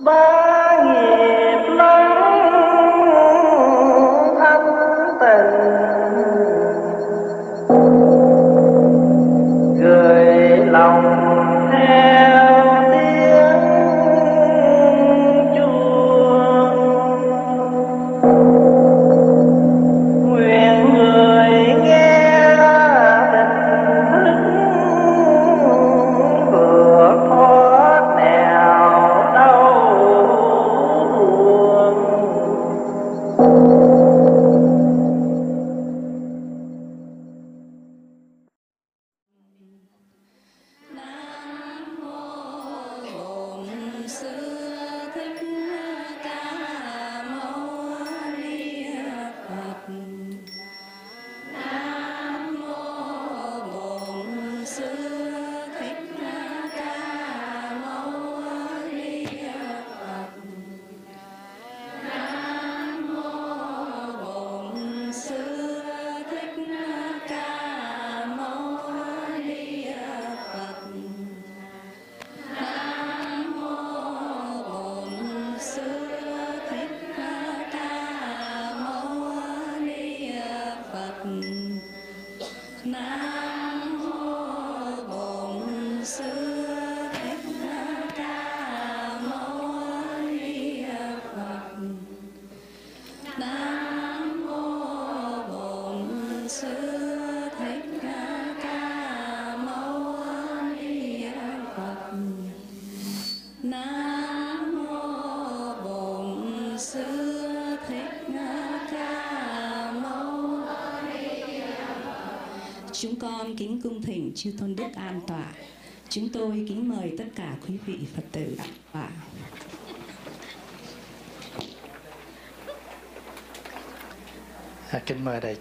[0.00, 1.33] ba nghìn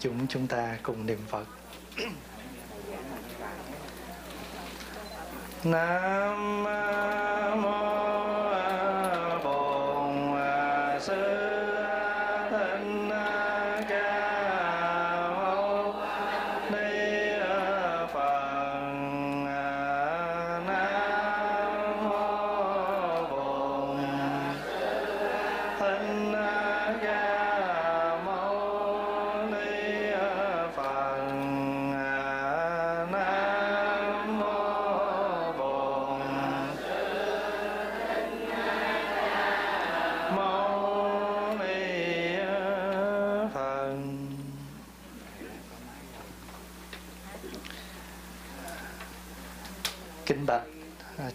[0.03, 1.45] chúng chúng ta cùng niệm Phật.
[5.64, 6.02] Nam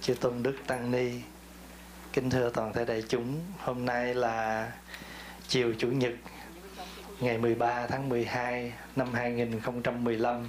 [0.08, 1.10] chư tôn đức tăng ni
[2.12, 4.68] Kính thưa toàn thể đại chúng, hôm nay là
[5.48, 6.12] chiều Chủ nhật
[7.20, 10.48] ngày 13 tháng 12 năm 2015.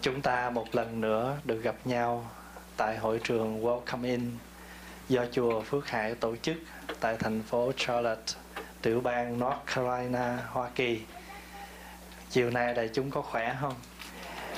[0.00, 2.30] Chúng ta một lần nữa được gặp nhau
[2.76, 4.30] tại hội trường Welcome In
[5.08, 6.56] do chùa Phước Hải tổ chức
[7.00, 8.32] tại thành phố Charlotte,
[8.82, 11.00] tiểu bang North Carolina, Hoa Kỳ.
[12.30, 13.74] Chiều nay đại chúng có khỏe không?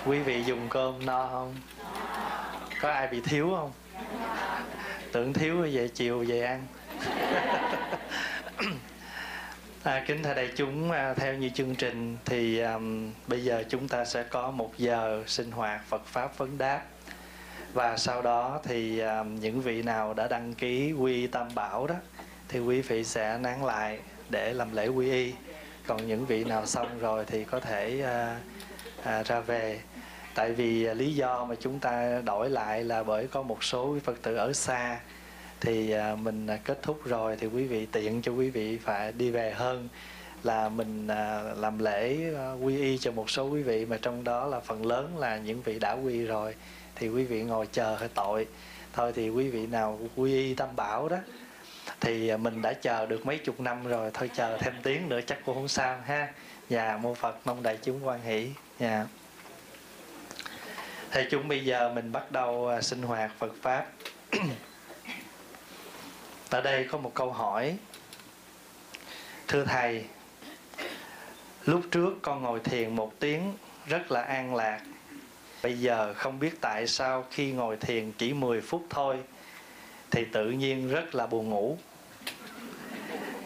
[0.07, 1.55] Quý vị dùng cơm no không?
[2.81, 3.73] Có ai bị thiếu không?
[5.13, 6.67] Tưởng thiếu về chiều về ăn.
[9.83, 13.89] À, kính thưa đại chúng à, theo như chương trình thì um, bây giờ chúng
[13.89, 16.83] ta sẽ có một giờ sinh hoạt Phật pháp vấn đáp.
[17.73, 21.95] Và sau đó thì um, những vị nào đã đăng ký quy tam bảo đó
[22.49, 23.99] thì quý vị sẽ nán lại
[24.31, 25.33] để làm lễ quy y.
[25.87, 28.41] Còn những vị nào xong rồi thì có thể à,
[29.05, 29.81] à, ra về
[30.39, 33.97] tại vì à, lý do mà chúng ta đổi lại là bởi có một số
[34.05, 35.01] phật tử ở xa.
[35.61, 39.13] Thì à, mình à, kết thúc rồi thì quý vị tiện cho quý vị phải
[39.13, 39.89] đi về hơn
[40.43, 41.07] là mình
[41.57, 42.19] làm lễ
[42.63, 45.63] quy y cho một số quý vị mà trong đó là phần lớn là những
[45.63, 46.55] vị đã quy rồi.
[46.95, 48.47] Thì quý vị ngồi chờ hơi tội.
[48.93, 51.17] Thôi thì quý vị nào quy y tam bảo đó,
[52.01, 54.11] thì mình đã chờ được mấy chục năm rồi.
[54.15, 56.29] Thôi chờ thêm tiếng nữa chắc cũng không sao ha.
[56.69, 58.51] Nhà mô phật, mong đại chúng quan hỷ.
[58.79, 59.07] Nhà
[61.11, 63.87] thầy chúng, bây giờ mình bắt đầu à, sinh hoạt phật pháp.
[66.51, 67.77] Ở đây có một câu hỏi.
[69.49, 70.05] Thưa thầy,
[71.65, 73.53] lúc trước con ngồi thiền một tiếng
[73.87, 74.81] rất là an lạc.
[75.63, 79.17] Bây giờ không biết tại sao khi ngồi thiền chỉ 10 phút thôi,
[80.11, 81.79] thì tự nhiên rất là buồn ngủ.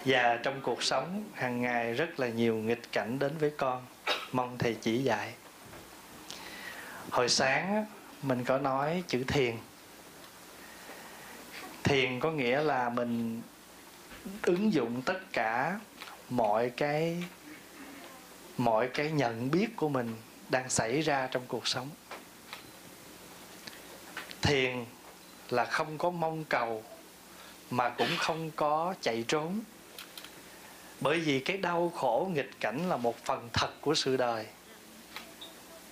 [0.04, 3.82] Và trong cuộc sống hàng ngày rất là nhiều nghịch cảnh đến với con.
[4.32, 5.32] Mong thầy chỉ dạy
[7.12, 7.86] hồi sáng
[8.22, 9.56] mình có nói chữ thiền.
[11.84, 13.42] Thiền có nghĩa là mình
[14.42, 15.80] ứng dụng tất cả
[16.30, 17.24] mọi cái
[18.58, 20.14] mọi cái nhận biết của mình
[20.48, 21.90] đang xảy ra trong cuộc sống.
[24.42, 24.84] Thiền
[25.50, 26.84] là không có mong cầu,
[27.70, 29.60] mà cũng không có chạy trốn.
[31.00, 34.46] Bởi vì cái đau khổ nghịch cảnh là một phần thật của sự đời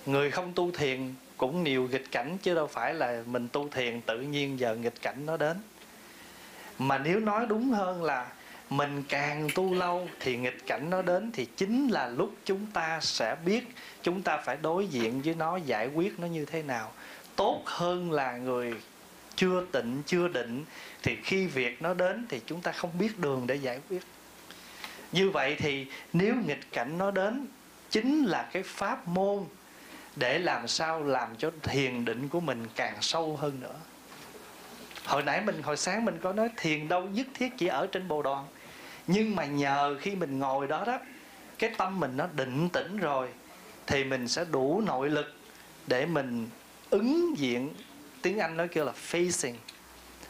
[0.07, 4.01] người không tu thiền cũng nhiều nghịch cảnh chứ đâu phải là mình tu thiền
[4.01, 5.57] tự nhiên giờ nghịch cảnh nó đến.
[6.79, 8.33] Mà nếu nói đúng hơn là
[8.71, 12.99] mình càng tu lâu thì nghịch cảnh nó đến thì chính là lúc chúng ta
[13.03, 13.65] sẽ biết
[14.03, 16.93] chúng ta phải đối diện với nó, giải quyết nó như thế nào.
[17.37, 18.75] Tốt hơn là người
[19.37, 20.65] chưa tịnh, chưa định
[21.03, 24.03] thì khi việc nó đến thì chúng ta không biết đường để giải quyết.
[25.13, 27.47] Như vậy thì nếu nghịch cảnh nó đến
[27.91, 29.45] chính là cái pháp môn
[30.17, 33.75] để làm sao làm cho thiền định của mình càng sâu hơn nữa.
[35.05, 38.09] Hồi nãy mình, hồi sáng mình có nói thiền đâu nhất thiết chỉ ở trên
[38.09, 38.47] bồ đoàn.
[39.07, 40.99] Nhưng mà nhờ khi mình ngồi đó đó,
[41.59, 43.29] cái tâm mình nó định tĩnh rồi,
[43.87, 45.35] thì mình sẽ đủ nội lực
[45.87, 46.49] để mình
[46.91, 47.71] ứng diện.
[48.23, 49.55] Tiếng anh nói kêu là facing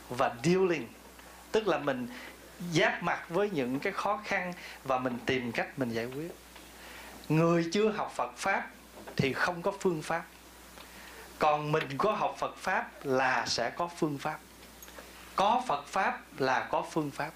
[0.08, 0.86] và dealing.
[1.52, 2.08] Tức là mình
[2.72, 4.52] giáp mặt với những cái khó khăn
[4.84, 6.32] và mình tìm cách mình giải quyết.
[7.28, 8.70] Người chưa học phật pháp
[9.20, 10.24] thì không có phương pháp.
[11.38, 14.38] Còn mình có học phật pháp là sẽ có phương pháp.
[15.36, 17.30] Có phật pháp là có phương pháp.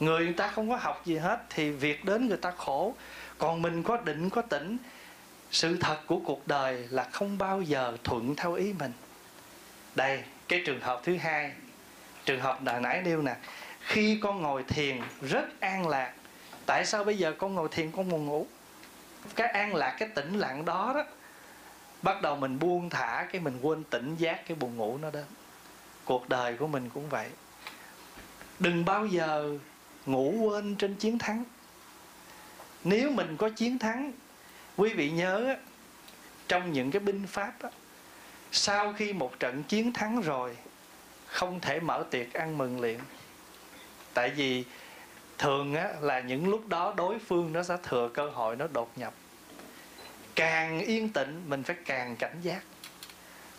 [0.00, 2.94] Người người ta không có học gì hết thì việc đến người ta khổ.
[3.38, 4.78] Còn mình có định, có tĩnh,
[5.50, 8.92] sự thật của cuộc đời là không bao giờ thuận theo ý mình.
[9.94, 11.52] Đây, cái trường hợp thứ hai.
[12.24, 13.36] Trường hợp đã nãy nêu nè,
[13.80, 16.12] khi con ngồi thiền rất an lạc,
[16.66, 18.46] tại sao bây giờ con ngồi thiền con buồn ngủ?
[19.36, 21.04] Cái an lạc cái tĩnh lặng đó đó
[22.02, 25.24] bắt đầu mình buông thả cái mình quên tỉnh giác cái buồn ngủ nó đến.
[26.04, 27.28] Cuộc đời của mình cũng vậy.
[28.58, 29.58] Đừng bao giờ
[30.06, 31.44] ngủ quên trên chiến thắng.
[32.84, 34.12] Nếu mình có chiến thắng
[34.76, 35.56] quý vị nhớ
[36.48, 37.70] trong những cái binh pháp đó,
[38.52, 40.56] sau khi một trận chiến thắng rồi
[41.26, 43.00] không thể mở tiệc ăn mừng liền.
[44.14, 44.64] Tại vì
[45.38, 48.90] thường á, là những lúc đó đối phương nó sẽ thừa cơ hội nó đột
[48.96, 49.12] nhập.
[50.34, 52.60] Càng yên tĩnh mình phải càng cảnh giác.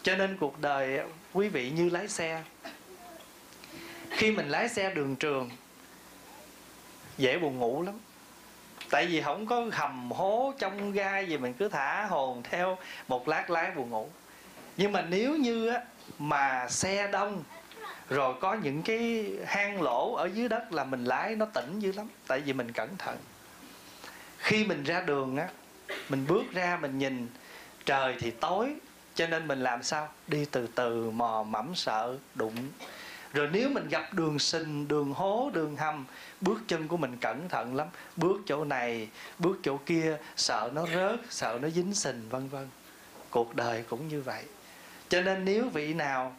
[0.03, 0.99] Cho nên cuộc đời
[1.33, 2.43] quý vị như lái xe.
[4.09, 5.49] Khi mình lái xe đường trường
[7.17, 7.99] dễ buồn ngủ lắm.
[8.89, 12.77] Tại vì không có hầm hố trong gai gì mình cứ thả hồn theo
[13.07, 14.09] một lát lái buồn ngủ.
[14.77, 15.81] Nhưng mà nếu như á,
[16.19, 17.43] mà xe đông
[18.09, 21.91] rồi có những cái hang lỗ ở dưới đất là mình lái nó tỉnh dữ
[21.91, 23.17] lắm, tại vì mình cẩn thận.
[24.37, 25.47] Khi mình ra đường á,
[26.09, 27.27] mình bước ra mình nhìn,
[27.85, 28.75] trời thì tối,
[29.15, 30.09] cho nên mình làm sao?
[30.27, 32.55] Đi từ từ, mò mẫm sợ, đụng.
[33.33, 36.05] Rồi nếu mình gặp đường sình, đường hố, đường hầm,
[36.41, 37.87] bước chân của mình cẩn thận lắm.
[38.15, 39.09] Bước chỗ này,
[39.39, 42.67] bước chỗ kia, sợ nó rớt, sợ nó dính sình, vân vân.
[43.29, 44.43] Cuộc đời cũng như vậy.
[45.09, 46.35] Cho nên nếu vị nào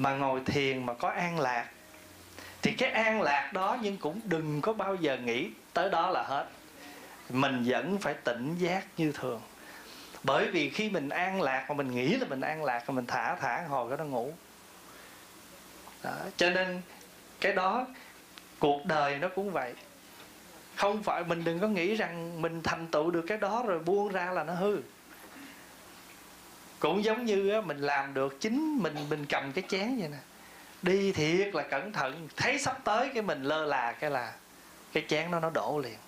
[0.00, 1.66] mà ngồi thiền mà có an lạc.
[2.62, 6.22] Thì cái an lạc đó nhưng cũng đừng có bao giờ nghĩ tới đó là
[6.22, 6.46] hết.
[7.30, 9.40] Mình vẫn phải tỉnh giác như thường.
[10.22, 13.06] Bởi vì khi mình an lạc mà mình nghĩ là mình an lạc mà mình
[13.06, 14.32] thả thả hồi cái nó ngủ.
[16.02, 16.12] Đó.
[16.36, 16.82] cho nên
[17.40, 17.86] cái đó,
[18.58, 19.74] cuộc đời nó cũng vậy.
[20.76, 24.08] Không phải mình đừng có nghĩ rằng mình thành tựu được cái đó rồi buông
[24.08, 24.80] ra là nó hư
[26.80, 30.18] cũng giống như mình làm được chính mình mình cầm cái chén vậy nè.
[30.82, 34.32] Đi thiệt là cẩn thận thấy sắp tới cái mình lơ là cái là
[34.92, 35.98] cái chén nó nó đổ liền.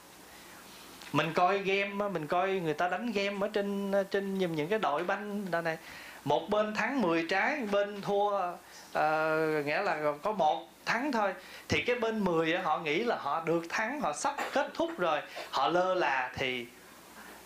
[1.12, 5.04] Mình coi game mình coi người ta đánh game ở trên trên những cái đội
[5.04, 5.78] banh đó này.
[6.24, 8.52] Một bên thắng 10 trái bên thua
[8.90, 11.34] uh, nghĩa là có một thắng thôi.
[11.68, 15.20] Thì cái bên 10 họ nghĩ là họ được thắng họ sắp kết thúc rồi.
[15.50, 16.66] Họ lơ là thì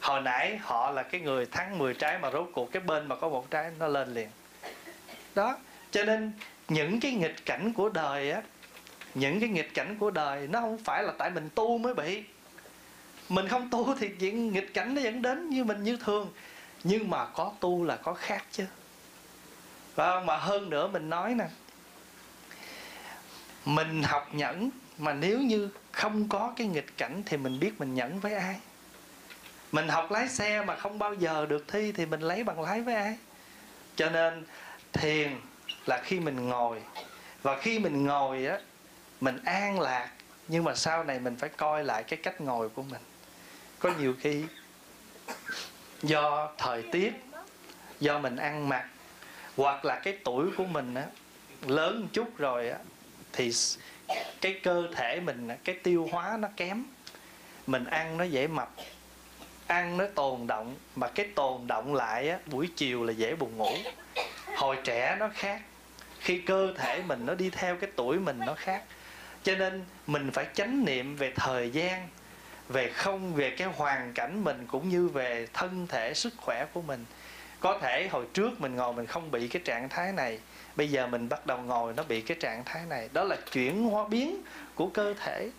[0.07, 3.17] hồi nãy họ là cái người thắng 10 trái mà rốt cuộc cái bên mà
[3.17, 4.29] có một trái nó lên liền.
[5.35, 5.57] Đó,
[5.91, 6.33] cho nên
[6.69, 8.43] những cái nghịch cảnh của đời á,
[9.15, 12.23] những cái nghịch cảnh của đời nó không phải là tại mình tu mới bị.
[13.29, 16.33] Mình không tu thì chuyện nghịch cảnh nó vẫn đến như mình như thường,
[16.85, 18.65] nhưng mà có tu là có khác chứ.
[19.95, 21.47] Và mà hơn nữa mình nói nè,
[23.65, 27.95] mình học nhẫn mà nếu như không có cái nghịch cảnh thì mình biết mình
[27.95, 28.57] nhẫn với ai?
[29.73, 32.81] Mình học lái xe mà không bao giờ được thi thì mình lấy bằng lái
[32.81, 33.17] với ai?
[33.97, 34.45] Cho nên
[34.93, 35.37] thiền
[35.87, 36.83] là khi mình ngồi.
[37.43, 38.59] Và khi mình ngồi á,
[39.21, 40.11] mình an lạc,
[40.49, 43.03] nhưng mà sau này mình phải coi lại cái cách ngồi của mình.
[43.79, 44.45] Có nhiều khi
[46.03, 47.13] do thời tiết,
[48.01, 48.87] do mình ăn mặc,
[49.57, 51.05] hoặc là cái tuổi của mình á,
[51.67, 52.79] lớn một chút rồi á,
[53.33, 53.53] thì
[54.41, 56.85] cái cơ thể mình cái tiêu hóa nó kém.
[57.67, 58.73] Mình ăn nó dễ mập
[59.67, 63.57] ăn nó tồn động mà cái tồn động lại á, buổi chiều là dễ buồn
[63.57, 63.73] ngủ.
[64.57, 65.61] Hồi trẻ nó khác
[66.21, 68.83] khi cơ thể mình nó đi theo cái tuổi mình nó khác.
[69.43, 72.09] Cho nên mình phải chánh niệm về thời gian
[72.69, 76.83] về không về cái hoàn cảnh mình cũng như về thân thể sức khỏe của
[76.83, 77.05] mình.
[77.61, 80.39] Có thể hồi trước mình ngồi mình không bị cái trạng thái này
[80.77, 83.09] bây giờ mình bắt đầu ngồi nó bị cái trạng thái này.
[83.13, 84.43] Đó là chuyển hóa biến
[84.75, 85.51] của cơ thể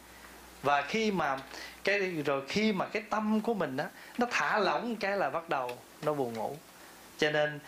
[0.68, 1.38] và khi mà
[1.84, 5.50] cái rồi khi mà cái tâm của mình á, nó thả lỏng cái là bắt
[5.50, 6.58] đầu nó buồn ngủ.
[7.18, 7.60] Cho nên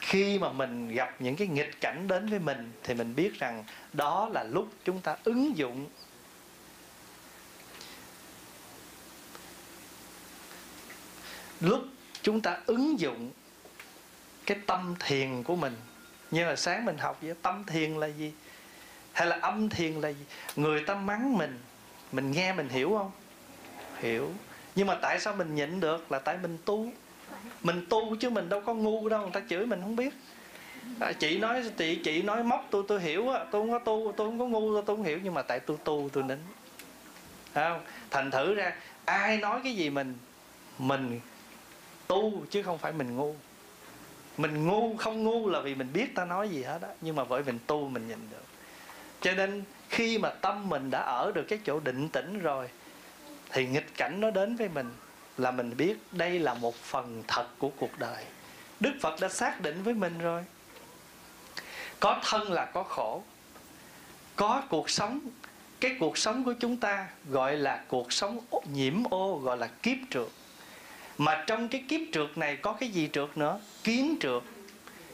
[0.00, 3.64] khi mà mình gặp những cái nghịch cảnh đến với mình, thì mình biết rằng
[3.92, 5.86] đó là lúc chúng ta ứng dụng
[11.60, 11.82] lúc
[12.22, 13.30] chúng ta ứng dụng
[14.46, 15.76] cái tâm thiền của mình.
[16.30, 18.32] Như là sáng mình học vậy, tâm thiền là gì?
[19.12, 20.24] Hay là âm thiền là gì?
[20.56, 21.58] Người ta mắng mình
[22.14, 23.10] mình nghe mình hiểu không?
[24.00, 24.30] Hiểu.
[24.74, 26.88] Nhưng mà tại sao mình nhịn được là tại mình tu?
[27.62, 30.14] Mình tu chứ mình đâu có ngu đâu người ta chửi mình không biết.
[31.00, 34.12] À, chị nói chị chị nói móc tôi tôi hiểu á tôi không có tu
[34.16, 36.38] tôi không có ngu tôi không hiểu nhưng mà tại tôi tu tôi nín.
[37.54, 37.84] Thấy không?
[38.10, 40.14] Thành thử ra ai nói cái gì mình
[40.78, 41.20] mình
[42.06, 43.34] tu chứ không phải mình ngu.
[44.36, 47.24] Mình ngu không ngu là vì mình biết ta nói gì hết á nhưng mà
[47.24, 48.44] bởi mình tu mình nhìn được.
[49.20, 52.68] Cho nên khi mà tâm mình đã ở được cái chỗ định tĩnh rồi,
[53.50, 54.90] thì nghịch cảnh nó đến với mình
[55.38, 58.24] là mình biết đây là một phần thật của cuộc đời.
[58.80, 60.44] Đức phật đã xác định với mình rồi.
[62.00, 63.22] Có thân là có khổ.
[64.36, 65.20] Có cuộc sống,
[65.80, 68.40] cái cuộc sống của chúng ta gọi là cuộc sống
[68.72, 70.28] nhiễm ô, gọi là kiếp trượt.
[71.18, 73.60] Mà trong cái kiếp trượt này có cái gì trượt nữa?
[73.84, 74.42] Kiến trượt,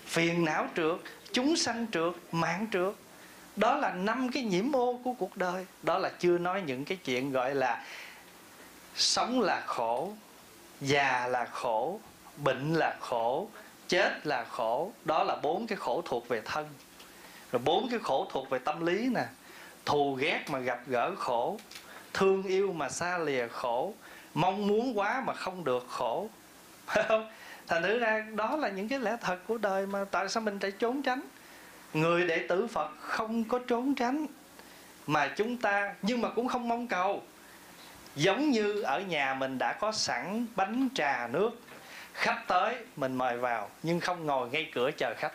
[0.06, 0.96] phiền não trượt,
[1.32, 2.94] chúng sanh trượt, mạng trượt
[3.60, 5.66] đó là năm cái nhiễm ô của cuộc đời.
[5.82, 7.84] Đó là chưa nói những cái chuyện gọi là
[8.96, 10.12] sống là khổ,
[10.80, 12.00] già là khổ,
[12.36, 13.48] bệnh là khổ,
[13.88, 14.92] chết là khổ.
[15.04, 16.68] Đó là bốn cái khổ thuộc về thân.
[17.52, 19.24] Rồi bốn cái khổ thuộc về tâm lý nè.
[19.86, 21.58] Thù ghét mà gặp gỡ khổ,
[22.12, 23.94] thương yêu mà xa lìa khổ,
[24.34, 26.28] mong muốn quá mà không được khổ.
[26.86, 27.30] Phải không
[27.66, 30.58] thành thử ra đó là những cái lẽ thật của đời mà tại sao mình
[30.58, 31.22] phải trốn tránh?
[31.94, 34.26] Người đệ tử phật không có trốn tránh
[35.06, 37.22] mà chúng ta, nhưng mà cũng không mong cầu.
[38.16, 41.50] Giống như ở nhà mình đã có sẵn bánh trà nước,
[42.12, 45.32] khách tới mình mời vào, nhưng không ngồi ngay cửa chờ khách.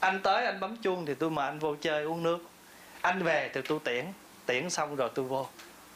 [0.00, 2.38] Anh tới, anh bấm chuông thì tôi mời anh vô chơi uống nước.
[3.00, 4.04] Anh về thì tôi tiễn
[4.46, 5.46] tiễn xong rồi tôi vô.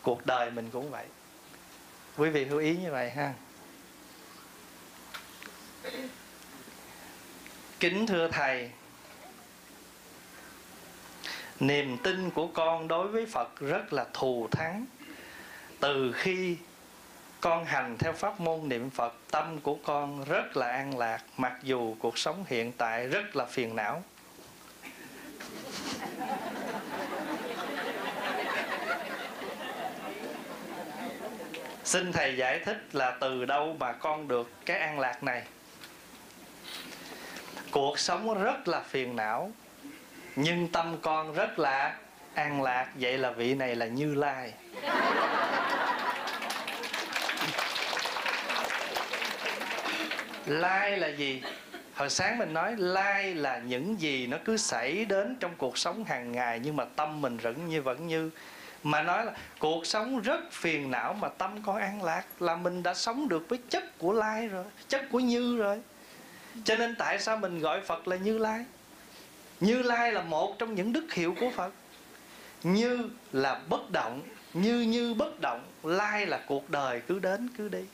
[0.03, 1.07] Cuộc đời mình cũng vậy.
[2.17, 3.33] Quý vị lưu ý như vậy ha.
[7.81, 8.71] Kính thưa thầy
[11.61, 14.87] niềm tin của con đối với phật rất là thù thắng.
[15.81, 16.57] Từ khi
[17.41, 21.53] con hành theo pháp môn niệm phật, tâm của con rất là an lạc, mặc
[21.63, 24.03] dù cuộc sống hiện tại rất là phiền não.
[31.85, 35.43] Xin thầy giải thích là từ đâu mà con được cái an lạc này.
[37.71, 39.53] Cuộc sống rất là phiền não
[40.41, 41.95] nhưng tâm con rất là
[42.35, 44.53] an lạc, vậy là vị này là như lai.
[50.47, 51.43] Lai là gì?
[51.95, 56.05] Hồi sáng mình nói lai là những gì nó cứ xảy đến trong cuộc sống
[56.05, 58.31] hàng ngày, nhưng mà tâm mình vẫn như vẫn như.
[58.83, 62.83] Mà nói là cuộc sống rất phiền não mà tâm con an lạc, là mình
[62.83, 65.81] đã sống được với chất của lai rồi, chất của như rồi.
[66.65, 68.65] Cho nên tại sao mình gọi phật là như lai?
[69.61, 71.73] Như lai là một trong những đức hiệu của phật.
[72.63, 74.23] Như là bất động,
[74.55, 77.85] như như bất động, lai là cuộc đời cứ đến cứ đi.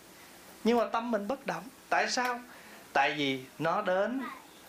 [0.64, 1.62] Nhưng mà tâm mình bất động.
[1.88, 2.40] Tại sao?
[2.92, 4.22] Tại vì nó đến,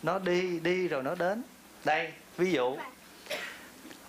[0.04, 1.44] nó đi đi rồi nó đến.
[1.86, 2.78] Đây, ví dụ,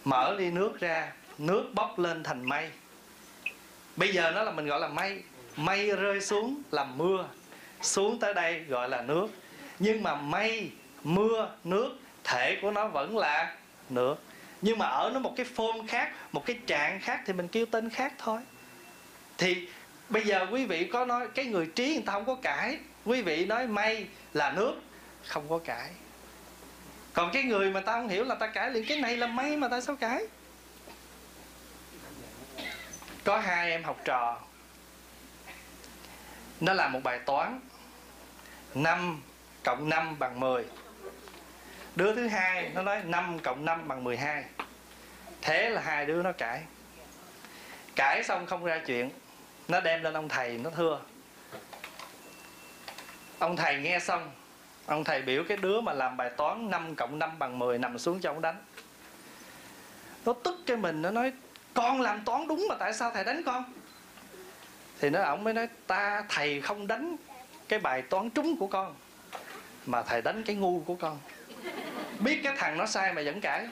[0.04, 2.70] mở ly nước ra, nước bốc lên thành mây.
[3.96, 5.22] Bây giờ nó là mình gọi là mây.
[5.56, 7.28] Mây rơi xuống làm mưa.
[7.82, 9.28] Xuống tới đây gọi là nước.
[9.78, 10.70] Nhưng mà mây,
[11.04, 11.90] mưa, nước
[12.26, 13.54] thể của nó vẫn là
[13.88, 14.16] nước
[14.62, 17.66] nhưng mà ở nó một cái form khác, một cái trạng khác thì mình kêu
[17.66, 18.40] tên khác thôi.
[19.38, 19.68] Thì
[20.08, 22.78] bây giờ quý vị có nói, cái người trí người ta không có cãi.
[23.04, 24.74] Quý vị nói mây là nước,
[25.26, 25.90] không có cãi.
[27.12, 29.56] Còn cái người mà ta không hiểu là ta cãi liền, cái này là mây
[29.56, 30.26] mà ta sao cãi?
[33.24, 34.40] Có hai em học trò.
[36.60, 37.60] Nó làm một bài toán
[38.74, 39.22] 5
[39.64, 40.64] cộng 5 bằng 10
[41.96, 44.44] Đứa thứ hai, nó nói 5 cộng 5 bằng 12
[45.42, 46.62] thế là hai đứa nó cãi.
[47.96, 49.10] Cãi xong không ra chuyện.
[49.68, 51.00] Nó đem lên ông thầy, nó thưa.
[53.38, 54.30] Ông thầy nghe xong,
[54.86, 57.98] ông thầy biểu cái đứa mà làm bài toán 5 cộng 5 bằng 10 nằm
[57.98, 58.56] xuống cho ông đánh.
[60.24, 61.32] Nó tức cái mình, nó nói,
[61.74, 63.64] con làm toán đúng mà tại sao thầy đánh con?
[65.00, 67.16] Thì nó, ổng mới nói, ta, thầy không đánh
[67.68, 68.94] cái bài toán trúng của con,
[69.86, 71.18] mà thầy đánh cái ngu của con
[72.18, 73.66] biết cái thằng nó sai mà vẫn cãi.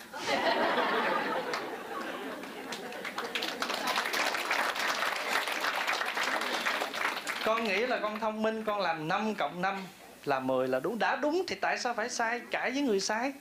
[7.44, 9.76] Con nghĩ là con thông minh, con làm 5 cộng 5
[10.24, 10.98] là 10 là đúng.
[10.98, 12.40] Đã đúng thì tại sao phải sai?
[12.50, 13.32] Cãi với người sai.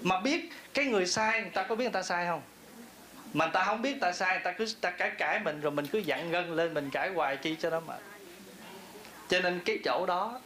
[0.00, 2.42] Mà biết cái người sai, người ta có biết người ta sai không?
[3.32, 5.72] Mà người ta không biết ta sai, người ta cứ ta cãi cãi mình rồi
[5.72, 8.00] mình cứ dặn gân lên, mình cãi hoài chi cho nó mệt.
[9.28, 10.40] Cho nên cái chỗ đó,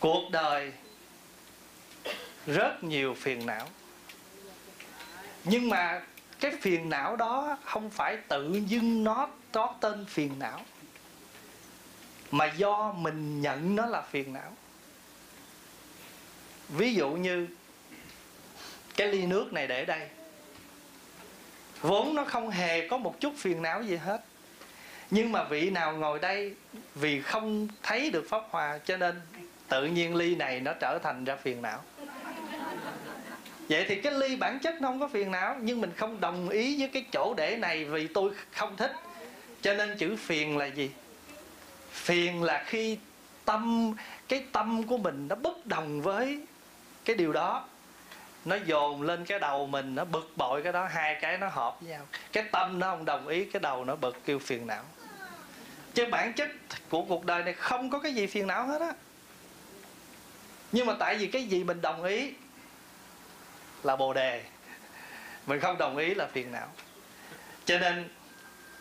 [0.00, 0.72] cuộc đời
[2.46, 3.68] rất nhiều phiền não.
[5.44, 6.02] Nhưng mà
[6.40, 10.60] cái phiền não đó không phải tự dưng nó có tên phiền não,
[12.30, 14.52] mà do mình nhận nó là phiền não.
[16.68, 17.46] Ví dụ như
[18.96, 20.08] cái ly nước này để đây.
[21.80, 24.24] Vốn nó không hề có một chút phiền não gì hết.
[25.10, 26.54] Nhưng mà vị nào ngồi đây
[26.94, 29.20] vì không thấy được pháp hòa cho nên
[29.68, 31.82] tự nhiên ly này nó trở thành ra phiền não
[33.68, 36.48] vậy thì cái ly bản chất nó không có phiền não, nhưng mình không đồng
[36.48, 38.92] ý với cái chỗ để này vì tôi không thích.
[39.62, 40.90] Cho nên chữ phiền là gì?
[41.90, 42.98] Phiền là khi
[43.44, 43.94] tâm,
[44.28, 46.40] cái tâm của mình nó bất đồng với
[47.04, 47.64] cái điều đó.
[48.44, 51.80] Nó dồn lên cái đầu mình, nó bực bội cái đó, hai cái nó hợp
[51.80, 52.06] với nhau.
[52.32, 54.82] Cái tâm nó không đồng ý, cái đầu nó bực, kêu phiền não.
[55.94, 56.50] Chứ bản chất
[56.88, 58.92] của cuộc đời này không có cái gì phiền não hết á.
[60.72, 62.32] Nhưng mà tại vì cái gì mình đồng ý
[63.86, 64.44] là bồ đề.
[65.46, 66.68] Mình không đồng ý là phiền não.
[67.64, 68.08] Cho nên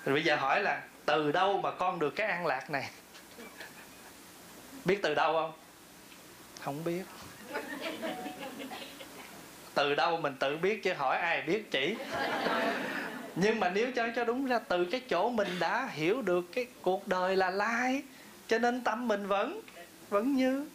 [0.06, 2.90] bây giờ hỏi là, từ đâu mà con được cái an lạc này?
[4.86, 5.52] Biết từ đâu không?
[6.62, 7.04] Không biết.
[9.74, 11.96] Từ đâu mình tự biết chứ hỏi ai biết chỉ.
[13.36, 16.68] Nhưng mà nếu cho cho đúng ra, từ cái chỗ mình đã hiểu được cái
[16.82, 18.04] cuộc đời là lai,
[18.48, 19.62] cho nên tâm mình vẫn
[20.10, 20.68] vẫn như.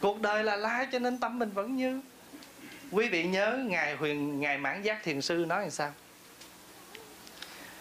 [0.00, 2.00] Cuộc đời là lai, cho nên tâm mình vẫn như
[2.90, 5.92] quý vị nhớ ngài huyền, ngài mãn giác thiền sư nói làm sao?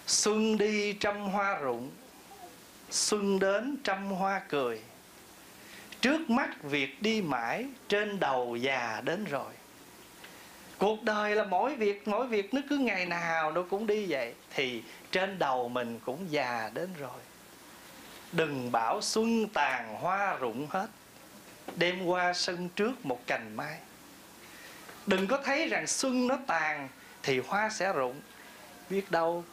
[0.08, 1.92] Xuân đi trăm hoa rụng,
[2.90, 4.82] xuân đến trăm hoa cười.
[6.02, 9.54] Trước mắt việc đi mãi, trên đầu già đến rồi.
[10.78, 14.34] Cuộc đời là mỗi việc mỗi việc nó cứ ngày nào nó cũng đi vậy,
[14.54, 17.20] thì trên đầu mình cũng già đến rồi.
[18.32, 20.88] Đừng bảo xuân tàn hoa rụng hết,
[21.76, 23.78] đêm qua sân trước một cành mai
[25.08, 26.90] đừng có thấy rằng xuân nó tàn
[27.24, 28.22] thì hoa sẽ rụng.
[28.90, 29.44] Biết đâu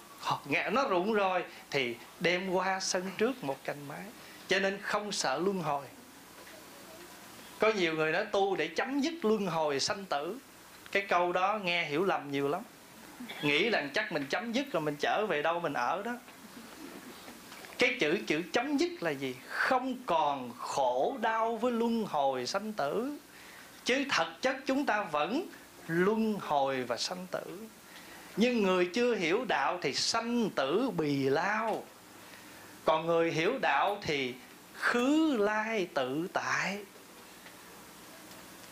[0.45, 4.05] ngã nó rụng rồi thì đem qua sân trước một cành mai
[4.49, 5.87] cho nên không sợ luân hồi.
[7.59, 10.39] Có nhiều người nói tu để chấm dứt luân hồi sanh tử.
[10.93, 12.63] Cái câu đó nghe hiểu lầm nhiều lắm.
[13.43, 16.13] Nghĩ rằng chắc mình chấm dứt rồi mình trở về đâu mình ở đó.
[17.79, 19.37] Cái chữ chữ chấm dứt là gì?
[19.49, 23.19] Không còn khổ đau với luân hồi sanh tử
[23.85, 25.49] chứ thật chất chúng ta vẫn
[25.87, 27.59] luân hồi và sanh tử.
[28.37, 31.85] Nhưng người chưa hiểu đạo thì sanh tử bì lao.
[32.85, 34.35] Còn người hiểu đạo thì
[34.75, 36.79] khứ lai tự tại.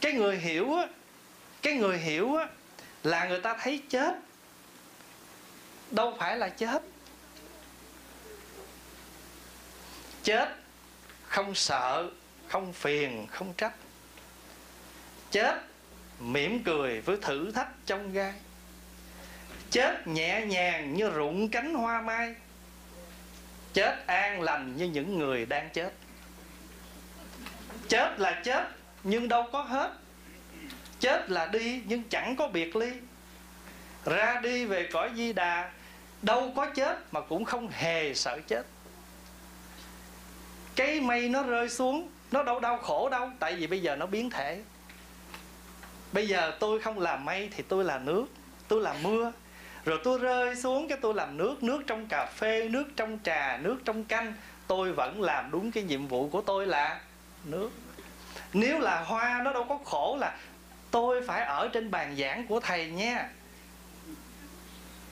[0.00, 0.86] Cái người hiểu á,
[1.62, 2.48] cái người hiểu á
[3.02, 4.14] là người ta thấy chết.
[5.90, 6.82] Đâu phải là chết.
[10.22, 10.56] Chết
[11.28, 12.10] không sợ,
[12.48, 13.72] không phiền, không trách
[15.32, 15.62] chết,
[16.20, 18.32] mỉm cười với thử thách trong gai.
[19.70, 22.34] Chết nhẹ nhàng như rụng cánh hoa mai.
[23.72, 25.92] Chết an lành như những người đang chết.
[27.88, 28.68] Chết là chết,
[29.04, 29.92] nhưng đâu có hết.
[31.00, 32.92] Chết là đi, nhưng chẳng có biệt ly.
[34.04, 35.70] Ra đi về cõi di đà,
[36.22, 38.66] đâu có chết mà cũng không hề sợ chết.
[40.76, 44.06] Cái mây nó rơi xuống, nó đâu đau khổ đâu, tại vì bây giờ nó
[44.06, 44.60] biến thể
[46.12, 48.26] bây giờ tôi không làm mây thì tôi là nước,
[48.68, 49.32] tôi là mưa.
[49.84, 53.58] Rồi tôi rơi xuống cái tôi làm nước nước trong cà phê, nước trong trà,
[53.62, 54.34] nước trong canh.
[54.66, 57.00] Tôi vẫn làm đúng cái nhiệm vụ của tôi là
[57.44, 57.70] nước.
[58.52, 60.36] Nếu là hoa, nó đâu có khổ là
[60.90, 63.28] tôi phải ở trên bàn giảng của thầy nha.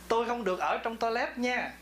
[0.08, 1.72] Tôi không được ở trong toilet nha.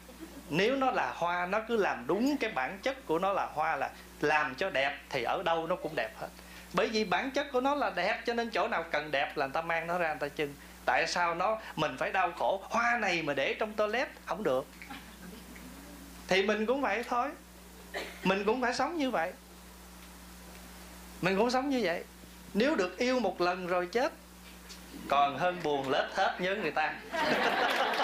[0.51, 3.77] Nếu nó là hoa, nó cứ làm đúng cái bản chất của nó là hoa
[3.77, 6.29] là làm cho đẹp thì ở đâu nó cũng đẹp hết
[6.73, 9.47] bởi vì bản chất của nó là đẹp, cho nên chỗ nào cần đẹp là
[9.47, 10.55] người ta mang nó ra, người ta trưng
[10.85, 14.67] tại sao nó, mình phải đau khổ, hoa này mà để trong toilet, không được.
[16.29, 17.29] Thì mình cũng vậy thôi.
[18.25, 19.33] Mình cũng phải sống như vậy.
[21.23, 22.05] Mình cũng sống như vậy.
[22.55, 24.13] Nếu được yêu một lần rồi chết,
[25.09, 26.95] còn hơn buồn lết hết nhớ người ta.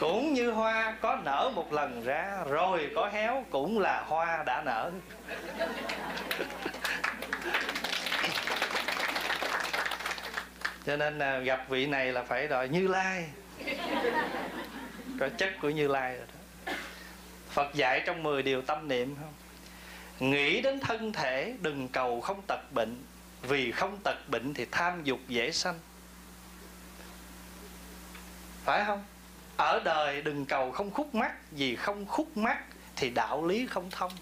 [0.00, 4.62] cũng như hoa, có nở một lần ra, rồi có héo, cũng là hoa đã
[4.64, 4.90] nở.
[10.86, 13.28] Cho nên là gặp vị này là phải đòi như lai.
[15.20, 16.72] Có chất của như lai rồi đó.
[17.50, 19.32] Phật dạy trong 10 điều tâm niệm không?
[20.30, 23.02] Nghĩ đến thân thể, đừng cầu không tật bệnh.
[23.42, 25.78] Vì không tật bệnh thì tham dục dễ sanh.
[28.64, 29.04] Phải không?
[29.56, 32.62] Ở đời đừng cầu không khúc mắc, vì không khúc mắc
[32.96, 34.12] thì đạo lý không thông.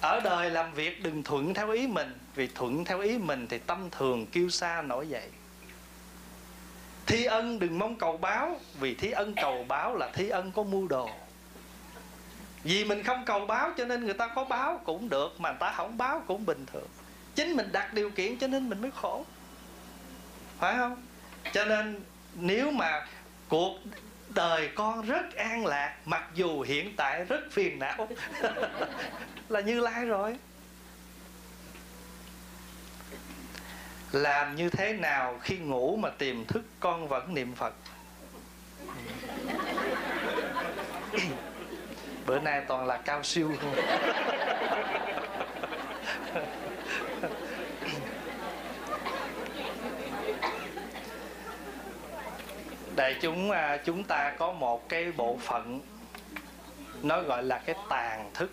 [0.00, 3.58] Ở đời làm việc đừng thuận theo ý mình, vì thuận theo ý mình thì
[3.58, 5.28] tâm thường kêu xa nổi dậy.
[7.06, 10.62] Thi ân đừng mong cầu báo, vì thi ân cầu báo là thi ân có
[10.62, 11.10] mưu đồ.
[12.62, 15.58] Vì mình không cầu báo cho nên người ta có báo cũng được, mà người
[15.60, 16.88] ta không báo cũng bình thường.
[17.34, 19.24] Chính mình đặt điều kiện cho nên mình mới khổ.
[20.58, 21.02] Phải không?
[21.52, 22.00] Cho nên
[22.40, 23.06] nếu mà
[23.48, 23.78] cuộc
[24.34, 28.08] đời con rất an lạc, mặc dù hiện tại rất phiền não,
[29.48, 30.36] là như lai rồi.
[34.12, 37.74] Làm như thế nào khi ngủ mà tìm thức con vẫn niệm phật?
[42.26, 43.74] Bữa nay toàn là cao siêu thôi
[52.98, 55.80] đại chúng à, chúng ta có một cái bộ phận
[57.02, 58.50] nó gọi là cái tàn thức.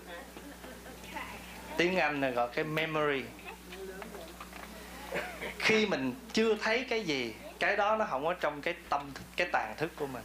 [1.77, 3.23] Tiếng anh là gọi cái memory.
[5.59, 9.47] Khi mình chưa thấy cái gì, cái đó nó không có trong cái tâm cái
[9.51, 10.23] tàn thức của mình.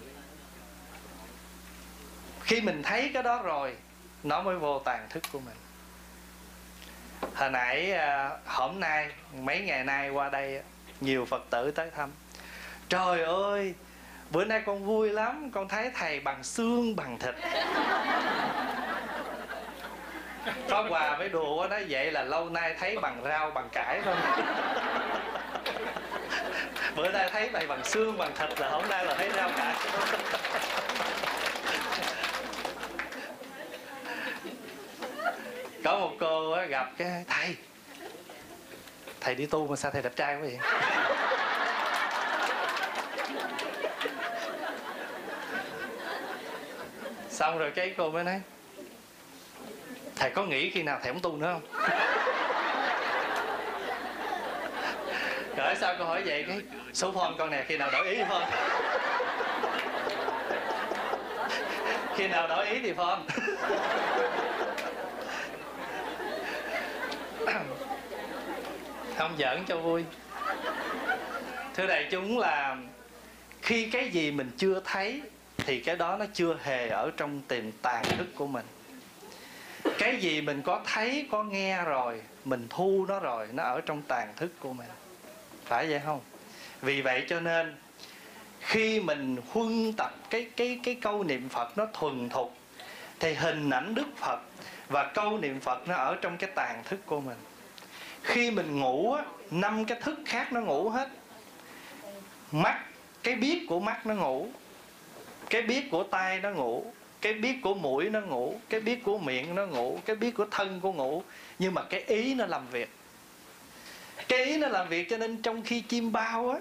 [2.41, 3.77] Khi mình thấy cái đó rồi,
[4.23, 5.57] nó mới vô tàn thức của mình.
[7.35, 10.63] Hồi nãy à, hôm nay, mấy ngày nay qua đây,
[11.01, 12.11] nhiều phật tử tới thăm.
[12.89, 13.75] Trời ơi
[14.31, 17.35] bữa nay con vui lắm, con thấy thầy bằng xương, bằng thịt.
[20.71, 24.15] Có quà với đùa nói vậy là lâu nay thấy bằng rau, bằng cải thôi.
[26.97, 29.75] Bữa nay thấy mày bằng xương, bằng thịt là hôm nay là thấy rau, cải.
[35.85, 37.57] Có một cô gặp cái, thầy
[39.21, 40.59] thầy đi tu mà sao thầy đẹp trai quá vậy?
[47.41, 48.41] Xong rồi cái cô mới nói,
[50.17, 51.63] thầy có nghĩ khi nào thầy không tu nữa không?
[55.57, 56.61] Rồi sao cô hỏi vậy cái,
[56.93, 58.47] số phone con nè, khi nào đổi ý phone?
[62.17, 63.19] Khi nào đổi ý thì phone?
[69.17, 70.05] Không giỡn cho vui.
[71.75, 72.77] Thưa đại chúng là
[73.63, 75.23] khi cái gì mình chưa thấy
[75.67, 78.65] thì cái đó nó chưa hề ở trong tiềm tàng thức của mình.
[79.99, 84.03] Cái gì mình có thấy, có nghe rồi, mình thu nó rồi, nó ở trong
[84.03, 84.89] tàn thức của mình.
[85.65, 86.21] Phải vậy không?
[86.81, 87.77] Vì vậy cho nên,
[88.61, 92.57] khi mình huân tập, cái cái cái câu niệm phật nó thuần thục,
[93.21, 94.41] thì hình ảnh đức phật
[94.89, 97.39] và câu niệm phật nó ở trong cái tàn thức của mình.
[98.23, 101.09] Khi mình ngủ á, năm cái thức khác nó ngủ hết.
[102.53, 102.85] Mắt,
[103.23, 104.49] cái biết của mắt nó ngủ
[105.51, 109.19] cái biết của tai nó ngủ, cái biết của mũi nó ngủ, cái biết của
[109.19, 111.23] miệng nó ngủ, cái biết của thân của ngủ.
[111.59, 112.91] Nhưng mà cái ý nó làm việc.
[114.29, 116.59] Cái ý nó làm việc cho nên trong khi chim bao á,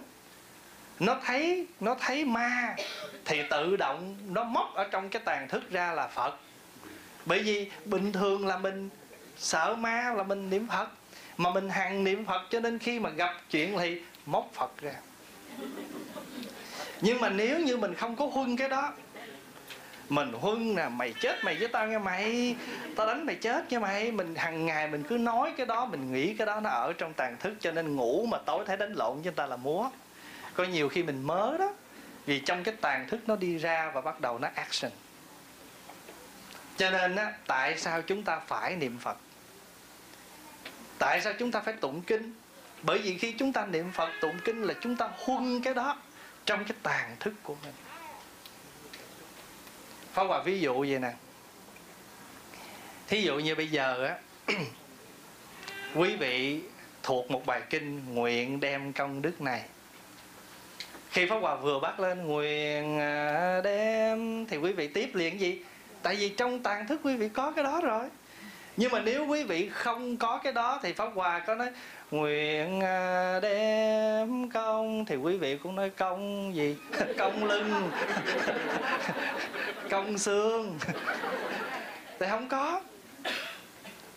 [0.99, 2.75] nó thấy nó thấy ma,
[3.25, 6.36] thì tự động nó móc ở trong cái tàn thức ra là phật.
[7.25, 8.89] Bởi vì bình thường là mình
[9.38, 10.88] sợ ma là mình niệm phật,
[11.38, 14.93] mà mình hằng niệm phật cho nên khi mà gặp chuyện thì móc phật ra
[17.02, 18.94] nhưng mà nếu như mình không có huân cái đó,
[20.10, 22.56] mình huân nè, mày chết mày với tao nghe mày,
[22.96, 24.12] tao đánh mày chết nghe mày.
[24.12, 27.14] Mình hàng ngày mình cứ nói cái đó, mình nghĩ cái đó nó ở trong
[27.14, 29.90] tàn thức cho nên ngủ mà tối thấy đánh lộn với người ta là múa.
[30.54, 31.74] Có nhiều khi mình mớ đó,
[32.26, 34.92] vì trong cái tàn thức nó đi ra và bắt đầu nó action.
[36.78, 39.18] Cho nên á, tại sao chúng ta phải niệm phật?
[40.98, 42.34] Tại sao chúng ta phải tụng kinh?
[42.82, 45.98] Bởi vì khi chúng ta niệm phật, tụng kinh là chúng ta huân cái đó
[46.50, 47.74] trong cái tàn thức của mình.
[50.14, 51.12] Pháp Hòa, ví dụ vậy nè.
[53.08, 54.18] Thí dụ như bây giờ á,
[55.96, 56.62] quý vị
[57.04, 59.62] thuộc một bài kinh nguyện đem công đức này.
[61.10, 65.64] Khi pháp hòa vừa bắt lên nguyện à, đem, thì quý vị tiếp liền gì?
[66.02, 68.06] Tại vì trong tàn thức quý vị có cái đó rồi
[68.80, 71.70] nhưng mà nếu quý vị không có cái đó thì pháp hòa có nói,
[72.12, 75.06] nguyện à, đem công.
[75.06, 76.76] Thì quý vị cũng nói, công gì?
[77.18, 77.92] Công lưng.
[79.89, 80.80] Công xương.
[82.20, 82.82] Thì không có.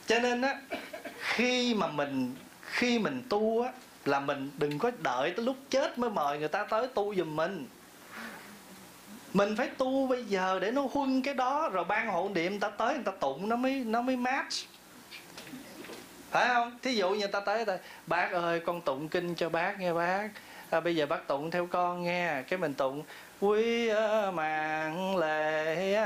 [0.07, 0.57] Cho nên á,
[1.19, 3.73] khi mà mình, khi mình tu á,
[4.05, 7.37] là mình đừng có đợi tới lúc chết mới mời người ta tới tu giùm
[7.37, 7.67] mình
[9.35, 12.69] mình phải tu bây giờ để nó huân cái đó rồi ban hộ niệm ta
[12.69, 14.55] tới người ta tụng nó mới nó mới match.
[16.31, 16.79] Phải không?
[16.83, 20.29] Thí dụ như ta tới ta bác ơi con tụng kinh cho bác nghe bác.
[20.71, 23.03] À, bây giờ bác tụng theo con nghe cái mình tụng
[23.41, 23.91] quý
[24.33, 25.97] mạng lệ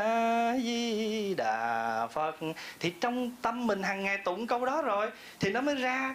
[0.65, 2.37] di đà phật.
[2.81, 5.11] Thì trong tâm mình hàng ngày tụng câu đó rồi
[5.41, 6.15] thì nó mới ra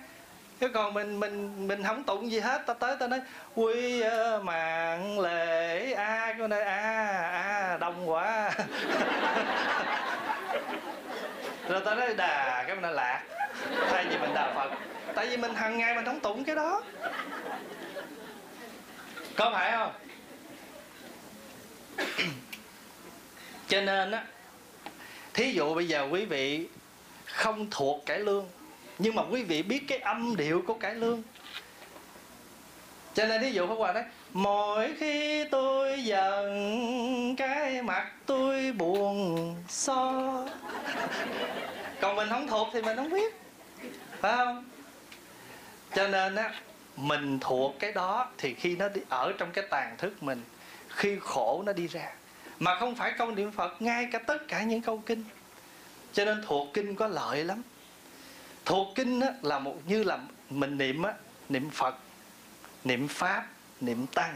[0.61, 2.61] chứ còn mình mình mình không tụng gì hết.
[2.65, 3.21] Ta tới ta nói,
[3.55, 8.51] quy ờ, mạng lễ a, cái này a a, đông quá.
[11.69, 13.23] Rồi ta nói, đà, cái mình nói lạc
[13.89, 14.71] thay vì mình đà phật.
[15.15, 16.81] Tại vì mình hàng ngày mình không tụng cái đó.
[19.35, 19.91] Có phải không?
[23.67, 24.23] Cho nên á,
[25.33, 26.67] thí dụ bây giờ quý vị
[27.25, 28.47] không thuộc cải lương
[29.01, 31.21] nhưng mà quý vị biết cái âm điệu của cải lương.
[33.13, 39.55] Cho nên ví dụ Pháp Hòa nói, Mỗi khi tôi giận, Cái mặt tôi buồn
[39.69, 40.13] so
[42.01, 43.35] Còn mình không thuộc thì mình không biết.
[44.19, 44.65] Phải không?
[45.95, 46.53] Cho nên á,
[46.95, 50.41] Mình thuộc cái đó Thì khi nó đi ở trong cái tàn thức mình,
[50.89, 52.13] Khi khổ nó đi ra.
[52.59, 55.23] Mà không phải câu niệm Phật, Ngay cả tất cả những câu kinh.
[56.13, 57.61] Cho nên thuộc kinh có lợi lắm
[58.65, 60.19] thuộc kinh á, là một như là
[60.49, 61.13] mình niệm á,
[61.49, 61.95] niệm phật
[62.83, 63.47] niệm pháp
[63.81, 64.35] niệm tăng.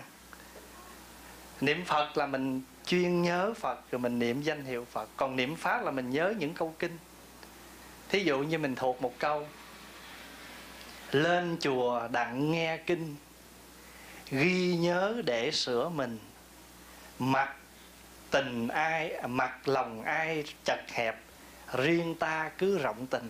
[1.62, 5.10] Niệm phật là mình chuyên nhớ phật rồi mình niệm danh hiệu phật.
[5.18, 6.98] Còn niệm pháp là mình nhớ những câu kinh.
[8.10, 9.48] Thí dụ như mình thuộc một câu
[11.12, 13.16] lên chùa đặng nghe kinh
[14.30, 16.20] ghi nhớ để sửa mình.
[17.20, 17.56] Mặt
[18.32, 21.22] tình ai mặt lòng ai chật hẹp
[21.74, 23.30] riêng ta cứ rộng tình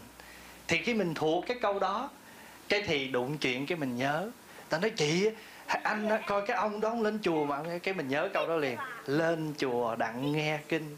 [0.67, 2.09] thì khi mình thuộc cái câu đó,
[2.69, 4.29] cái thì đụng chuyện cái mình nhớ.
[4.69, 5.29] Ta nói, chị,
[5.83, 8.77] anh coi cái ông đó, ông lên chùa mà cái mình nhớ câu đó liền.
[9.05, 10.95] Lên chùa đặng nghe kinh,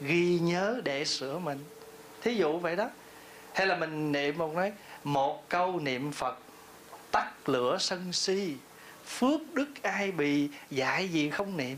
[0.00, 1.64] ghi nhớ để sửa mình.
[2.22, 2.90] Thí dụ vậy đó.
[3.54, 4.72] Hay là mình niệm một nói,
[5.04, 6.38] một câu niệm phật,
[7.12, 8.54] tắt lửa sân si,
[9.06, 11.76] phước đức ai bị dạy gì không niệm.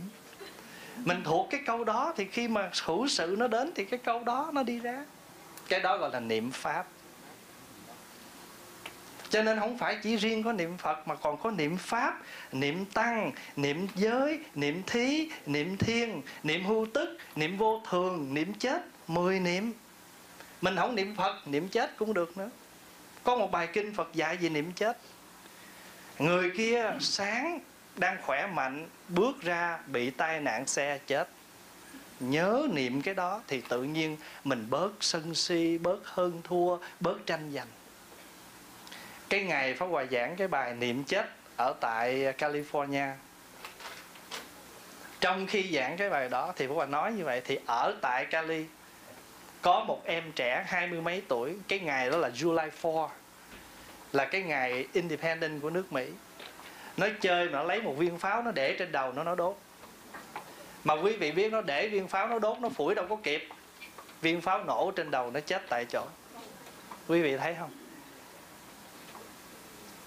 [0.97, 4.25] Mình thuộc cái câu đó thì khi mà hữu sự nó đến thì cái câu
[4.25, 5.05] đó nó đi ra.
[5.69, 6.87] Cái đó gọi là niệm pháp
[9.31, 12.21] cho nên không phải chỉ riêng có niệm phật mà còn có niệm pháp,
[12.53, 18.55] niệm tăng, niệm giới, niệm thí, niệm thiên niệm hưu tức, niệm vô thường, niệm
[18.55, 19.73] chết, mười niệm.
[20.61, 22.51] Mình không niệm phật, niệm chết cũng được nữa.
[23.25, 24.99] Có một bài kinh phật dạy về niệm chết.
[26.19, 27.61] Người kia sáng
[27.97, 31.29] đang khỏe mạnh, bước ra bị tai nạn xe chết.
[32.21, 37.27] Nhớ niệm cái đó thì tự nhiên mình bớt sân si, bớt hơn thua, bớt
[37.27, 37.67] tranh giành
[39.29, 43.13] cái ngày Pháp Hòa giảng cái bài niệm chết ở tại California.
[45.21, 48.25] Trong khi giảng cái bài đó thì Pháp Hòa nói như vậy, thì ở tại
[48.25, 48.65] Cali
[49.63, 51.55] có một em trẻ hai mươi mấy tuổi.
[51.69, 53.11] Cái ngày đó là July 4
[54.13, 56.09] là cái ngày independent của nước Mỹ.
[56.97, 59.57] Nó chơi mà nó lấy một viên pháo nó để trên đầu nó nó đốt.
[60.85, 63.49] Mà quý vị biết nó để viên pháo nó đốt, nó phủi đâu có kịp.
[64.21, 66.07] Viên pháo nổ trên đầu nó chết tại chỗ.
[67.09, 67.71] Quý vị thấy không?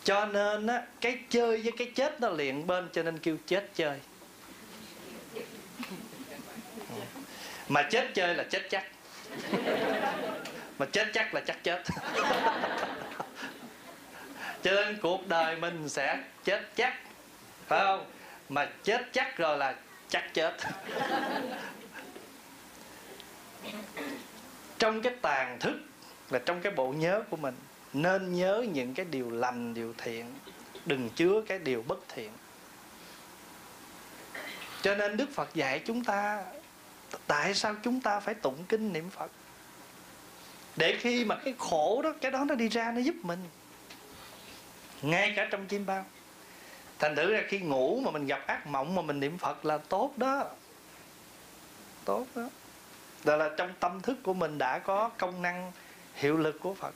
[0.03, 3.69] Cho nên á, cái chơi với cái chết nó liền bên, cho nên kêu chết
[3.75, 3.99] chơi.
[7.69, 8.85] Mà chết chơi là chết chắc.
[10.79, 11.83] Mà chết chắc là chắc chết.
[14.63, 16.93] Cho nên cuộc đời mình sẽ chết chắc,
[17.67, 18.05] phải không?
[18.49, 19.75] Mà chết chắc rồi là
[20.09, 20.53] chắc chết.
[24.79, 25.77] Trong cái tàn thức
[26.29, 27.55] là trong cái bộ nhớ của mình
[27.93, 30.25] nên nhớ những cái điều lành, điều thiện.
[30.85, 32.31] Đừng chứa cái điều bất thiện.
[34.81, 36.43] Cho nên đức phật dạy chúng ta,
[37.27, 39.31] tại sao chúng ta phải tụng kinh niệm phật?
[40.75, 43.39] Để khi mà cái khổ đó, cái đó nó đi ra, nó giúp mình.
[45.01, 46.05] Ngay cả trong chim bao.
[46.99, 49.77] Thành thử ra khi ngủ mà mình gặp ác mộng mà mình niệm phật là
[49.77, 50.45] tốt đó.
[52.05, 52.49] Tốt đó.
[53.23, 55.71] Đó là trong tâm thức của mình đã có công năng,
[56.15, 56.93] hiệu lực của phật.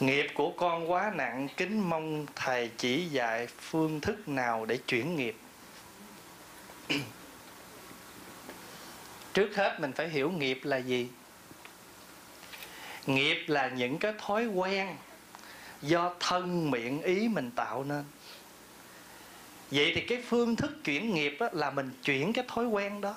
[0.00, 5.16] Nghiệp của con quá nặng kính mong thầy chỉ dạy phương thức nào để chuyển
[5.16, 5.36] nghiệp.
[9.34, 11.08] Trước hết mình phải hiểu nghiệp là gì.
[13.06, 14.96] Nghiệp là những cái thói quen
[15.82, 18.04] do thân miệng ý mình tạo nên.
[19.70, 23.14] Vậy thì cái phương thức chuyển nghiệp á, là mình chuyển cái thói quen đó.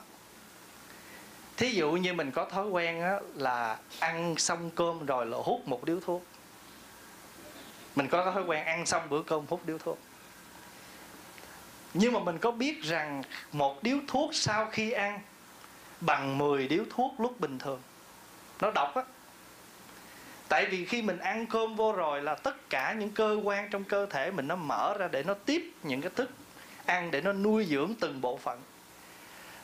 [1.58, 5.68] Thí dụ như mình có thói quen á, là ăn xong cơm rồi là hút
[5.68, 6.26] một điếu thuốc
[7.95, 9.99] mình có cái thói quen ăn xong bữa cơm hút điếu thuốc.
[11.93, 15.19] Nhưng mà mình có biết rằng một điếu thuốc sau khi ăn
[16.02, 17.82] bằng 10 điếu thuốc lúc bình thường,
[18.62, 19.04] nó độc á.
[20.47, 23.84] Tại vì khi mình ăn cơm vô rồi là tất cả những cơ quan trong
[23.84, 26.30] cơ thể mình nó mở ra để nó tiếp những cái thức
[26.86, 28.62] ăn để nó nuôi dưỡng từng bộ phận.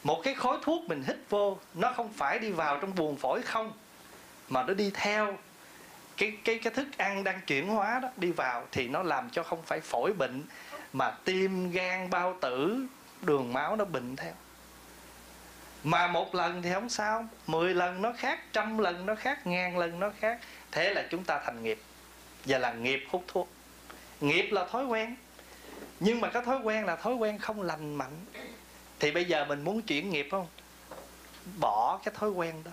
[0.04, 3.42] Một cái khói thuốc mình hít vô, nó không phải đi vào trong buồng phổi
[3.42, 3.72] không,
[4.50, 5.38] mà nó đi theo
[6.18, 9.44] cái cái cái thức ăn đang chuyển hóa đó, đi vào thì nó làm cho
[9.44, 10.44] không phải phổi bệnh
[10.94, 12.86] mà tim gan bao tử,
[13.22, 14.34] đường máu nó bệnh theo.
[15.84, 19.78] Mà một lần thì không sao, mười lần nó khác, trăm lần nó khác, ngàn
[19.78, 20.40] lần nó khác.
[20.72, 21.80] Thế là chúng ta thành nghiệp,
[22.46, 23.50] và là nghiệp hút thuốc.
[24.22, 25.16] Nghiệp là thói quen,
[26.00, 28.26] nhưng mà cái thói quen là thói quen không lành mạnh.
[29.00, 30.48] Thì bây giờ mình muốn chuyển nghiệp không?
[31.60, 32.72] Bỏ cái thói quen đó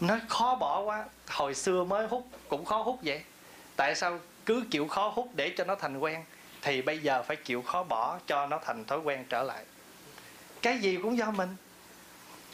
[0.00, 1.04] nó khó bỏ quá.
[1.28, 3.22] Hồi xưa mới hút, cũng khó hút vậy.
[3.76, 6.24] Tại sao cứ chịu khó hút để cho nó thành quen,
[6.62, 9.64] thì bây giờ phải chịu khó bỏ cho nó thành thói quen trở lại.
[10.62, 11.56] Cái gì cũng do mình.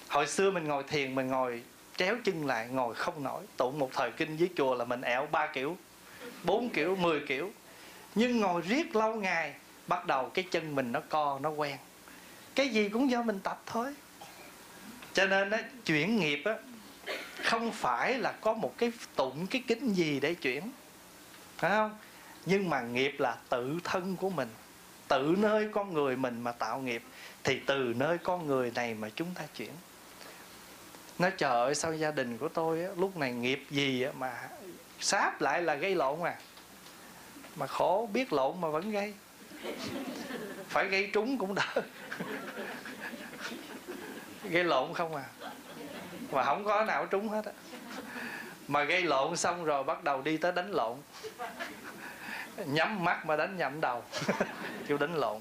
[0.09, 1.63] Hồi xưa mình ngồi thiền, mình ngồi
[1.97, 3.43] tréo chân lại, ngồi không nổi.
[3.57, 5.77] Tụng một thời kinh dưới chùa là mình ẹo ba kiểu,
[6.45, 7.51] bốn kiểu, mười kiểu.
[8.15, 9.55] Nhưng ngồi riết lâu ngày,
[9.87, 11.77] bắt đầu cái chân mình nó co, nó quen.
[12.55, 13.95] Cái gì cũng do mình tập thôi.
[15.13, 16.55] Cho nên á, chuyển nghiệp á
[17.42, 20.70] không phải là có một cái tụng cái kính gì để chuyển
[21.59, 21.98] phải không?
[22.46, 24.48] Nhưng mà nghiệp là tự thân của mình.
[25.09, 27.03] Tự nơi con người mình mà tạo nghiệp
[27.44, 29.70] thì từ nơi con người này mà chúng ta chuyển.
[31.18, 34.48] Nó trời ơi sao gia đình của tôi á, lúc này nghiệp gì á, mà
[35.01, 36.35] sáp lại là gây lộn à.
[37.57, 39.14] Mà khổ biết lộn mà vẫn gây.
[40.68, 41.75] Phải gây trúng cũng đỡ
[44.51, 45.25] gây lộn không à
[46.33, 47.53] mà không có nào trúng hết á.
[48.68, 50.97] Mà gây lộn xong rồi bắt đầu đi tới đánh lộn.
[52.66, 54.05] Nhắm mắt mà đánh nhầm đầu.
[54.88, 55.40] Kêu đánh lộn.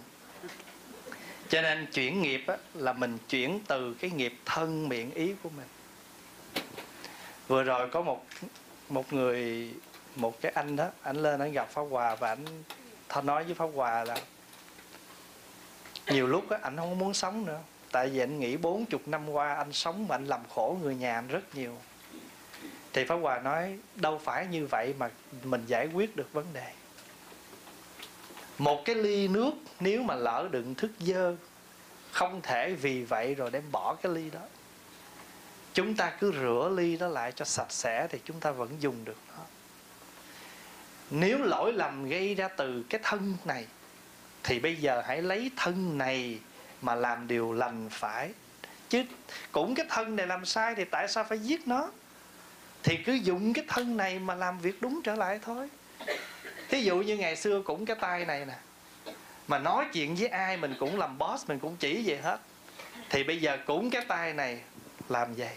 [1.50, 5.50] Cho nên chuyển nghiệp á, là mình chuyển từ cái nghiệp thân miệng ý của
[5.50, 5.68] mình.
[7.48, 8.26] Vừa rồi có một
[8.90, 9.74] một người
[10.16, 12.46] một cái anh đó anh lên anh gặp pháp hòa và anh
[13.10, 14.18] thôi nói với pháp hòa là
[16.08, 17.60] nhiều lúc á anh không muốn sống nữa
[17.92, 20.96] tại vì anh nghĩ bốn chục năm qua anh sống mà anh làm khổ người
[20.96, 21.78] nhà anh rất nhiều.
[22.94, 25.10] Thì pháp hòa nói, đâu phải như vậy mà
[25.44, 26.72] mình giải quyết được vấn đề.
[28.58, 31.36] Một cái ly nước nếu mà lỡ đựng thức dơ,
[32.12, 34.42] không thể vì vậy rồi đem bỏ cái ly đó.
[35.74, 39.06] Chúng ta cứ rửa ly đó lại cho sạch sẽ thì chúng ta vẫn dùng
[39.06, 39.44] được nó.
[41.10, 43.66] Nếu lỗi lầm gây ra từ cái thân này,
[44.44, 46.40] thì bây giờ hãy lấy thân này
[46.82, 48.30] mà làm điều lành phải.
[48.90, 49.04] Chứ
[49.52, 51.90] cũng cái thân này làm sai thì tại sao phải giết nó?
[52.84, 55.70] Thì cứ dùng cái thân này mà làm việc đúng trở lại thôi.
[56.70, 58.56] Thí dụ như ngày xưa cũng cái tay này nè,
[59.48, 62.40] mà nói chuyện với ai mình cũng làm boss, mình cũng chỉ vậy hết.
[63.10, 64.62] Thì bây giờ cũng cái tay này
[65.10, 65.56] làm vậy.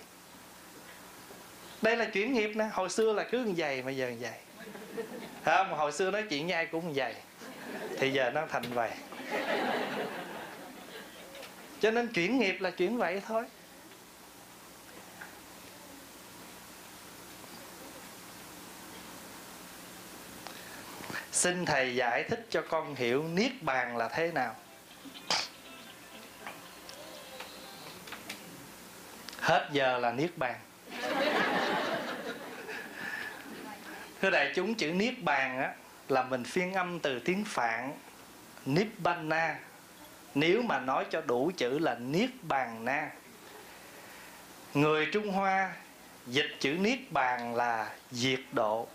[1.82, 4.38] Đây là chuyển nghiệp nè, hồi xưa là cứ như vậy mà giờ như vậy.
[5.44, 7.14] Không, hồi xưa nói chuyện với ai cũng như vậy.
[7.98, 8.90] Thì giờ nó thành vậy
[11.84, 13.44] cho nên chuyển nghiệp là chuyển vậy thôi.
[21.32, 24.56] Xin thầy giải thích cho con hiểu niết bàn là thế nào.
[29.38, 30.60] Hết giờ là niết bàn.
[34.22, 35.74] Thưa đại chúng, chữ niết bàn á,
[36.08, 37.98] là mình phiên âm từ tiếng phạn
[38.66, 39.58] nibbana
[40.34, 43.10] nếu mà nói cho đủ chữ là niết bàn na.
[44.74, 45.72] Người trung hoa
[46.26, 48.88] dịch chữ niết bàn là diệt độ.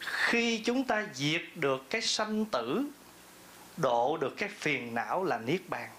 [0.00, 2.84] Khi chúng ta diệt được cái sanh tử,
[3.76, 5.90] độ được cái phiền não là niết bàn.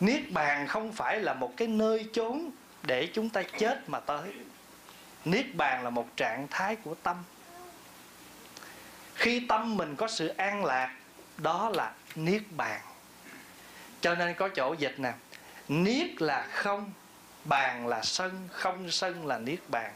[0.00, 2.50] Niết bàn không phải là một cái nơi chốn
[2.82, 4.32] để chúng ta chết mà tới.
[5.24, 7.16] Niết bàn là một trạng thái của tâm.
[9.14, 10.94] Khi tâm mình có sự an lạc,
[11.38, 11.92] đó là
[12.24, 12.80] niết bàn.
[14.00, 15.12] Cho nên có chỗ dịch nè
[15.68, 16.92] niết là không
[17.44, 19.94] bàn là sân không sân là niết bàn.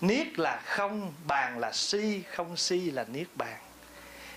[0.00, 3.58] Niết là không bàn là si không si là niết bàn.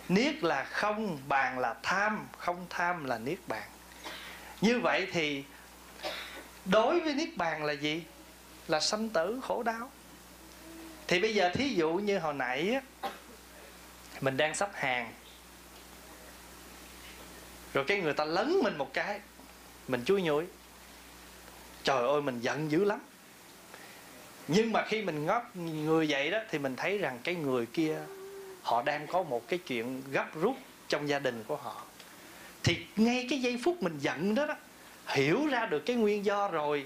[0.10, 3.70] Niết là không bàn là tham không tham là niết bàn.
[4.62, 5.44] Như vậy thì
[6.66, 8.04] đối với niết bàn là gì?
[8.68, 9.92] Là sanh tử khổ đau.
[11.08, 13.10] Thì bây giờ thí dụ như hồi nãy á,
[14.22, 15.14] mình đang sắp hàng
[17.74, 19.20] rồi cái người ta lấn mình một cái,
[19.88, 20.46] mình chui nhủi
[21.84, 23.00] trời ơi, mình giận dữ lắm.
[24.48, 28.00] Nhưng mà khi mình ngót người vậy đó, thì mình thấy rằng cái người kia,
[28.62, 30.56] họ đang có một cái chuyện gấp rút
[30.88, 31.82] trong gia đình của họ.
[32.64, 34.56] Thì ngay cái giây phút mình giận đó đó,
[35.08, 36.86] hiểu ra được cái nguyên do rồi,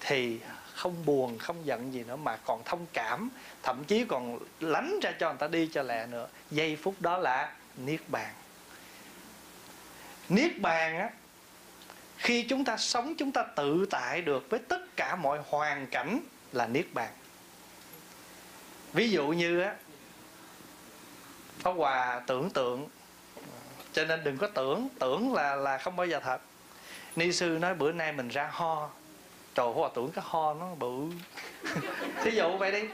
[0.00, 0.38] thì
[0.74, 3.28] không buồn, không giận gì nữa, mà còn thông cảm,
[3.62, 6.28] thậm chí còn lánh ra cho người ta đi cho lẹ nữa.
[6.50, 8.34] Giây phút đó là niết bàn
[10.34, 11.10] niết bàn á,
[12.18, 16.20] khi chúng ta sống, chúng ta tự tại được với tất cả mọi hoàn cảnh
[16.52, 17.10] là niết bàn.
[18.92, 19.74] Ví dụ như á,
[21.58, 22.88] Pháp Hòa tưởng tượng,
[23.92, 26.40] cho nên đừng có tưởng tưởng là là không bao giờ thật.
[27.16, 28.90] Ni sư nói bữa nay mình ra ho.
[29.54, 31.06] Trời, Pháp Hòa tưởng cái ho nó bự.
[32.22, 32.88] Thí dụ vậy đi.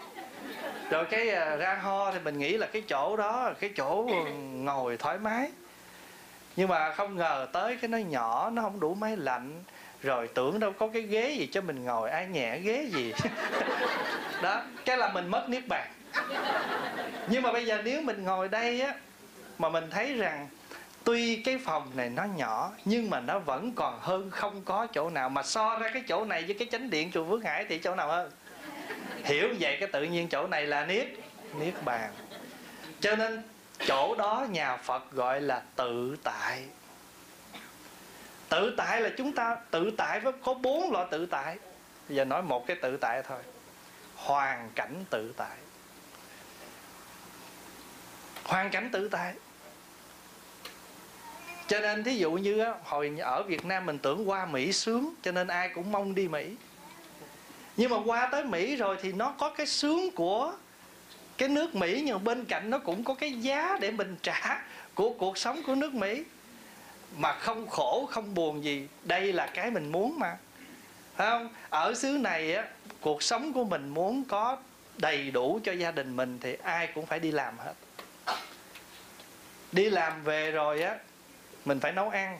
[0.91, 4.09] Rồi cái à, ra ho thì mình nghĩ là cái chỗ đó, cái chỗ
[4.53, 5.51] ngồi thoải mái
[6.59, 9.63] nhưng mà không ngờ tới cái nó nhỏ, nó không đủ máy lạnh.
[10.03, 13.13] Rồi tưởng đâu có cái ghế gì cho mình ngồi, ai nhẹ ghế gì.
[14.43, 15.89] Đó, cái là mình mất niết bàn.
[17.29, 18.95] Nhưng mà bây giờ nếu mình ngồi đây á,
[19.59, 20.49] mà mình thấy rằng
[21.05, 25.11] tuy cái phòng này nó nhỏ, nhưng mà nó vẫn còn hơn không có chỗ
[25.11, 25.29] nào.
[25.29, 27.95] Mà so ra cái chỗ này với cái chánh điện chùa Phước Hải thì chỗ
[27.95, 28.31] nào hơn?
[29.25, 31.07] Hiểu vậy cái tự nhiên chỗ này là niết
[31.61, 32.11] niết bàn.
[33.01, 33.43] Cho nên
[33.87, 36.65] chỗ đó nhà Phật gọi là tự tại.
[38.49, 41.57] Tự tại là chúng ta, tự tại với, có bốn loại tự tại.
[42.09, 43.39] Bây giờ nói một cái tự tại thôi.
[44.17, 45.57] Hoàn cảnh tự tại.
[48.45, 49.35] Hoàn cảnh tự tại.
[51.67, 55.33] Cho nên thí dụ như hồi ở Việt Nam mình tưởng qua Mỹ sướng, cho
[55.33, 56.55] nên ai cũng mong đi Mỹ.
[57.77, 60.53] Nhưng mà qua tới Mỹ rồi thì nó có cái sướng của
[61.39, 64.63] cái nước Mỹ nhưng bên cạnh nó cũng có cái giá để mình trả
[64.95, 66.25] của cuộc sống của nước Mỹ.
[67.17, 68.89] Mà không khổ, không buồn gì.
[69.05, 70.37] Đây là cái mình muốn mà.
[71.17, 71.55] Phải không?
[71.71, 72.65] Ở xứ này á,
[73.01, 74.57] cuộc sống của mình muốn có
[74.97, 77.75] đầy đủ cho gia đình mình thì ai cũng phải đi làm hết.
[79.73, 80.97] Đi làm về rồi á,
[81.65, 82.39] mình phải nấu ăn,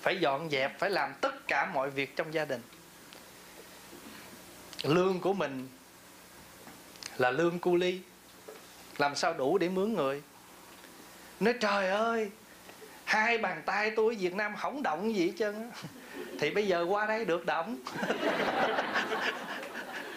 [0.00, 2.60] phải dọn dẹp, phải làm tất cả mọi việc trong gia đình.
[4.82, 5.68] Lương của mình
[7.18, 8.00] là lương cu ly.
[8.98, 10.22] Làm sao đủ để mướn người?
[11.40, 12.30] Nói trời ơi
[13.04, 15.70] hai bàn tay tôi Việt Nam không động gì hết trơn
[16.40, 17.76] thì bây giờ qua đây được động.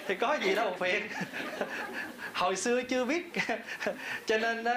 [0.07, 1.07] Thì có gì đâu phiền.
[2.33, 3.31] Hồi xưa chưa biết.
[4.25, 4.73] Cho nên đó,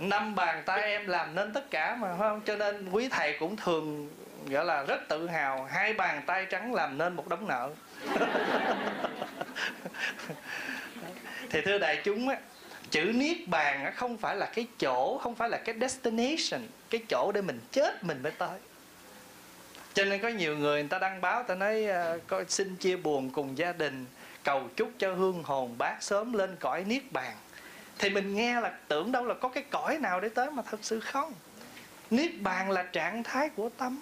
[0.00, 2.40] năm bàn tay em làm nên tất cả mà phải không?
[2.44, 4.10] Cho nên quý thầy cũng thường
[4.50, 7.70] gọi là rất tự hào hai bàn tay trắng làm nên một đống nợ.
[11.52, 12.36] thì thưa đại chúng á
[12.90, 17.00] chữ niết bàn á không phải là cái chỗ không phải là cái destination cái
[17.08, 18.58] chỗ để mình chết mình mới tới.
[19.94, 22.96] Cho nên có nhiều người người ta đăng báo ta nói uh, có xin chia
[22.96, 24.06] buồn cùng gia đình
[24.44, 27.36] cầu chúc cho hương hồn bác sớm lên cõi niết bàn.
[27.98, 30.78] Thì mình nghe là tưởng đâu là có cái cõi nào để tới mà thật
[30.82, 31.32] sự không.
[32.10, 33.98] Niết bàn là trạng thái của tâm.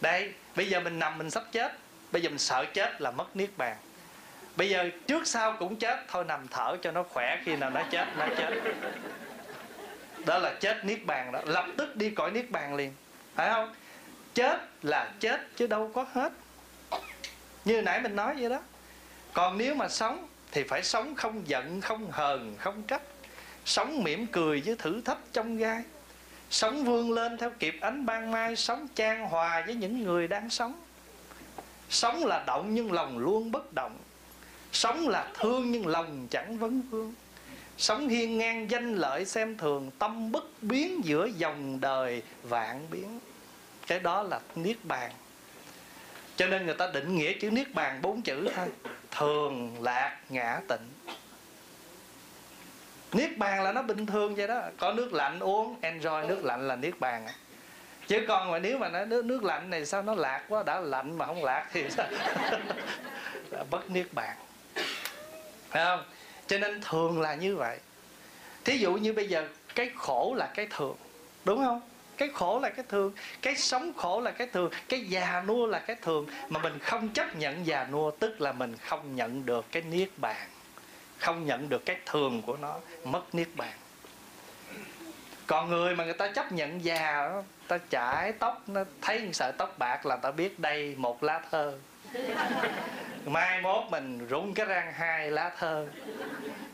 [0.00, 1.78] Đây bây giờ mình nằm mình sắp chết
[2.12, 3.76] bây giờ mình sợ chết là mất niết bàn
[4.56, 6.04] bây giờ trước sau cũng chết.
[6.08, 8.50] Thôi nằm thở cho nó khỏe khi nào nó chết nó chết.
[10.26, 11.40] Đó là chết niết bàn đó.
[11.44, 12.92] Lập tức đi cõi niết bàn liền.
[13.34, 13.74] Phải không?
[14.34, 16.32] Chết là chết chứ đâu có hết.
[17.64, 18.60] Như nãy mình nói vậy đó.
[19.32, 23.02] Còn nếu mà sống thì phải sống không giận, không hờn, không trách.
[23.64, 25.82] Sống mỉm cười với thử thách trong gai.
[26.50, 28.56] Sống vươn lên theo kịp ánh ban mai.
[28.56, 30.80] Sống trang hòa với những người đang sống.
[31.90, 33.98] Sống là động nhưng lòng luôn bất động
[34.76, 37.14] sống là thương nhưng lòng chẳng vấn vương.
[37.78, 43.20] Sống hiên ngang danh lợi xem thường tâm bất biến giữa dòng đời vạn biến.
[43.86, 45.12] Cái đó là niết bàn.
[46.36, 48.66] Cho nên người ta định nghĩa chữ niết bàn bốn chữ thôi
[49.10, 51.14] thường lạc ngã tịnh.
[53.12, 54.62] Niết bàn là nó bình thường vậy đó.
[54.78, 57.26] Có nước lạnh uống enjoy nước lạnh là niết bàn.
[58.06, 60.80] Chứ còn mà nếu mà nó nước, nước lạnh này sao nó lạc quá đã
[60.80, 62.06] lạnh mà không lạc thì sao?
[63.70, 64.36] Bất niết bàn
[65.76, 66.04] phải không?
[66.46, 67.78] Cho nên thường là như vậy.
[68.64, 70.96] Thí dụ như bây giờ cái khổ là cái thường
[71.44, 71.80] đúng không?
[72.16, 73.12] Cái khổ là cái thường
[73.42, 76.26] cái sống khổ là cái thường cái già nua là cái thường.
[76.48, 80.08] Mà mình không chấp nhận già nua tức là mình không nhận được cái niết
[80.16, 80.48] bàn
[81.18, 83.72] không nhận được cái thường của nó mất niết bàn.
[85.46, 89.52] Còn người mà người ta chấp nhận già đó, ta chải tóc nó thấy sợi
[89.58, 91.78] tóc bạc là ta biết đây một lá thơ
[93.26, 95.86] mai mốt mình rung cái răng hai lá thơ.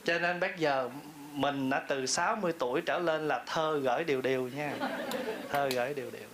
[0.05, 0.91] Cho nên bây giờ
[1.33, 4.73] mình đã từ 60 tuổi trở lên là thơ gửi điều điều nha.
[5.51, 6.29] Thơ gửi điều điều.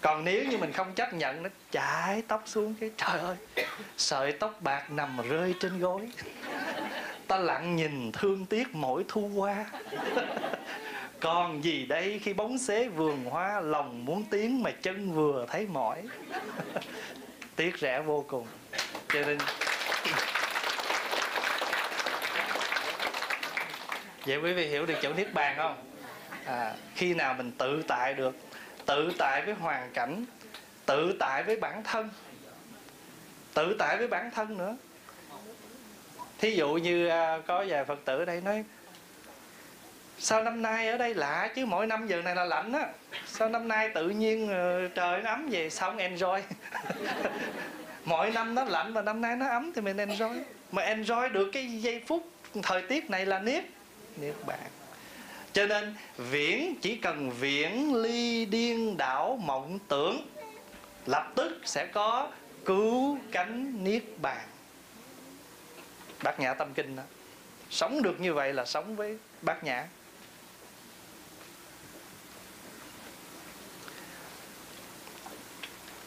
[0.00, 3.36] còn nếu như mình không chấp nhận nó, chải tóc xuống cái, trời ơi,
[3.96, 6.10] sợi tóc bạc nằm rơi trên gối.
[7.26, 9.66] Ta lặng nhìn thương tiếc mỗi thu qua
[11.20, 15.66] còn gì đây, khi bóng xế vườn hoa, lòng muốn tiếng mà chân vừa thấy
[15.66, 16.02] mỏi.
[17.56, 18.46] Tiếc rẻ vô cùng
[19.12, 19.38] cho nên
[24.26, 25.76] vậy quý vị hiểu được chỗ niết bàn không?
[26.44, 28.36] À, khi nào mình tự tại được
[28.86, 30.24] tự tại với hoàn cảnh
[30.86, 32.10] tự tại với bản thân
[33.54, 34.76] tự tại với bản thân nữa.
[36.38, 38.64] Thí dụ như à, có vài phật tử ở đây nói
[40.18, 41.66] sao năm nay ở đây lạ chứ?
[41.66, 42.86] Mỗi năm giờ này là lạnh á.
[43.26, 46.40] Sao năm nay tự nhiên ờ, trời nó ấm về xong enjoy?
[48.04, 50.42] mỗi năm nó lạnh và năm nay nó ấm thì mình enjoy.
[50.72, 52.28] Mà enjoy được cái giây phút
[52.62, 53.64] thời tiết này là niết
[54.16, 54.58] niết bàn
[55.52, 60.28] cho nên viễn, chỉ cần viễn ly điên đảo mộng tưởng,
[61.06, 62.30] lập tức sẽ có
[62.64, 64.46] cứu cánh niết bàn
[66.22, 67.02] bát nhã tâm kinh đó.
[67.70, 69.86] Sống được như vậy là sống với bát nhã.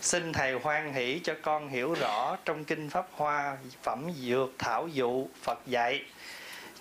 [0.03, 4.87] Xin Thầy hoan hỷ cho con hiểu rõ trong Kinh Pháp Hoa Phẩm Dược Thảo
[4.87, 6.01] Dụ Phật dạy.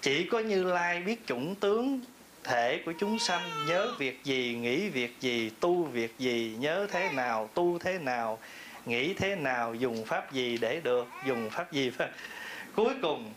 [0.01, 2.01] Chỉ có Như Lai biết chủng tướng
[2.45, 7.13] thể của chúng sanh Nhớ việc gì, nghĩ việc gì, tu việc gì Nhớ thế
[7.13, 8.39] nào, tu thế nào
[8.87, 11.91] Nghĩ thế nào, dùng pháp gì để được Dùng pháp gì.
[11.91, 12.09] Phải
[12.77, 13.33] Cuối cùng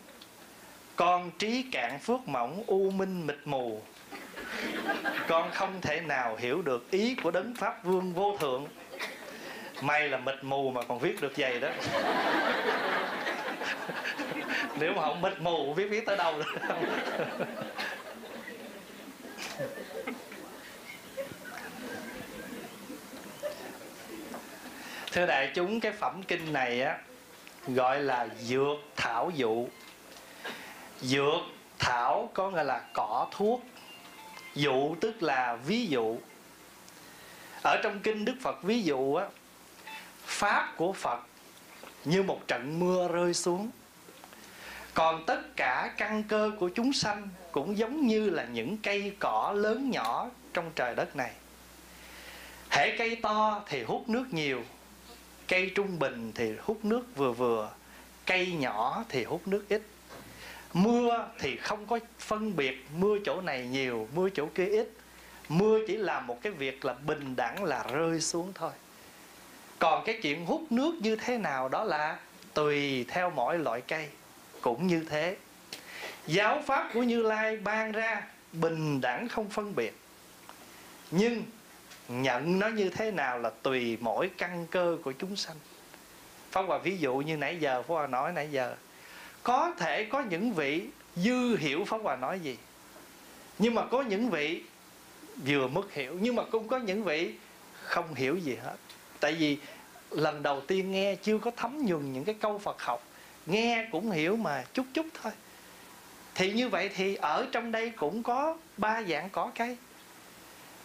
[0.95, 3.81] Con trí cạn phước mỏng u minh mịt mù.
[5.27, 8.67] Con không thể nào hiểu được ý của đấng Pháp Vương vô thượng
[9.81, 11.69] may là mịt mù mà còn viết được vậy đó.
[14.79, 16.45] Nếu mà không mịt mù viết viết tới đâu rồi
[25.15, 26.97] thưa đại chúng, cái phẩm kinh này á,
[27.67, 29.67] gọi là dược thảo dụ.
[31.01, 31.41] Dược
[31.79, 33.63] thảo có nghĩa là cỏ thuốc.
[34.55, 36.17] Dụ tức là ví dụ.
[37.63, 39.25] Ở trong kinh đức phật ví dụ á
[40.25, 41.19] pháp của phật
[42.05, 43.69] như một trận mưa rơi xuống.
[44.93, 49.53] Còn tất cả căn cơ của chúng sanh cũng giống như là những cây cỏ
[49.55, 51.31] lớn nhỏ trong trời đất này.
[52.69, 54.63] Hễ cây to thì hút nước nhiều,
[55.47, 57.71] cây trung bình thì hút nước vừa vừa,
[58.25, 59.81] cây nhỏ thì hút nước ít.
[60.73, 64.89] Mưa thì không có phân biệt mưa chỗ này nhiều, mưa chỗ kia ít.
[65.49, 68.71] Mưa chỉ là một cái việc là bình đẳng là rơi xuống thôi
[69.79, 72.19] còn cái chuyện hút nước như thế nào đó là
[72.53, 74.09] tùy theo mỗi loại cây,
[74.61, 75.37] cũng như thế.
[76.27, 78.21] Giáo pháp của như lai ban ra
[78.51, 79.93] bình đẳng không phân biệt.
[81.11, 81.43] Nhưng
[82.07, 85.55] nhận nó như thế nào là tùy mỗi căn cơ của chúng sanh.
[86.51, 88.75] Phong Hòa ví dụ như nãy giờ phong Hòa nói nãy giờ,
[89.43, 92.57] Có thể có những vị dư hiểu phong Hòa nói gì,
[93.59, 94.63] Nhưng mà có những vị
[95.45, 97.33] vừa mất hiểu, Nhưng mà cũng có những vị
[97.81, 98.75] không hiểu gì hết.
[99.25, 99.57] Tại vì
[100.11, 103.03] lần đầu tiên nghe chưa có thấm nhuần những cái câu Phật học.
[103.45, 105.31] Nghe cũng hiểu mà chút chút thôi.
[106.35, 109.77] Thì như vậy thì ở trong đây cũng có ba dạng cỏ cây.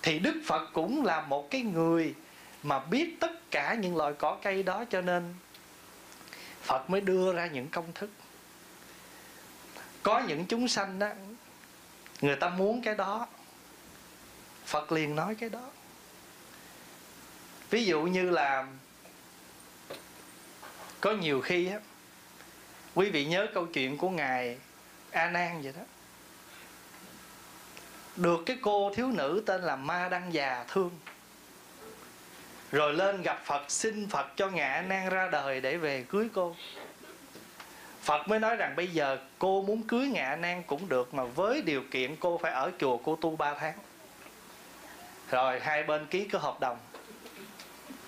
[0.03, 2.15] Thì Đức Phật cũng là một cái người
[2.63, 5.35] mà biết tất cả những loại cỏ cây đó cho nên
[6.63, 8.11] Phật mới đưa ra những công thức.
[10.03, 11.09] Có những chúng sanh đó
[12.21, 13.27] người ta muốn cái đó,
[14.65, 15.71] Phật liền nói cái đó
[17.71, 18.67] ví dụ như là
[21.01, 21.79] có nhiều khi á,
[22.95, 24.59] quý vị nhớ câu chuyện của ngài
[25.11, 25.83] a nan vậy đó.
[28.17, 30.91] Được cái cô thiếu nữ tên là ma đăng già thương,
[32.73, 36.29] rồi lên gặp phật, xin phật cho ngài a nan ra đời để về cưới
[36.35, 36.57] cô.
[38.03, 41.25] Phật mới nói rằng bây giờ cô muốn cưới ngài a nan cũng được, mà
[41.25, 43.79] với điều kiện cô phải ở chùa cô tu 3 tháng.
[45.31, 46.79] Rồi hai bên ký cái hợp đồng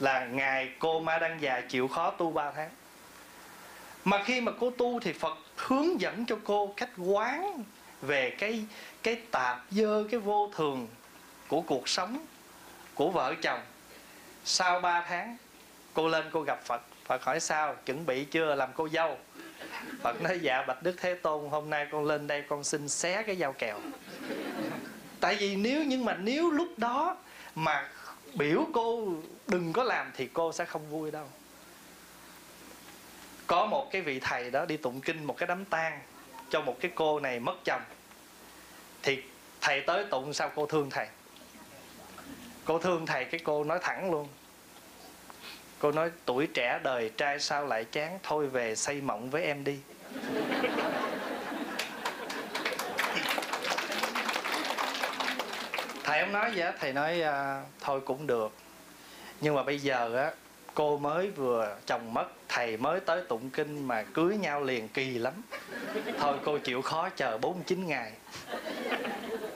[0.03, 2.71] là ngài cô ma đăng già chịu khó tu 3 tháng.
[4.05, 7.63] Mà khi mà cô tu thì Phật hướng dẫn cho cô cách quán
[8.03, 8.65] về cái
[9.03, 10.89] cái tạp dơ, cái vô thường
[11.49, 12.27] của cuộc sống
[12.95, 13.61] của vợ chồng.
[14.45, 15.37] Sau 3 tháng,
[15.95, 16.83] cô lên cô gặp phật.
[17.05, 17.75] Phật hỏi sao?
[17.87, 18.55] Chuẩn bị chưa?
[18.55, 19.19] Làm cô dâu.
[20.03, 23.23] Phật nói dạ bạch đức thế tôn, hôm nay con lên đây con xin xé
[23.23, 23.79] cái dao kèo.
[25.21, 27.17] Tại vì nếu, nhưng mà nếu lúc đó
[27.55, 27.89] mà
[28.35, 29.09] biểu cô
[29.49, 31.27] đừng có làm thì cô sẽ không vui đâu.
[33.47, 36.01] Có một cái vị thầy đó đi tụng kinh một cái đám tang
[36.51, 37.83] cho một cái cô này mất chồng.
[39.03, 39.23] Thì
[39.61, 41.07] thầy tới tụng sao cô thương thầy?
[42.65, 44.29] Cô thương thầy cái cô nói thẳng luôn.
[45.79, 48.19] Cô nói, tuổi trẻ đời trai sao lại chán?
[48.23, 49.79] Thôi về xây mộng với em đi.
[56.13, 58.53] Thầy không nói vậy thầy nói uh, thôi cũng được.
[59.41, 60.31] Nhưng mà bây giờ á
[60.75, 65.19] cô mới vừa chồng mất thầy mới tới tụng kinh mà cưới nhau liền kỳ
[65.19, 65.33] lắm.
[66.19, 68.13] Thôi cô chịu khó chờ 49 ngày.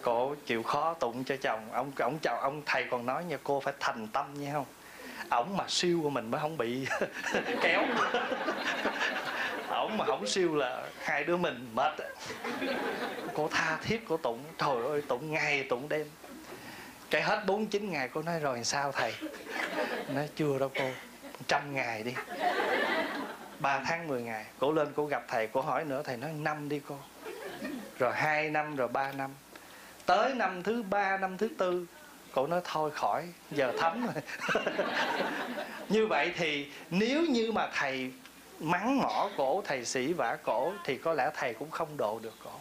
[0.03, 1.61] Cô chịu khó tụng cho chồng.
[1.73, 4.67] Ông ông chồng ông thầy còn nói nha cô phải thành tâm nha không?
[5.31, 6.87] Ổng mà siêu của mình mới không bị
[7.63, 7.83] kéo.
[9.69, 11.93] Ổng mà không siêu là hai đứa mình mệt
[13.35, 14.45] cô tha thiết cô tụng.
[14.59, 16.07] Trời ơi tụng ngày tụng đêm
[17.17, 19.15] cái hết 49 ngày cô nói rồi sao thầy?
[20.09, 20.85] Nói chưa đâu cô,
[21.49, 22.15] trăm ngày đi.
[23.61, 26.69] Ba tháng 10 ngày, cô lên cô gặp thầy, cô hỏi nữa, thầy nói năm
[26.69, 26.99] đi cô.
[27.99, 29.31] Rồi hai năm, rồi ba năm.
[30.07, 31.87] Tới năm thứ ba, năm thứ tư
[32.35, 34.23] cổ nói thôi khỏi, giờ thấm rồi.
[35.89, 38.13] Như vậy thì nếu như mà thầy
[38.61, 42.35] mắng mỏ cổ, thầy sĩ vả cổ, thì có lẽ thầy cũng không độ được
[42.45, 42.61] cổ.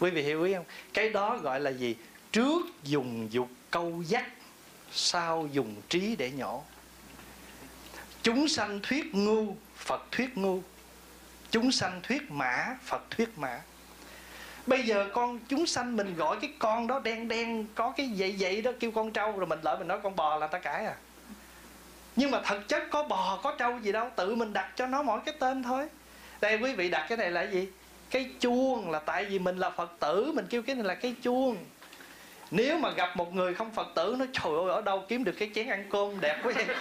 [0.00, 0.64] Quý vị hiểu ý không?
[0.94, 1.96] Cái đó gọi là gì?
[2.36, 4.26] Trước dùng dục câu dắt
[4.92, 6.62] sau dùng trí để nhổ.
[8.22, 10.60] Chúng sanh thuyết ngu, phật thuyết ngu.
[11.50, 13.60] Chúng sanh thuyết mã, phật thuyết mã.
[14.66, 18.36] Bây giờ con, chúng sanh mình gọi cái con đó đen đen, có cái vậy
[18.38, 20.86] vậy đó kêu con trâu, rồi mình lợi mình nói con bò là ta cãi
[20.86, 20.96] à.
[22.16, 25.02] Nhưng mà thật chất có bò, có trâu gì đâu, tự mình đặt cho nó
[25.02, 25.88] mỗi cái tên thôi.
[26.40, 27.68] Đây, quý vị đặt cái này là gì?
[28.10, 31.14] Cái chuông là tại vì mình là phật tử, mình kêu cái này là cái
[31.22, 31.56] chuông
[32.50, 35.34] nếu mà gặp một người không phật tử nó trời ơi, ở đâu kiếm được
[35.38, 36.66] cái chén ăn cơm đẹp quá vậy?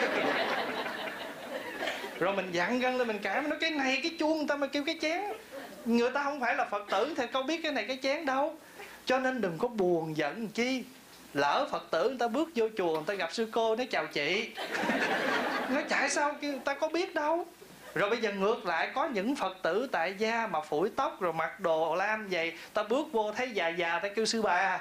[2.19, 4.67] Rồi mình dặn gân lên, mình cảm nó cái này, cái chuông người ta mà
[4.67, 5.21] kêu cái chén.
[5.85, 8.55] Người ta không phải là phật tử, thì có biết cái này, cái chén đâu.
[9.05, 10.83] Cho nên đừng có buồn giận chi.
[11.33, 14.05] Lỡ phật tử người ta bước vô chùa, người ta gặp sư cô nó chào
[14.05, 14.49] chị.
[15.69, 17.45] Nó chạy sao người ta có biết đâu
[17.95, 21.33] rồi bây giờ ngược lại, có những phật tử tại gia mà phủi tóc rồi
[21.33, 24.79] mặc đồ lam vậy, ta bước vô thấy già già, ta kêu sư bà.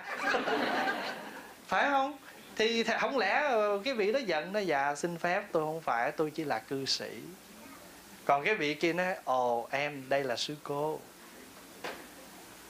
[1.66, 2.16] Phải không?
[2.56, 6.12] Thì không lẽ ờ, cái vị đó giận nó dạ xin phép, tôi không phải,
[6.12, 7.10] tôi chỉ là cư sĩ.
[8.24, 11.00] Còn cái vị kia nói, ồ, em, đây là sư cô.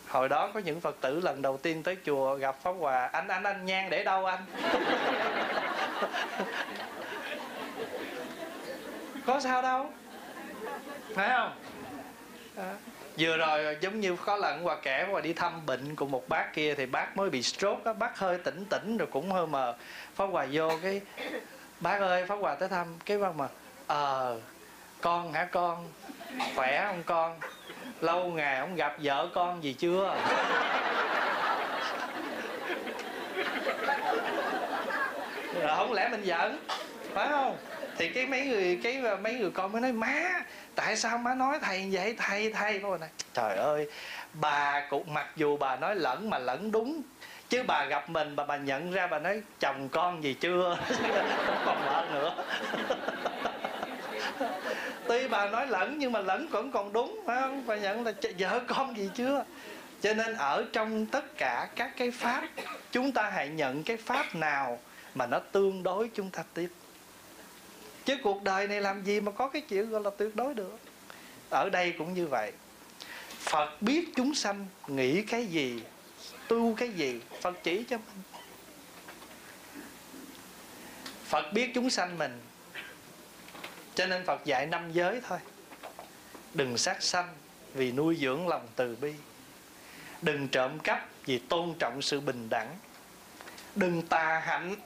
[0.09, 3.29] Hồi đó có những phật tử lần đầu tiên tới chùa gặp pháp hòa, anh
[3.29, 4.45] anh anh nhang để đâu anh?
[9.27, 9.91] Có sao đâu
[11.15, 11.53] phải không?
[12.57, 12.75] À.
[13.19, 16.55] vừa rồi giống như có lần hòa kể hòa đi thăm bệnh của một bác
[16.55, 19.75] kia thì bác mới bị stroke á bác hơi tỉnh tỉnh rồi cũng hơi mờ.
[20.15, 21.01] Pháp hòa vô cái
[21.81, 22.87] bác ơi pháp hòa tới thăm.
[23.05, 23.49] Cái bác mà
[23.87, 24.41] ờ
[25.01, 25.89] con hả con?
[26.55, 27.41] Khỏe không con?
[28.01, 30.17] Lâu ngày không gặp vợ con gì chưa?
[35.55, 36.59] Rồi không lẽ mình giận?
[37.15, 37.57] Phải không
[37.99, 40.43] thì cái mấy người, cái ờ, mấy người con mới nói, má,
[40.75, 42.15] tại sao má nói thầy vậy?
[42.19, 42.81] Thầy thầy.
[42.83, 43.89] Cô này trời ơi,
[44.35, 47.03] bà cũng mặc dù bà nói lẫn mà lẫn đúng,
[47.49, 50.79] chứ bà gặp mình bà bà nhận ra bà nói, chồng con gì chưa?
[51.47, 52.45] Không còn vợ nữa.
[55.09, 57.67] Tuy bà nói lẫn nhưng mà lẫn vẫn còn đúng, phải không?
[57.67, 59.45] Bà nhận là vợ con gì chưa?
[60.03, 62.43] Cho nên ở trong tất cả các cái pháp,
[62.93, 64.79] chúng ta hãy nhận cái pháp nào
[65.15, 66.69] mà nó tương đối chúng ta tiếp
[68.05, 70.79] chứ cuộc đời này làm gì mà có cái chuyện gọi là tuyệt đối được?
[71.51, 72.53] Ở đây cũng như vậy.
[73.39, 75.83] Phật biết chúng sanh nghĩ cái gì,
[76.49, 78.23] tu cái gì, phật chỉ cho mình.
[81.25, 82.41] Phật biết chúng sanh mình.
[83.95, 85.39] Cho nên phật dạy năm giới thôi.
[86.55, 87.29] Đừng sát sanh
[87.75, 89.13] vì nuôi dưỡng lòng từ bi.
[90.23, 92.79] Đừng trộm cắp vì tôn trọng sự bình đẳng.
[93.77, 94.77] Đừng tà hạnh,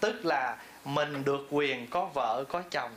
[0.00, 0.56] tức là
[0.94, 2.90] mình được quyền có vợ, có chồng.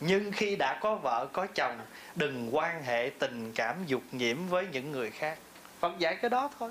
[0.00, 1.80] Nhưng khi đã có vợ, có chồng,
[2.14, 5.38] đừng quan hệ tình cảm dục nhiễm với những người khác.
[5.80, 6.70] Phật dạy cái đó thôi.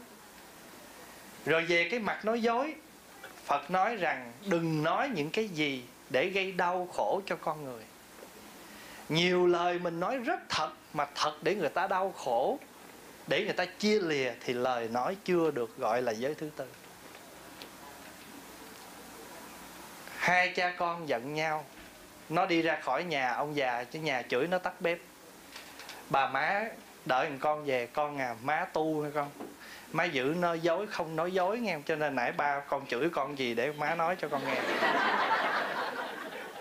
[1.45, 2.75] Rồi về cái mặt nói dối,
[3.45, 7.83] phật nói rằng đừng nói những cái gì để gây đau khổ cho con người.
[9.09, 12.59] Nhiều lời mình nói rất thật mà thật để người ta đau khổ,
[13.27, 16.65] để người ta chia lìa thì lời nói chưa được gọi là giới thứ tư.
[20.25, 21.65] Hai cha con giận nhau.
[22.29, 24.97] Nó đi ra khỏi nhà, ông già chứ nhà chửi nó tắt bếp.
[26.09, 26.63] Bà má
[27.05, 29.29] đợi thằng con về, con à má tu hay con?
[29.91, 33.39] Má giữ nói dối, không nói dối nghe cho nên nãy ba con chửi con
[33.39, 34.61] gì để má nói cho con nghe.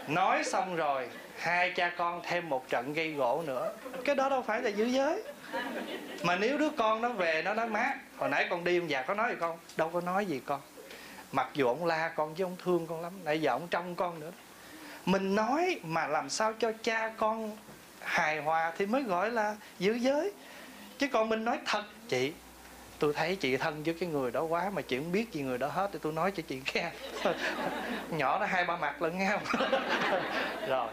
[0.08, 1.08] Nói xong rồi,
[1.38, 3.72] hai cha con thêm một trận gây gỗ nữa.
[4.04, 5.22] Cái đó đâu phải là giữ giới.
[6.22, 9.02] Mà nếu đứa con nó về, nó nói, má, hồi nãy con đi ông già
[9.02, 10.60] có nói gì con đâu có nói gì con
[11.34, 14.20] mặc dù ông la con chứ ông thương con lắm, nãy giờ ông trông con
[14.20, 14.30] nữa.
[15.06, 17.56] Mình nói mà làm sao cho cha con
[18.00, 20.32] hài hòa thì mới gọi là giữ giới.
[20.98, 22.32] Chứ còn mình nói thật, chị,
[22.98, 25.58] tôi thấy chị thân với cái người đó quá mà chị không biết gì người
[25.58, 26.90] đó hết, thì tôi nói cho chị nghe.
[28.10, 29.68] Nhỏ nó hai ba mặt lẫn nghe không
[30.68, 30.88] rồi.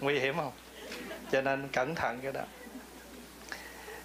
[0.00, 0.52] Nguy hiểm không?
[1.32, 2.42] Cho nên cẩn thận cái đó.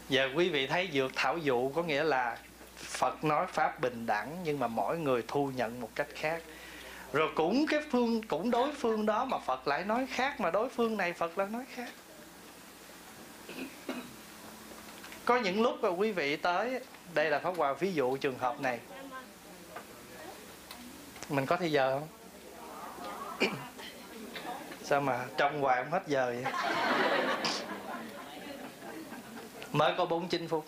[0.10, 2.38] Giờ quý vị thấy dược thảo dụ có nghĩa là
[2.80, 6.42] phật nói pháp bình đẳng, nhưng mà mỗi người thu nhận một cách khác.
[7.14, 10.70] Rồi cũng cái phương, cũng đối phương đó mà phật lại nói khác, mà đối
[10.70, 11.90] phương này phật lại nói khác.
[15.26, 16.80] Có những lúc mà quý vị tới,
[17.14, 18.80] đây là pháp hòa, ví dụ trường hợp này.
[21.30, 22.08] Mình có thời giờ không?
[24.84, 26.54] Sao mà trong hoài không hết giờ vậy?
[29.72, 30.66] Mới có 49 phút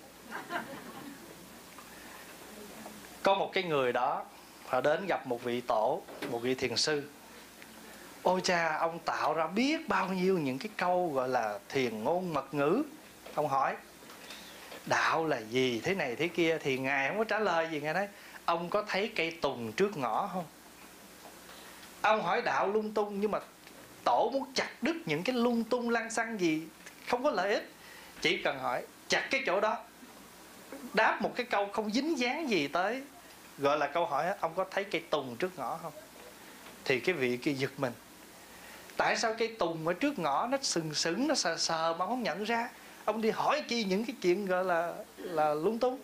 [3.24, 4.24] có một cái người đó,
[4.68, 6.02] họ đến gặp một vị tổ,
[6.32, 7.04] một vị thiền sư.
[8.24, 12.34] Ôi cha, ông tạo ra biết bao nhiêu những cái câu gọi là thiền ngôn
[12.34, 12.84] mật ngữ?
[13.36, 13.76] Ông hỏi.
[14.86, 17.82] Đạo là gì thế này thế kia thì ngài không có trả lời gì.
[17.82, 18.08] Ngài nói,
[18.46, 20.46] ông có thấy cây tùng trước ngõ không?
[22.02, 23.40] Ông hỏi, đạo lung tung, nhưng mà
[24.04, 26.64] tổ muốn chặt đứt những cái lung tung lăng xăng gì
[27.08, 27.72] không có lợi ích?
[28.22, 29.78] Chỉ cần hỏi, chặt cái chỗ đó.
[30.94, 33.02] Đáp một cái câu không dính dáng gì tới
[33.58, 35.94] gọi là câu hỏi ông có thấy cây tùng trước ngõ không?
[36.86, 37.94] Thì cái vị kia giật mình.
[38.98, 42.24] Tại sao cây tùng ở trước ngõ nó sừng sững, nó sờ sờ mà không
[42.24, 42.70] nhận ra?
[43.06, 46.00] Ông đi hỏi chi những cái chuyện gọi là là lung tung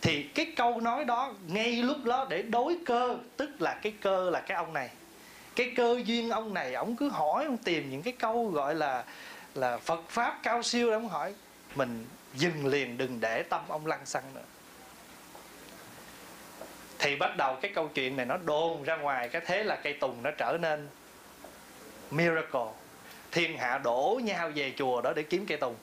[0.00, 4.30] thì cái câu nói đó ngay lúc đó để đối cơ, tức là cái cơ
[4.30, 4.90] là cái ông này.
[5.56, 9.04] Cái cơ duyên ông này, ông cứ hỏi, ông tìm những cái câu gọi là
[9.54, 11.34] là Phật pháp cao siêu để ông hỏi.
[11.74, 14.42] Mình dừng liền, đừng để tâm ông lăng xăng nữa
[16.98, 19.92] thì bắt đầu cái câu chuyện này nó đồn ra ngoài cái thế là cây
[19.92, 20.88] tùng nó trở nên
[22.10, 22.72] miracle.
[23.32, 25.74] Thiên hạ đổ nhau về chùa đó để kiếm cây tùng.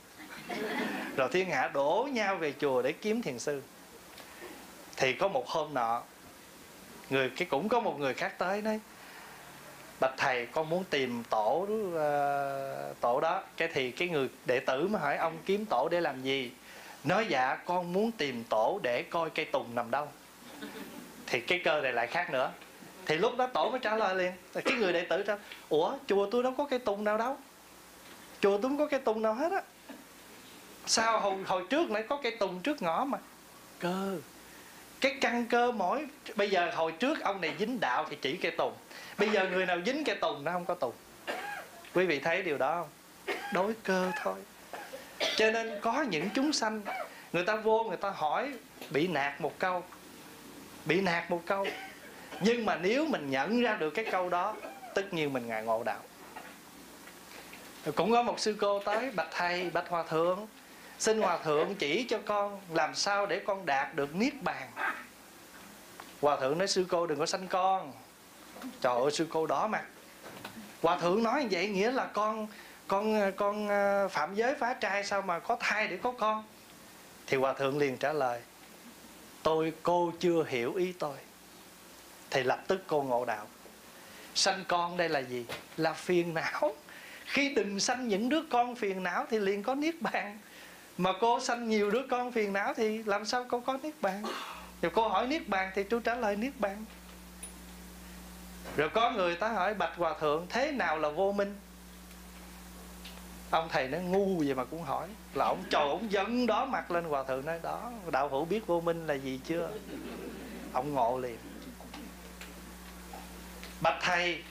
[1.17, 3.61] Rồi thiên hạ đổ nhau về chùa để kiếm thiền sư.
[4.97, 6.03] Thì có một hôm nọ
[7.09, 8.79] người cái cũng có một người khác tới đấy
[9.99, 13.43] bạch thầy con muốn tìm tổ uh, tổ đó.
[13.57, 16.51] Cái thì cái người đệ tử mới hỏi ông kiếm tổ để làm gì?
[17.03, 20.07] Nói dạ con muốn tìm tổ để coi cây tùng nằm đâu
[21.27, 22.51] thì cái cơ này lại khác nữa.
[23.05, 24.31] Thì lúc đó tổ mới trả lời liền.
[24.65, 25.37] Cái người đệ tử trả
[25.69, 27.37] ủa chùa tôi đâu có cây tùng nào đâu.
[28.41, 29.61] Chùa tôi không có cây tùng nào hết á.
[30.85, 33.17] Sao hồi, hồi trước nãy có cây tùng trước ngõ mà?
[33.79, 34.17] Cơ.
[35.01, 38.51] Cái căn cơ mỗi bây giờ hồi trước ông này dính đạo thì chỉ cây
[38.51, 38.73] tùng.
[39.17, 40.93] Bây giờ người nào dính cây tùng nó không có tùng.
[41.93, 42.89] Quý vị thấy điều đó không?
[43.53, 44.35] Đối cơ thôi.
[45.35, 46.81] Cho nên có những chúng sanh
[47.33, 48.53] người ta vô người ta hỏi
[48.89, 49.83] bị nạt một câu
[50.85, 51.67] bị nạt một câu.
[52.39, 54.55] Nhưng mà nếu mình nhận ra được cái câu đó,
[54.93, 55.99] tất nhiên mình ngài ngộ đạo.
[57.95, 60.47] Cũng có một sư cô tới, bạch thầy bạch hòa thượng,
[60.99, 64.71] xin hòa thượng chỉ cho con làm sao để con đạt được niết bàn.
[66.21, 67.91] Hòa thượng nói, sư cô đừng có sanh con.
[68.81, 69.83] Trời ơi, sư cô đỏ mặt
[70.85, 72.47] hòa thượng nói như vậy nghĩa là con
[72.87, 76.43] con con à, phạm giới phá trai sao mà có thai để có con?
[77.27, 78.41] Thì hòa thượng liền trả lời
[79.45, 81.17] tôi, cô chưa hiểu ý tôi.
[82.29, 83.47] Thì lập tức cô ngộ đạo.
[84.35, 85.45] Sanh con đây là gì?
[85.77, 86.75] Là phiền não.
[87.25, 90.39] Khi đừng sanh những đứa con phiền não thì liền có niết bàn.
[90.97, 94.23] Mà cô sanh nhiều đứa con phiền não thì làm sao cô có niết bàn?
[94.81, 96.85] Rồi cô hỏi niết bàn thì chú trả lời niết bàn.
[98.77, 101.55] Rồi có người ta hỏi, bạch hòa thượng, thế nào là vô minh?
[103.49, 105.07] Ông thầy nó ngu vậy mà cũng hỏi
[105.37, 108.67] là ông trời, ông dẫn đó mặt lên hòa thượng nói, đó, đạo hữu biết
[108.67, 109.69] vô minh là gì chưa?
[110.73, 111.37] Ông ngộ liền.
[113.81, 114.43] Bạch thầy,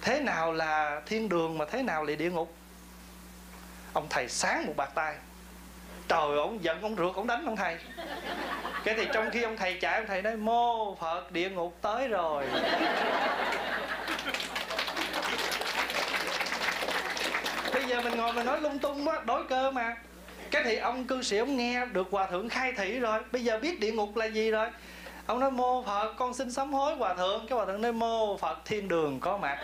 [0.00, 2.54] thế nào là thiên đường mà thế nào là địa ngục?
[3.92, 5.14] Ông thầy sáng một bạc tay.
[6.08, 7.78] Trời, ông giận, ông rượt, ông đánh ông thầy.
[8.84, 12.08] Cái thì trong khi ông thầy chạy, ông thầy nói, mô phật, địa ngục tới
[12.08, 12.44] rồi.
[17.72, 19.96] Bây giờ mình ngồi mình nói lung tung á đối cơ mà
[20.50, 23.58] cái thì ông cư sĩ ông nghe được hòa thượng khai thị rồi, bây giờ
[23.58, 24.68] biết địa ngục là gì rồi?
[25.26, 27.46] Ông nói, mô phật, con xin sám hối hòa thượng.
[27.48, 29.58] Cái hòa thượng nói, mô phật, thiên đường có mặt.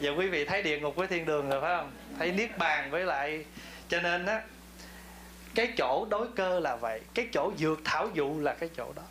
[0.00, 1.90] Giờ quý vị thấy địa ngục với thiên đường rồi, phải không?
[2.18, 3.44] Thấy niết bàn với lại,
[3.88, 4.42] cho nên á,
[5.54, 9.02] cái chỗ đối cơ là vậy, cái chỗ dược thảo dụ là cái chỗ đó.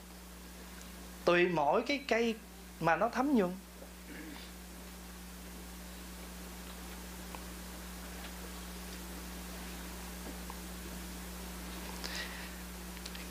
[1.25, 2.35] Tùy mỗi cái cây
[2.79, 3.51] mà nó thấm nhuần.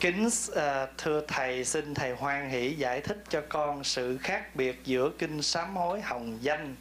[0.00, 0.54] Kính uh,
[0.98, 5.42] thưa thầy, xin thầy hoan hỷ giải thích cho con sự khác biệt giữa kinh
[5.42, 6.76] sám hối hồng danh,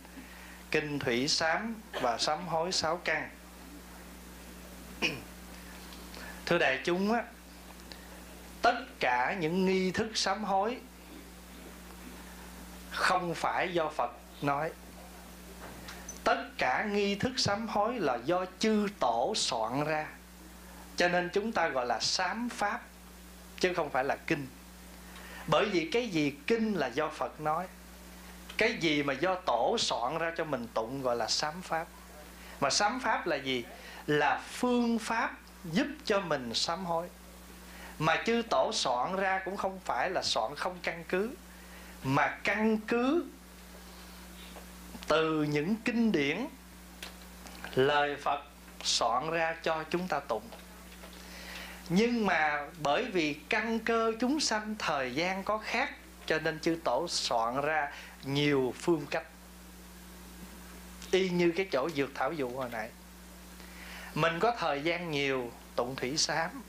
[0.72, 3.30] kinh thủy sám và sám hối sáu căn.
[6.46, 7.24] thưa đại chúng á,
[8.62, 10.78] tất cả những nghi thức sám hối
[12.92, 14.12] không phải do Phật
[14.42, 14.72] nói.
[16.24, 20.08] Tất cả nghi thức sám hối là do chư tổ soạn ra.
[20.96, 22.82] Cho nên chúng ta gọi là sám pháp
[23.60, 24.48] chứ không phải là kinh.
[25.48, 27.66] Bởi vì cái gì kinh là do phật nói.
[28.58, 31.88] Cái gì mà do tổ soạn ra cho mình tụng gọi là sám pháp.
[32.60, 33.64] Mà sám pháp là gì?
[34.08, 37.08] Là phương pháp giúp cho mình sám hối.
[38.00, 41.30] Mà chư tổ soạn ra cũng không phải là soạn không căn cứ.
[42.04, 43.26] Mà căn cứ
[45.08, 46.48] từ những kinh điển
[47.76, 48.44] lời phật
[48.84, 50.50] soạn ra cho chúng ta tụng
[51.90, 55.92] nhưng mà bởi vì căn cơ chúng sanh thời gian có khác,
[56.26, 57.92] cho nên chư tổ soạn ra
[58.24, 59.26] nhiều phương cách.
[61.12, 62.90] Y như cái chỗ dược thảo dụ hồi nãy.
[64.16, 66.64] Mình có thời gian nhiều, tụng thủy sám.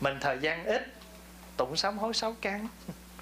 [0.00, 0.94] Mình thời gian ít,
[1.56, 2.68] tụng sám hối sáu căn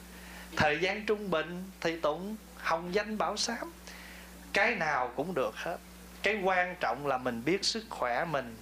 [0.57, 3.73] thời gian trung bình thì tụng hồng danh bảo sám.
[4.53, 5.79] Cái nào cũng được hết.
[6.23, 8.57] Cái quan trọng là mình biết sức khỏe mình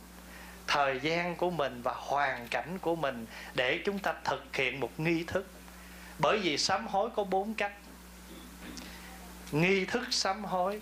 [0.70, 5.00] thời gian của mình và hoàn cảnh của mình để chúng ta thực hiện một
[5.00, 5.46] nghi thức.
[6.18, 7.72] Bởi vì sám hối có bốn cách.
[9.52, 10.80] Nghi thức sám hối,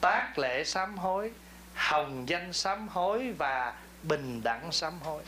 [0.00, 1.30] tác lễ sám hối,
[1.74, 5.22] hồng danh sám hối và bình đẳng sám hối.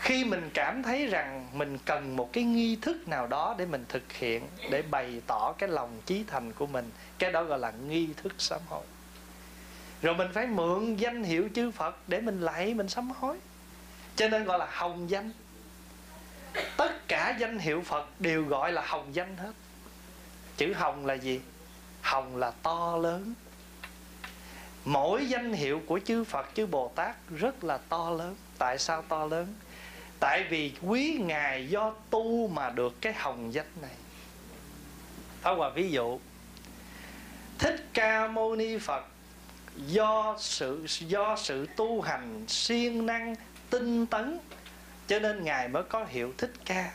[0.00, 3.84] Khi mình cảm thấy rằng mình cần một cái nghi thức nào đó để mình
[3.88, 7.70] thực hiện, để bày tỏ cái lòng chí thành của mình, cái đó gọi là
[7.70, 8.84] nghi thức sám hối
[10.06, 13.36] rồi mình phải mượn danh hiệu chư Phật để mình lạy, mình sám hối.
[14.16, 15.30] Cho nên gọi là hồng danh.
[16.76, 19.52] Tất cả danh hiệu Phật đều gọi là hồng danh hết.
[20.56, 21.40] Chữ hồng là gì?
[22.02, 23.34] Hồng là to lớn.
[24.84, 28.36] Mỗi danh hiệu của chư Phật, chư Bồ Tát rất là to lớn.
[28.58, 29.54] Tại sao to lớn?
[30.20, 33.94] Tại vì quý ngài do tu mà được cái hồng danh này.
[35.42, 36.20] Thôi Hòa ví dụ,
[37.58, 39.04] Thích Ca Mâu Ni Phật
[39.88, 43.34] do sự do sự tu hành siêng năng,
[43.70, 44.38] tinh tấn,
[45.06, 46.90] cho nên ngài mới có hiệu thích ca.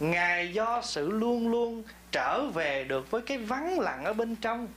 [0.00, 1.82] Ngài do sự luôn luôn
[2.12, 4.68] trở về được với cái vắng lặng ở bên trong,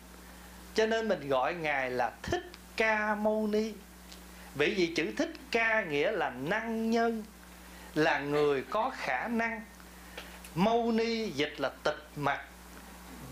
[0.75, 3.71] cho nên mình gọi ngài là thích ca mâu ni.
[4.55, 7.23] Bởi vì chữ thích ca nghĩa là năng nhân,
[7.95, 9.61] là người có khả năng.
[10.55, 12.41] Mâu ni dịch là tịch mặt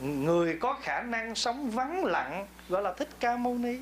[0.01, 3.77] người có khả năng sống vắng lặng, gọi là thích ca mâu ni.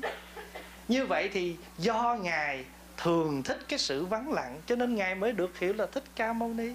[0.88, 2.64] Như vậy thì do ngài
[2.96, 6.32] thường thích cái sự vắng lặng, cho nên ngài mới được hiểu là thích ca
[6.32, 6.74] mâu ni.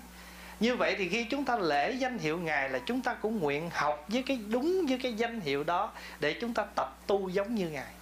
[0.59, 3.69] Như vậy thì khi chúng ta lễ danh hiệu ngài là chúng ta cũng nguyện
[3.73, 7.55] học với cái, đúng với cái danh hiệu đó để chúng ta tập tu giống
[7.55, 7.93] như ngài.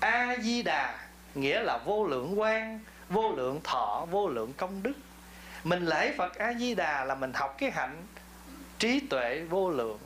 [0.00, 0.94] A di đà
[1.34, 4.94] nghĩa là vô lượng quan, vô lượng thọ, vô lượng công đức.
[5.64, 7.96] Mình lễ phật a di đà là mình học cái hạnh
[8.82, 9.98] trí tuệ vô lượng.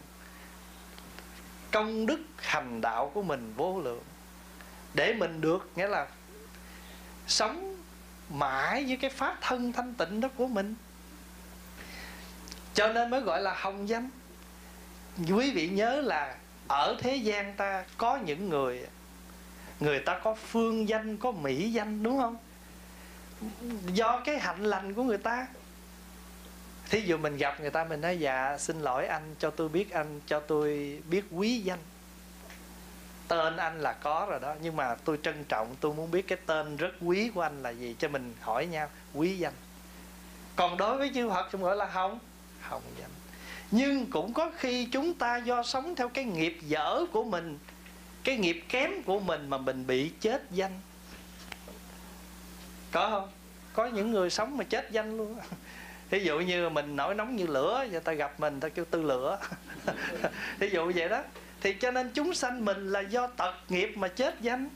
[1.70, 4.02] Công đức hành đạo của mình vô lượng.
[4.94, 6.06] Để mình được, nghĩa là
[7.26, 7.76] sống
[8.30, 10.74] mãi với cái pháp thân thanh tịnh đó của mình.
[12.74, 14.10] Cho nên mới gọi là hồng danh.
[15.28, 16.36] Quý vị nhớ là
[16.68, 18.86] ở thế gian ta có những người
[19.80, 22.36] người ta có phương danh, có mỹ danh, đúng không?
[23.94, 25.46] Do cái hạnh lành của người ta
[26.90, 29.92] thí dụ mình gặp người ta, mình nói dạ xin lỗi anh, cho tôi biết
[29.92, 31.78] anh, cho tôi biết quý danh.
[33.28, 36.38] Tên anh là có rồi đó, nhưng mà tôi trân trọng, tôi muốn biết cái
[36.46, 39.52] tên rất quý của anh là gì cho mình hỏi nhau, quý danh.
[40.56, 42.18] Còn đối với chư Phật chúng gọi là hồng.
[42.60, 43.10] Hồng danh.
[43.70, 47.58] Nhưng cũng có khi chúng ta do sống theo cái nghiệp dở của mình,
[48.24, 50.80] cái nghiệp kém của mình mà mình bị chết danh.
[52.92, 53.30] Có không?
[53.72, 55.38] Có những người sống mà chết danh luôn
[56.10, 59.02] thí dụ như mình nổi nóng như lửa, người ta gặp mình ta kêu tư
[59.02, 59.38] lửa.
[60.60, 61.22] Thí dụ vậy đó.
[61.60, 64.68] Thì cho nên chúng sanh mình là do tật nghiệp mà chết danh.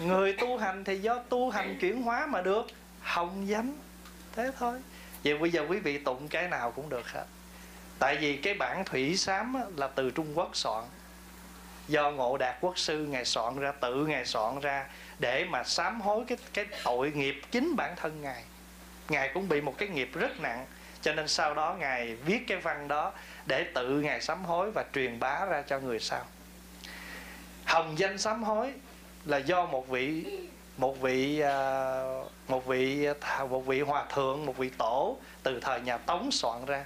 [0.00, 2.66] Người tu hành thì do tu hành chuyển hóa mà được,
[3.00, 3.76] hồng danh.
[4.36, 4.80] Thế thôi.
[5.24, 7.24] Vậy bây giờ quý vị tụng cái nào cũng được hết.
[7.98, 10.84] Tại vì cái bản thủy sám là từ trung quốc soạn.
[11.88, 14.86] Do ngộ đạt quốc sư ngài soạn ra, tự ngài soạn ra
[15.18, 18.44] để mà sám hối cái cái tội nghiệp chính bản thân ngài
[19.08, 20.66] ngài cũng bị một cái nghiệp rất nặng.
[21.02, 23.12] Cho nên sau đó ngài viết cái văn đó
[23.46, 26.24] để tự ngài sám hối và truyền bá ra cho người sau.
[27.64, 28.72] Hồng danh sám hối
[29.24, 30.24] là do một vị
[30.76, 32.02] một vị à,
[32.48, 33.06] một vị
[33.50, 36.84] một vị hòa thượng, một vị tổ từ thời nhà tống soạn ra.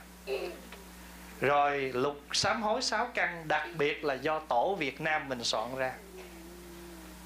[1.41, 5.77] Rồi lục sám hối sáu căn, đặc biệt là do tổ việt nam mình soạn
[5.77, 5.93] ra.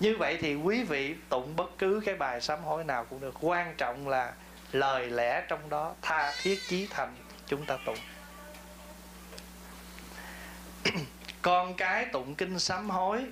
[0.01, 3.35] Như vậy thì quý vị tụng bất cứ cái bài sám hối nào cũng được.
[3.41, 4.33] Quan trọng là
[4.73, 7.15] lời lẽ trong đó, tha thiết chí thành,
[7.47, 7.99] chúng ta tụng.
[11.43, 13.25] Con cái tụng kinh sám hối,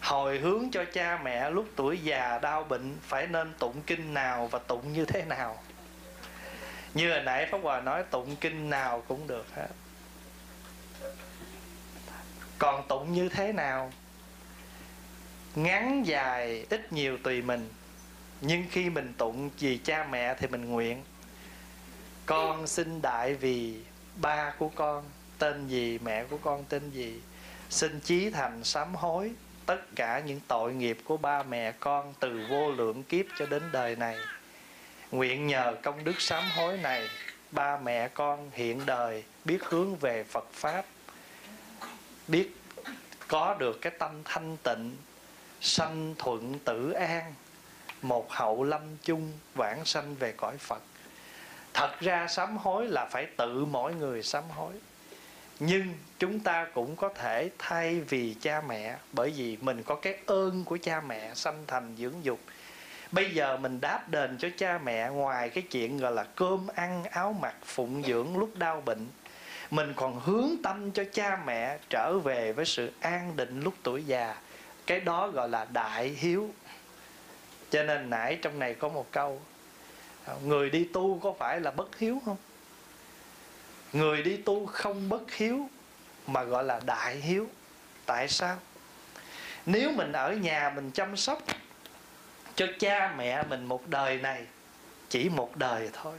[0.00, 4.46] hồi hướng cho cha mẹ lúc tuổi già đau bệnh, phải nên tụng kinh nào
[4.46, 5.62] và tụng như thế nào?
[6.94, 9.68] Như hồi nãy pháp hòa nói, tụng kinh nào cũng được hết.
[12.58, 13.92] Còn tụng như thế nào?
[15.54, 17.68] Ngắn dài, ít nhiều tùy mình
[18.40, 21.02] nhưng khi mình tụng vì cha mẹ thì mình nguyện.
[22.26, 23.80] Con xin đại vì
[24.20, 25.04] ba của con
[25.38, 27.20] tên gì mẹ của con tên gì.
[27.70, 29.32] Xin chí thành sám hối
[29.66, 33.62] tất cả những tội nghiệp của ba mẹ con từ vô lượng kiếp cho đến
[33.72, 34.16] đời này.
[35.10, 37.08] Nguyện nhờ công đức sám hối này
[37.52, 40.84] ba mẹ con hiện đời biết hướng về phật pháp
[42.28, 42.56] biết
[43.28, 44.96] có được cái tâm thanh tịnh
[45.60, 47.34] sanh thuận tử an
[48.08, 50.82] một hậu lâm chung vãng sanh về cõi phật.
[51.74, 54.72] Thật ra sám hối là phải tự mỗi người sám hối.
[55.58, 60.18] Nhưng chúng ta cũng có thể thay vì cha mẹ, bởi vì mình có cái
[60.26, 62.40] ơn của cha mẹ sanh thành dưỡng dục.
[63.12, 67.04] Bây giờ mình đáp đền cho cha mẹ ngoài cái chuyện gọi là cơm ăn,
[67.04, 69.06] áo mặc, phụng dưỡng lúc đau bệnh.
[69.70, 74.04] Mình còn hướng tâm cho cha mẹ trở về với sự an định lúc tuổi
[74.04, 74.36] già.
[74.86, 76.50] Cái đó gọi là đại hiếu
[77.70, 79.40] cho nên nãy trong này có một câu,
[80.44, 82.36] người đi tu có phải là bất hiếu không?
[83.92, 85.68] Người đi tu không bất hiếu
[86.26, 87.48] mà gọi là đại hiếu.
[88.06, 88.56] Tại sao?
[89.66, 91.42] Nếu mình ở nhà mình chăm sóc
[92.54, 94.46] cho cha mẹ mình một đời này,
[95.08, 96.14] chỉ một đời thôi.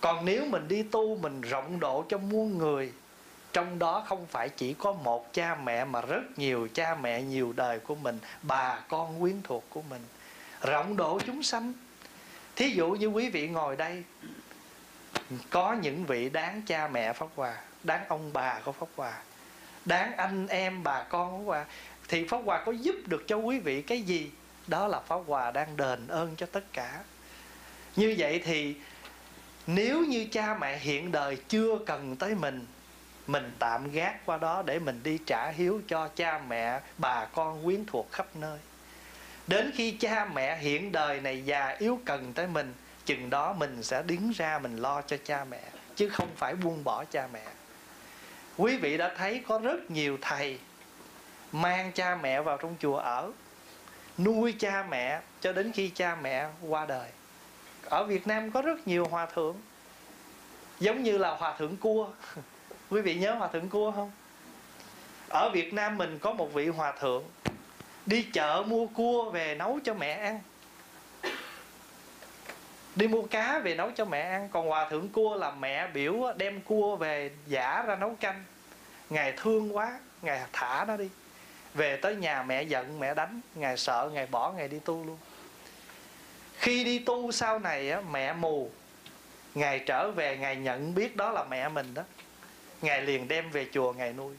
[0.00, 2.92] Còn nếu mình đi tu mình rộng độ cho muôn người,
[3.52, 7.52] trong đó không phải chỉ có một cha mẹ mà rất nhiều cha mẹ nhiều
[7.56, 10.00] đời của mình, bà con quyến thuộc của mình
[10.62, 11.72] rộng độ chúng sanh.
[12.56, 14.04] Thí dụ như quý vị ngồi đây,
[15.50, 19.22] có những vị đáng cha mẹ pháp hòa, đáng ông bà của pháp hòa,
[19.84, 21.64] đáng anh em bà con pháp hòa,
[22.08, 24.30] thì pháp hòa có giúp được cho quý vị cái gì?
[24.66, 27.00] Đó là pháp hòa đang đền ơn cho tất cả.
[27.96, 28.74] Như vậy thì
[29.66, 32.66] nếu như cha mẹ hiện đời chưa cần tới mình
[33.26, 37.64] mình tạm gác qua đó để mình đi trả hiếu cho cha mẹ, bà con
[37.64, 38.58] quyến thuộc khắp nơi
[39.50, 42.74] đến khi cha mẹ hiện đời này già yếu cần tới mình,
[43.04, 45.62] chừng đó mình sẽ đứng ra mình lo cho cha mẹ,
[45.96, 47.44] chứ không phải buông bỏ cha mẹ.
[48.56, 50.58] Quý vị đã thấy có rất nhiều thầy
[51.52, 53.32] mang cha mẹ vào trong chùa ở,
[54.18, 57.08] nuôi cha mẹ cho đến khi cha mẹ qua đời.
[57.84, 59.56] Ở việt nam có rất nhiều hòa thượng,
[60.80, 62.08] giống như là hòa thượng cua.
[62.90, 64.10] Quý vị nhớ hòa thượng cua không?
[65.28, 67.24] Ở việt nam mình có một vị hòa thượng
[68.10, 70.40] đi chợ mua cua về nấu cho mẹ ăn.
[72.96, 74.48] Đi mua cá về nấu cho mẹ ăn.
[74.52, 78.44] Còn hòa thượng cua là mẹ biểu đem cua về giả ra nấu canh.
[79.10, 81.08] Ngài thương quá ngài thả nó đi.
[81.74, 83.40] Về tới nhà mẹ giận mẹ đánh.
[83.54, 85.18] Ngài sợ ngài bỏ ngài đi tu luôn.
[86.58, 88.70] Khi đi tu sau này á, mẹ mù.
[89.54, 92.02] Ngài trở về ngài nhận biết đó là mẹ mình đó.
[92.82, 94.34] Ngài liền đem về chùa ngài nuôi.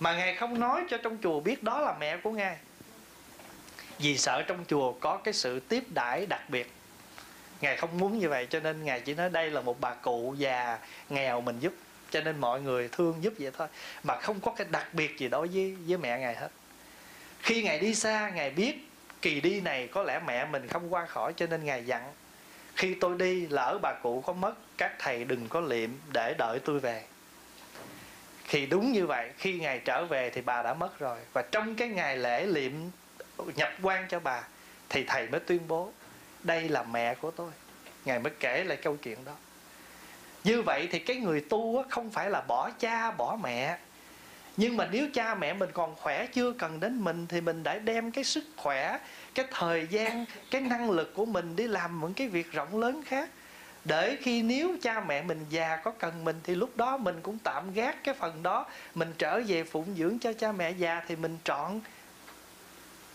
[0.00, 2.56] Mà ngài không nói cho trong chùa biết đó là mẹ của ngài
[3.98, 6.72] vì sợ trong chùa có cái sự tiếp đãi đặc biệt.
[7.60, 10.34] Ngài không muốn như vậy, cho nên ngài chỉ nói đây là một bà cụ
[10.38, 10.78] già,
[11.08, 11.72] nghèo mình giúp,
[12.10, 13.68] cho nên mọi người thương giúp vậy thôi.
[14.02, 16.48] Mà không có cái đặc biệt gì đối với với mẹ ngài hết.
[17.40, 18.88] Khi ngài đi xa, ngài biết
[19.22, 22.12] kỳ đi này có lẽ mẹ mình không qua khỏi, cho nên ngài dặn,
[22.76, 26.58] khi tôi đi, lỡ bà cụ có mất, các thầy đừng có liệm để đợi
[26.64, 27.02] tôi về.
[28.48, 31.18] Thì đúng như vậy, khi ngài trở về thì bà đã mất rồi.
[31.32, 32.72] Và trong cái ngày lễ liệm
[33.56, 34.42] nhập quan cho bà,
[34.88, 35.92] thì thầy mới tuyên bố,
[36.42, 37.50] đây là mẹ của tôi.
[38.04, 39.32] Ngài mới kể lại câu chuyện đó.
[40.44, 43.78] Như vậy thì cái người tu không phải là bỏ cha, bỏ mẹ.
[44.56, 47.78] Nhưng mà nếu cha mẹ mình còn khỏe chưa cần đến mình, thì mình đã
[47.78, 48.98] đem cái sức khỏe,
[49.34, 53.02] cái thời gian, cái năng lực của mình đi làm những cái việc rộng lớn
[53.06, 53.28] khác.
[53.84, 57.38] Để khi nếu cha mẹ mình già có cần mình, thì lúc đó mình cũng
[57.44, 58.66] tạm gác cái phần đó.
[58.94, 61.80] Mình trở về phụng dưỡng cho cha mẹ già, thì mình chọn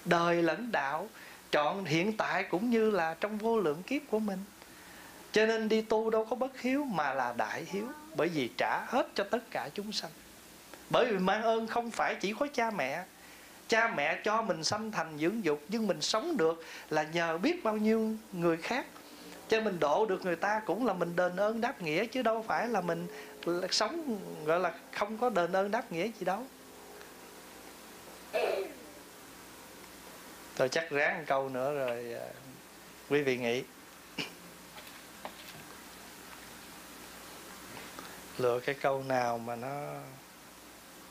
[0.06, 1.10] đời lẫn đạo,
[1.52, 4.39] chọn hiện tại cũng như là trong vô lượng kiếp của mình.
[5.32, 8.86] Cho nên đi tu đâu có bất hiếu mà là đại hiếu, bởi vì trả
[8.86, 10.12] hết cho tất cả chúng sanh.
[10.89, 13.04] Bởi vì mang ơn không phải chỉ có cha mẹ.
[13.68, 17.64] Cha mẹ cho mình sanh thành dưỡng dục, nhưng mình sống được là nhờ biết
[17.64, 18.86] bao nhiêu người khác.
[19.50, 22.45] Cho mình độ được người ta cũng là mình đền ơn đáp nghĩa, chứ đâu
[22.47, 23.08] phải là mình
[23.70, 26.45] sống, gọi là không có đền ơn đáp nghĩa gì đâu
[30.60, 32.28] tôi chắc ráng một câu nữa rồi à,
[33.10, 33.64] quý vị nghĩ.
[38.38, 39.93] Lựa cái câu nào mà nó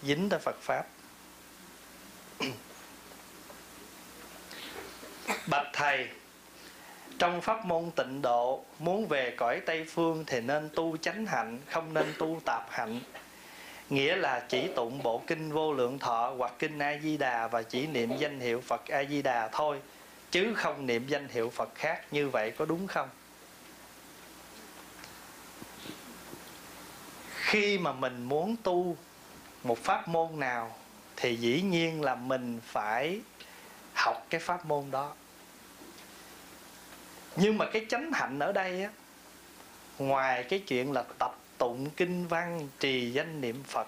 [0.03, 0.87] dính tới Phật pháp?
[5.47, 6.09] Bạch thầy,
[7.19, 11.59] trong pháp môn tịnh độ, muốn về cõi tây phương thì nên tu chánh hạnh,
[11.71, 13.01] không nên tu tạp hạnh
[13.91, 17.63] nghĩa là chỉ tụng bộ kinh vô lượng thọ hoặc kinh a di đà và
[17.63, 19.81] chỉ niệm danh hiệu phật a di đà thôi,
[20.31, 23.09] chứ không niệm danh hiệu phật khác như vậy có đúng không?
[27.35, 28.97] Khi mà mình muốn tu
[29.63, 30.77] một pháp môn nào,
[31.17, 33.21] thì dĩ nhiên là mình phải
[33.95, 35.15] học cái pháp môn đó.
[37.37, 38.91] Nhưng mà cái chánh hạnh ở đây á,
[39.99, 43.87] ngoài cái chuyện là tập tụng kinh văn, trì danh niệm phật.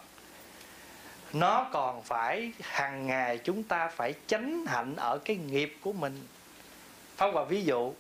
[1.33, 6.27] Nó còn phải, hàng ngày chúng ta phải chánh hạnh ở cái nghiệp của mình.
[7.17, 7.93] Pháp hòa ví dụ,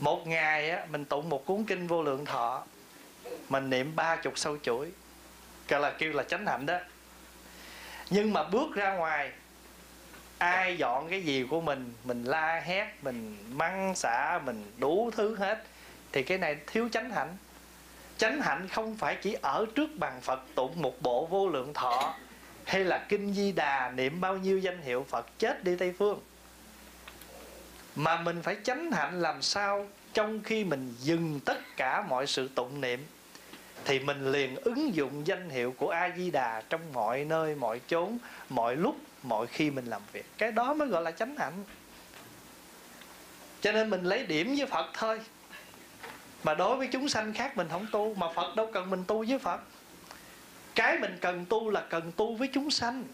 [0.00, 2.64] một ngày á, mình tụng một cuốn kinh vô lượng thọ,
[3.48, 4.90] mình niệm ba chục sâu chuỗi
[5.68, 6.78] gọi là, kêu là chánh hạnh đó.
[8.10, 9.32] Nhưng mà bước ra ngoài,
[10.38, 15.36] ai dọn cái gì của mình mình la hét, mình măng xả, mình đủ thứ
[15.36, 15.64] hết,
[16.12, 17.36] thì cái này thiếu chánh hạnh
[18.18, 22.14] chánh hạnh không phải chỉ ở trước bàn phật tụng một bộ vô lượng thọ,
[22.64, 26.20] hay là kinh di đà niệm bao nhiêu danh hiệu phật chết đi tây phương.
[27.96, 32.48] Mà mình phải chánh hạnh làm sao trong khi mình dừng tất cả mọi sự
[32.54, 33.06] tụng niệm,
[33.84, 37.80] thì mình liền ứng dụng danh hiệu của a di đà trong mọi nơi, mọi
[37.86, 40.24] chốn, mọi lúc, mọi khi mình làm việc.
[40.38, 41.64] Cái đó mới gọi là chánh hạnh.
[43.60, 45.20] Cho nên mình lấy điểm với phật thôi
[46.42, 49.24] mà đối với chúng sanh khác mình không tu, mà phật đâu cần mình tu
[49.28, 49.60] với phật.
[50.74, 53.04] Cái mình cần tu là cần tu với chúng sanh.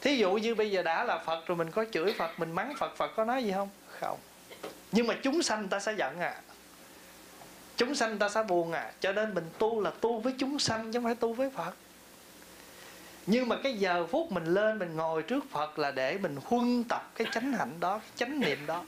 [0.00, 2.74] Thí dụ như bây giờ đã là phật rồi, mình có chửi phật, mình mắng
[2.78, 3.68] phật phật có nói gì không?
[4.00, 4.18] Không.
[4.92, 6.40] Nhưng mà chúng sanh ta sẽ giận à.
[7.76, 8.92] Chúng sanh ta sẽ buồn à.
[9.00, 11.72] Cho nên mình tu là tu với chúng sanh, chứ không phải tu với phật.
[13.26, 16.84] Nhưng mà cái giờ phút mình lên, mình ngồi trước phật là để mình huân
[16.84, 18.84] tập cái chánh hạnh đó, cái chánh niệm đó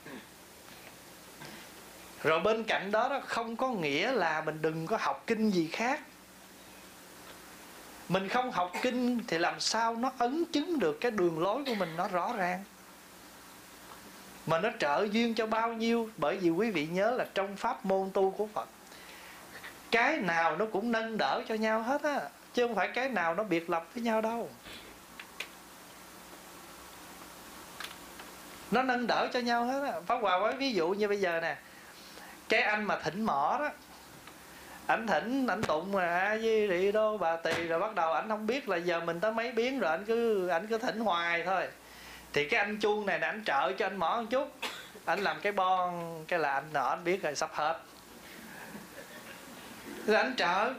[2.22, 5.68] rồi bên cạnh đó đó, không có nghĩa là mình đừng có học kinh gì
[5.72, 6.00] khác.
[8.08, 11.74] Mình không học kinh thì làm sao nó ấn chứng được cái đường lối của
[11.74, 12.64] mình nó rõ ràng?
[14.46, 16.10] Mà nó trợ duyên cho bao nhiêu?
[16.16, 18.68] Bởi vì quý vị nhớ là trong pháp môn tu của phật,
[19.90, 22.20] cái nào nó cũng nâng đỡ cho nhau hết á,
[22.54, 24.50] chứ không phải cái nào nó biệt lập với nhau đâu.
[28.70, 30.00] Nó nâng đỡ cho nhau hết á.
[30.06, 31.56] Pháp hòa với ví dụ như bây giờ nè
[32.48, 33.70] cái anh mà thỉnh mỏ đó,
[34.86, 38.28] ảnh thỉnh, ảnh tụng mà a di rị đô bà tỳ, rồi bắt đầu ảnh
[38.28, 41.42] không biết là giờ mình tới mấy biến rồi ảnh cứ ảnh cứ thỉnh hoài
[41.42, 41.68] thôi.
[42.32, 44.52] Thì cái anh chuông này là ảnh trợ cho anh mỏ một chút.
[45.04, 47.78] Anh làm cái bon, cái là anh nọ anh biết rồi sắp hết.
[50.06, 50.72] Rồi anh trợ.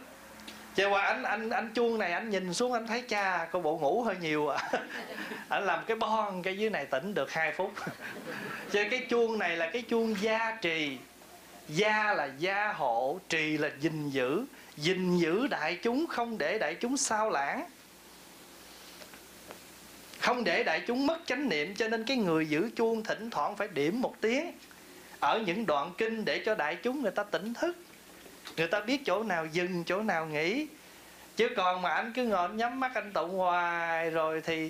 [0.76, 3.78] Chứ qua anh anh anh chuông này anh nhìn xuống anh thấy, cha có bộ
[3.78, 4.70] ngủ hơi nhiều à.
[5.50, 7.74] Anh làm cái bon, cái dưới này tỉnh được 2 phút.
[8.72, 10.98] Cho cái chuông này là cái chuông gia trì
[11.70, 14.46] gia là gia hộ, trì là gìn giữ.
[14.78, 17.66] Gìn giữ đại chúng, không để đại chúng sao lãng.
[20.20, 23.56] Không để đại chúng mất chánh niệm, cho nên cái người giữ chuông thỉnh thoảng
[23.56, 24.52] phải điểm một tiếng.
[25.20, 27.78] Ở những đoạn kinh để cho đại chúng người ta tỉnh thức.
[28.58, 30.68] Người ta biết chỗ nào dừng, chỗ nào nghỉ.
[31.36, 34.70] Chứ còn mà anh cứ ngồi nhắm mắt anh tụng hoài, rồi thì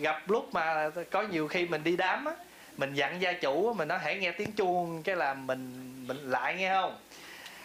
[0.00, 2.32] gặp lúc mà có nhiều khi mình đi đám á
[2.76, 6.54] mình dặn gia chủ mình nói hãy nghe tiếng chuông cái là mình mình lại
[6.54, 6.98] nghe không?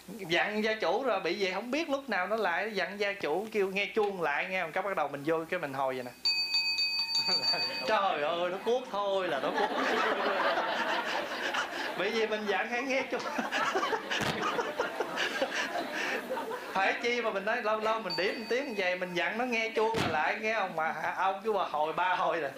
[0.07, 3.47] Dặn gia chủ rồi bị gì không biết lúc nào nó lại dặn gia chủ
[3.51, 4.63] kêu nghe chuông lại nghe.
[4.63, 6.11] Một cái bắt đầu mình vô cái mình hồi vậy nè.
[7.87, 9.69] Trời ơi nó cuốc thôi là nó cuốc.
[11.97, 13.21] Bởi vì mình dặn hãy nghe chuông.
[16.73, 19.45] Phải chi mà mình nói lâu lâu mình điểm một tiếng vậy mình dặn nó
[19.45, 20.75] nghe chuông lại nghe không?
[20.75, 22.51] Mà ông cứ mà hồi ba hồi rồi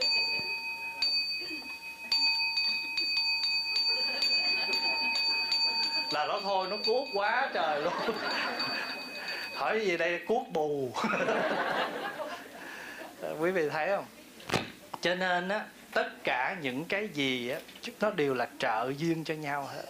[6.14, 7.94] là nó thôi, nó cuốc quá trời luôn.
[9.56, 10.92] Hỏi gì đây, cuốc bù.
[13.40, 14.06] Quý vị thấy không?
[15.02, 17.60] Cho nên á, tất cả những cái gì á,
[18.00, 19.86] nó đều là trợ duyên cho nhau hết.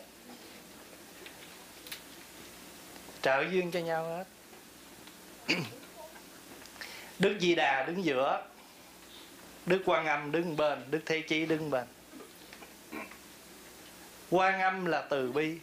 [3.22, 4.26] Trợ duyên cho nhau hết.
[7.20, 8.42] Đức di đà đứng giữa,
[9.66, 11.84] đức quan âm đứng bên, đức thế chí đứng bên.
[14.30, 15.58] Quan âm là từ bi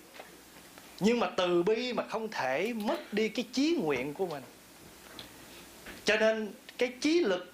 [1.00, 4.42] nhưng mà từ bi mà không thể mất đi cái chí nguyện của mình.
[6.04, 7.52] Cho nên cái chí lực,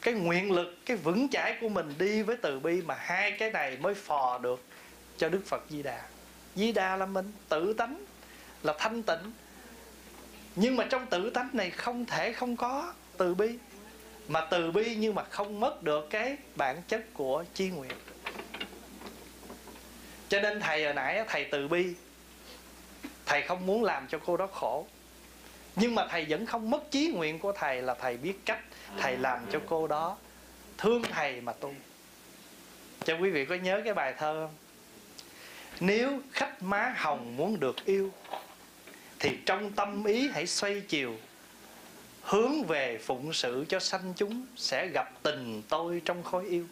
[0.00, 3.50] cái nguyện lực, cái vững chãi của mình đi với từ bi mà hai cái
[3.50, 4.64] này mới phò được
[5.16, 6.02] cho đức phật di đà.
[6.54, 8.04] Di đà là mình tự tánh,
[8.62, 9.32] là thanh tịnh.
[10.56, 13.48] Nhưng mà trong tự tánh này không thể không có từ bi.
[14.28, 17.92] Mà từ bi nhưng mà không mất được cái bản chất của chi nguyện.
[20.28, 21.94] Cho nên thầy hồi nãy thầy từ bi
[23.28, 24.86] thầy không muốn làm cho cô đó khổ.
[25.76, 28.60] Nhưng mà thầy vẫn không mất chí nguyện của thầy là thầy biết cách
[28.98, 30.16] thầy làm cho cô đó
[30.78, 31.74] thương thầy mà tu.
[33.04, 34.54] Cho quý vị có nhớ cái bài thơ không?
[35.80, 38.12] Nếu khách má hồng muốn được yêu
[39.18, 41.16] thì trong tâm ý hãy xoay chiều
[42.22, 46.66] hướng về phụng sự cho sanh chúng sẽ gặp tình tôi trong khối yêu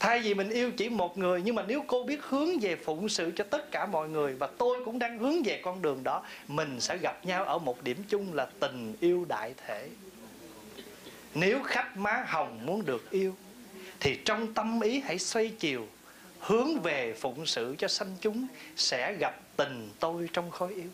[0.00, 3.08] thay vì mình yêu chỉ một người, nhưng mà nếu cô biết hướng về phụng
[3.08, 6.22] sự cho tất cả mọi người và tôi cũng đang hướng về con đường đó,
[6.48, 9.88] mình sẽ gặp nhau ở một điểm chung là tình yêu đại thể.
[11.34, 13.34] Nếu khách má hồng muốn được yêu,
[14.00, 15.86] thì trong tâm ý hãy xoay chiều,
[16.40, 18.46] hướng về phụng sự cho sanh chúng,
[18.76, 20.90] sẽ gặp tình tôi trong khối yêu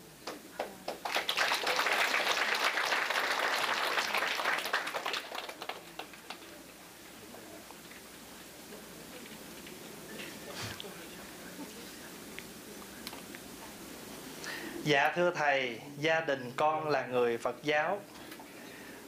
[14.87, 17.99] Dạ thưa thầy, gia đình con là người Phật giáo.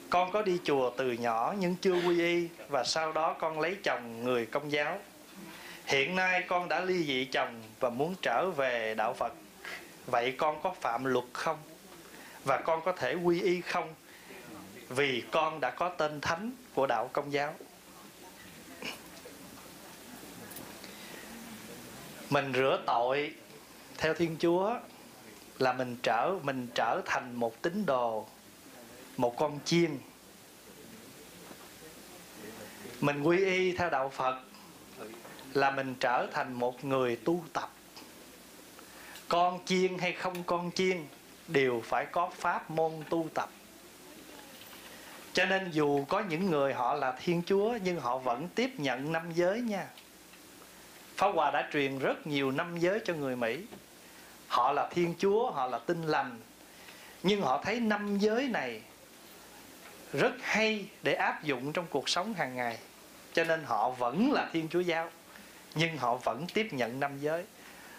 [0.10, 3.78] Con có đi chùa từ nhỏ nhưng chưa quy y và sau đó con lấy
[3.84, 5.00] chồng người công giáo.
[5.86, 9.34] Hiện nay con đã ly dị chồng và muốn trở về đạo Phật.
[10.06, 11.58] Vậy con có phạm luật không?
[12.44, 13.94] Và con có thể quy y không?
[14.90, 17.54] Vì con đã có tên thánh của đạo công giáo.
[22.30, 23.34] Mình rửa tội
[23.98, 24.76] theo Thiên Chúa
[25.60, 28.28] là mình trở mình trở thành một tín đồ,
[29.18, 29.98] một con chiên.
[33.02, 34.36] Mình quy y theo đạo phật
[35.54, 37.72] là mình trở thành một người tu tập.
[39.28, 41.06] Con chiên hay không con chiên
[41.48, 43.50] đều phải có pháp môn tu tập.
[45.34, 49.12] Cho nên dù có những người họ là thiên chúa, nhưng họ vẫn tiếp nhận
[49.12, 49.88] năm giới nha.
[51.16, 53.66] Pháp hòa đã truyền rất nhiều năm giới cho người mỹ
[54.50, 56.40] họ là thiên chúa, họ là tinh lành.
[57.24, 58.82] Nhưng họ thấy năm giới này
[60.14, 62.78] rất hay để áp dụng trong cuộc sống hàng ngày.
[63.34, 65.10] Cho nên họ vẫn là thiên chúa giáo,
[65.76, 67.44] nhưng họ vẫn tiếp nhận năm giới.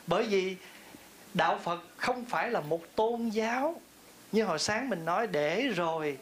[0.07, 0.57] Bởi vì
[1.35, 3.81] đạo phật không phải là một tôn giáo,
[4.33, 6.19] như hồi sáng mình nói, để rồi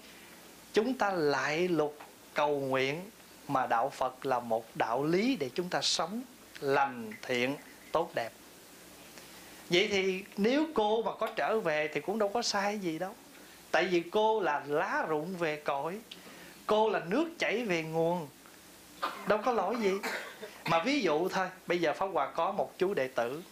[0.73, 1.99] chúng ta lại lục
[2.35, 3.11] cầu nguyện,
[3.49, 6.23] mà đạo phật là một đạo lý để chúng ta sống
[6.61, 7.57] lành, thiện,
[7.93, 8.31] tốt đẹp
[9.71, 13.15] vậy thì nếu cô mà có trở về thì cũng đâu có sai gì đâu.
[13.71, 15.99] Tại vì cô là lá rụng về cội,
[16.67, 18.29] cô là nước chảy về nguồn,
[19.27, 19.93] đâu có lỗi gì.
[20.71, 23.43] Mà ví dụ thôi, bây giờ pháp hòa có một chú đệ tử.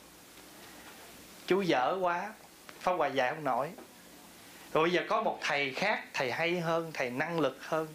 [1.46, 2.32] Chú dở quá,
[2.80, 3.68] pháp hòa dạy không nổi.
[4.72, 7.88] Rồi bây giờ có một thầy khác, thầy hay hơn, thầy năng lực hơn.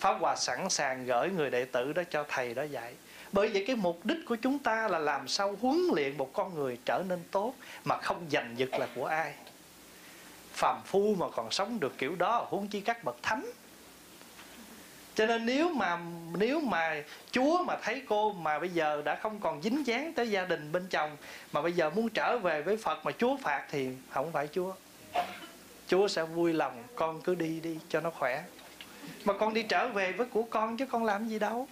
[0.00, 2.94] Pháp hòa sẵn sàng gửi người đệ tử đó cho thầy đó dạy
[3.34, 6.54] bởi vậy cái mục đích của chúng ta là làm sao huấn luyện một con
[6.54, 7.54] người trở nên tốt
[7.84, 9.34] mà không giành giật là của ai
[10.52, 13.44] phàm phu mà còn sống được kiểu đó, huống chi các bậc thánh
[15.14, 15.98] cho nên nếu mà
[16.38, 20.30] nếu mà Chúa mà thấy cô mà bây giờ đã không còn dính dáng tới
[20.30, 21.16] gia đình bên chồng,
[21.52, 24.72] mà bây giờ muốn trở về với Phật mà Chúa phạt thì không phải Chúa.
[25.88, 28.44] Chúa sẽ vui lòng, con cứ đi đi cho nó khỏe.
[29.24, 31.68] Mà con đi trở về với của con chứ con làm gì đâu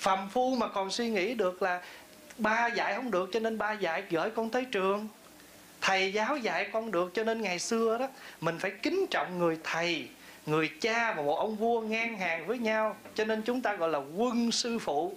[0.00, 1.80] phàm phu mà còn suy nghĩ được là
[2.38, 5.08] ba dạy không được cho nên ba dạy gửi con tới trường.
[5.80, 8.08] Thầy giáo dạy con được cho nên ngày xưa đó,
[8.40, 10.08] mình phải kính trọng người thầy,
[10.46, 12.96] người cha và một ông vua ngang hàng với nhau.
[13.14, 15.14] Cho nên chúng ta gọi là quân sư phụ.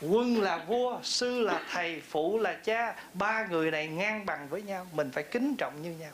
[0.00, 2.94] Quân là vua, sư là thầy, phụ là cha.
[3.14, 4.86] Ba người này ngang bằng với nhau.
[4.92, 6.12] Mình phải kính trọng như nhau.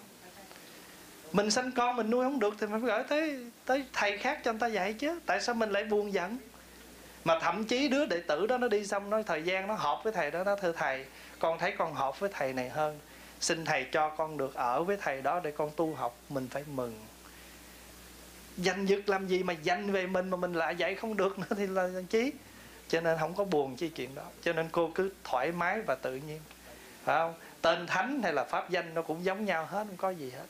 [1.32, 4.40] Mình sanh con mình nuôi không được thì mình phải gửi tới tới thầy khác
[4.44, 5.20] cho người ta dạy chứ.
[5.26, 6.38] Tại sao mình lại buồn giận?
[7.24, 10.00] Mà thậm chí đứa đệ tử đó nó đi xong, nói thời gian nó hợp
[10.04, 11.04] với thầy đó, nó thưa thầy,
[11.38, 13.00] con thấy con hợp với thầy này hơn.
[13.40, 16.64] Xin thầy cho con được ở với thầy đó để con tu học, mình phải
[16.66, 17.00] mừng.
[18.56, 21.56] Danh dực làm gì mà danh về mình mà mình lại dạy không được nữa
[21.56, 22.32] thì là chí.
[22.88, 24.22] Cho nên không có buồn chi chuyện đó.
[24.42, 26.40] Cho nên cô cứ thoải mái và tự nhiên.
[27.04, 27.34] Phải không?
[27.60, 30.46] Tên thánh hay là pháp danh nó cũng giống nhau hết, không có gì hết.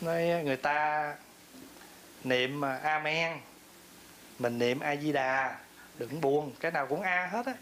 [0.00, 1.14] Nói, người ta
[2.24, 3.32] niệm à, amen.
[4.38, 5.56] Mình niệm a di đà.
[5.98, 7.54] Đừng buồn, cái nào cũng a hết á.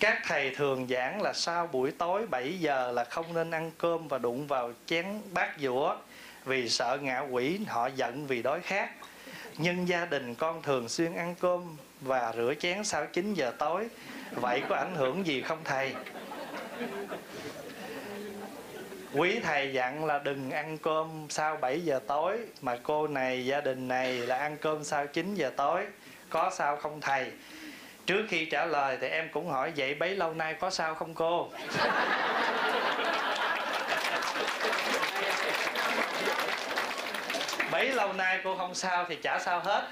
[0.00, 4.08] Các thầy thường giảng là sau buổi tối 7 giờ là không nên ăn cơm
[4.08, 5.96] và đụng vào chén bát dũa
[6.44, 8.90] vì sợ ngạ quỷ, họ giận vì đói khát.
[9.58, 13.88] Nhưng gia đình con thường xuyên ăn cơm và rửa chén sau 9 giờ tối
[14.34, 15.94] vậy có ảnh hưởng gì không, thầy?
[19.14, 23.60] Quý thầy dặn là đừng ăn cơm sau 7 giờ tối, mà cô này, gia
[23.60, 25.86] đình này là ăn cơm sau 9 giờ tối.
[26.30, 27.30] Có sao không, thầy?
[28.06, 31.14] Trước khi trả lời thì em cũng hỏi, vậy bấy lâu nay có sao không,
[31.14, 31.50] cô?
[37.70, 39.88] Bấy lâu nay cô không sao thì chả sao hết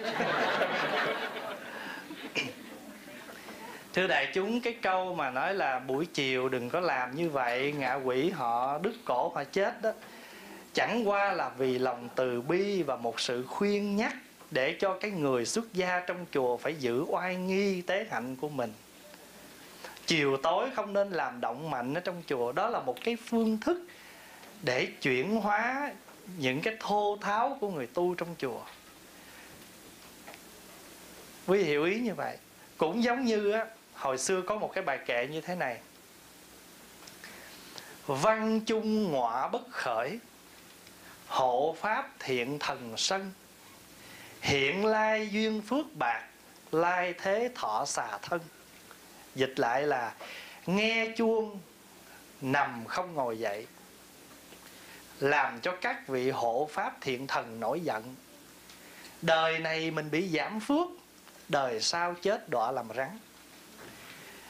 [3.94, 7.72] thưa đại chúng, cái câu mà nói là buổi chiều đừng có làm như vậy,
[7.72, 9.92] ngạ quỷ họ, đứt cổ họ chết đó,
[10.74, 14.16] chẳng qua là vì lòng từ bi và một sự khuyên nhắc
[14.50, 18.48] để cho cái người xuất gia trong chùa phải giữ oai nghi tế hạnh của
[18.48, 18.72] mình.
[20.06, 23.58] Chiều tối không nên làm động mạnh ở trong chùa, đó là một cái phương
[23.60, 23.86] thức
[24.62, 25.92] để chuyển hóa
[26.38, 28.60] những cái thô tháo của người tu trong chùa.
[31.46, 32.36] Quý hiểu ý như vậy.
[32.78, 33.66] Cũng giống như á
[34.00, 35.80] hồi xưa có một cái bài kệ như thế này.
[38.06, 40.18] Văn chung ngọa bất khởi,
[41.26, 43.32] hộ pháp thiện thần sân.
[44.40, 46.28] Hiện lai duyên phước bạc,
[46.72, 48.40] lai thế thọ xà thân.
[49.34, 50.14] Dịch lại là,
[50.66, 51.60] nghe chuông,
[52.40, 53.66] nằm không ngồi dậy.
[55.20, 58.14] Làm cho các vị hộ pháp thiện thần nổi giận.
[59.22, 60.86] Đời này mình bị giảm phước,
[61.48, 63.18] đời sau chết đọa làm rắn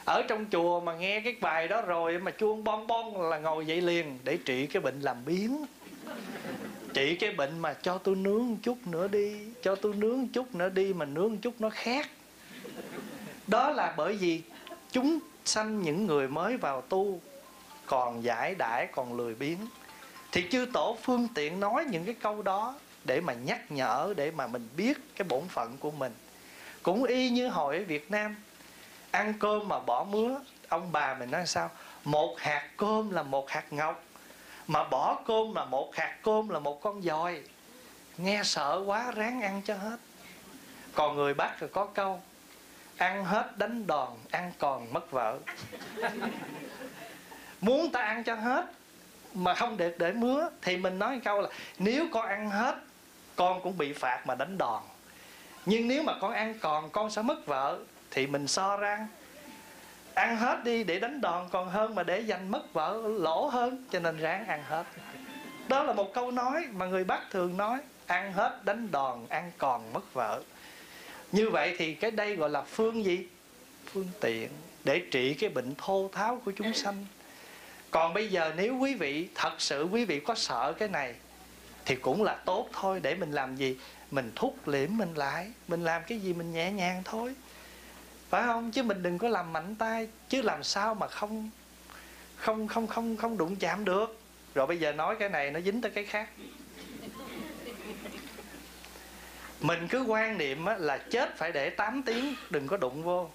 [0.05, 3.65] ở trong chùa mà nghe cái bài đó rồi mà chuông bon bon là ngồi
[3.65, 5.65] dậy liền để trị cái bệnh làm biến
[6.93, 10.69] trị cái bệnh mà cho tôi nướng chút nữa đi, cho tôi nướng chút nữa
[10.69, 12.09] đi mà nướng chút nó khác
[13.47, 14.41] đó là bởi vì
[14.91, 17.19] chúng sanh những người mới vào tu,
[17.85, 19.57] còn giải đãi, còn lười biếng.
[20.31, 24.31] Thì chư tổ phương tiện nói những cái câu đó để mà nhắc nhở, để
[24.31, 26.11] mà mình biết cái bổn phận của mình.
[26.83, 28.35] Cũng y như hội ở việt nam
[29.11, 30.39] ăn cơm mà bỏ mứa.
[30.69, 31.69] Ông bà mình nói sao?
[32.03, 34.03] Một hạt cơm là một hạt ngọc,
[34.67, 37.41] mà bỏ cơm là một hạt cơm là một con dòi.
[38.17, 39.97] Nghe sợ quá, ráng ăn cho hết.
[40.95, 42.21] Còn người bắc thì có câu,
[42.97, 45.37] ăn hết đánh đòn, ăn còn mất vợ.
[47.61, 48.65] Muốn ta ăn cho hết
[49.33, 52.75] mà không được để mứa, thì mình nói câu là, nếu con ăn hết,
[53.35, 54.83] con cũng bị phạt mà đánh đòn.
[55.65, 57.79] Nhưng nếu mà con ăn còn, con sẽ mất vợ
[58.11, 59.07] thì mình so ra.
[60.13, 63.85] Ăn hết đi để đánh đòn, còn hơn mà để dành mất vợ lỗ hơn,
[63.91, 64.85] cho nên ráng ăn hết.
[65.67, 69.51] Đó là một câu nói mà người bắc thường nói, ăn hết đánh đòn, ăn
[69.57, 70.41] còn mất vợ.
[71.31, 73.27] Như vậy thì cái đây gọi là phương gì?
[73.85, 74.49] Phương tiện
[74.83, 77.05] để trị cái bệnh thô tháo của chúng sanh.
[77.91, 81.15] Còn bây giờ nếu quý vị, thật sự quý vị có sợ cái này,
[81.85, 83.77] thì cũng là tốt thôi, để mình làm gì?
[84.11, 87.35] Mình thúc liễm mình lại, mình làm cái gì mình nhẹ nhàng thôi
[88.31, 88.71] phải không?
[88.71, 91.49] Chứ mình đừng có làm mạnh tay, chứ làm sao mà không
[92.35, 94.19] không không không không đụng chạm được.
[94.53, 96.29] Rồi bây giờ nói cái này nó dính tới cái khác.
[99.61, 103.29] Mình cứ quan niệm là chết phải để 8 tiếng, đừng có đụng vô.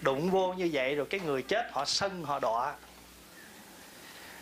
[0.00, 2.74] Đụng vô như vậy rồi cái người chết họ sân, họ đọa.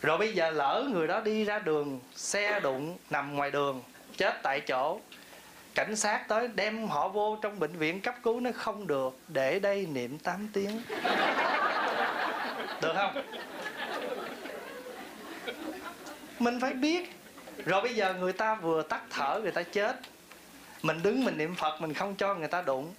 [0.01, 3.83] Rồi bây giờ lỡ người đó đi ra đường, xe đụng nằm ngoài đường,
[4.17, 5.01] chết tại chỗ
[5.75, 9.19] cảnh sát tới đem họ vô trong bệnh viện cấp cứu nó không được.
[9.29, 10.83] Để đây niệm 8 tiếng.
[12.81, 13.23] Được không?
[16.39, 17.13] Mình phải biết.
[17.65, 20.01] Rồi bây giờ người ta vừa tắt thở, người ta chết.
[20.83, 22.95] Mình đứng mình niệm phật, mình không cho người ta đụng.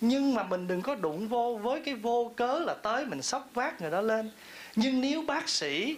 [0.00, 3.48] Nhưng mà mình đừng có đụng vô, với cái vô cớ là tới mình sốc
[3.54, 4.30] vác người đó lên.
[4.76, 5.96] Nhưng nếu bác sĩ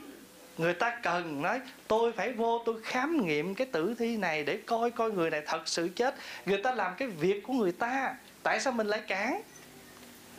[0.58, 4.58] người ta cần nói, tôi phải vô, tôi khám nghiệm cái tử thi này để
[4.66, 6.14] coi coi người này thật sự chết.
[6.46, 8.16] Người ta làm cái việc của người ta.
[8.42, 9.42] Tại sao mình lại cản?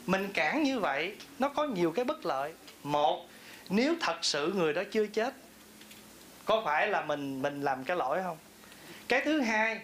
[0.06, 2.54] Mình cản như vậy, nó có nhiều cái bất lợi.
[2.84, 3.26] Một,
[3.70, 5.34] nếu thật sự người đó chưa chết,
[6.46, 8.38] có phải là mình mình làm cái lỗi không?
[9.08, 9.80] Cái thứ hai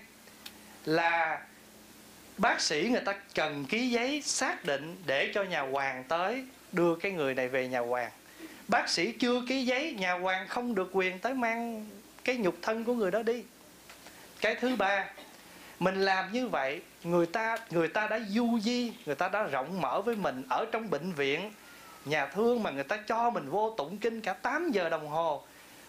[0.85, 1.41] là
[2.37, 6.95] bác sĩ người ta cần ký giấy xác định để cho nhà hoàng tới đưa
[6.95, 8.11] cái người này về nhà hoàng
[8.67, 11.85] bác sĩ chưa ký giấy, nhà hoàng không được quyền tới mang
[12.23, 13.43] cái nhục thân của người đó đi.
[14.41, 15.05] Cái thứ ba,
[15.79, 19.81] mình làm như vậy, người ta người ta đã du di, người ta đã rộng
[19.81, 21.51] mở với mình ở trong bệnh viện.
[22.05, 25.43] Nhà thương mà người ta cho mình vô tụng kinh cả 8 giờ đồng hồ.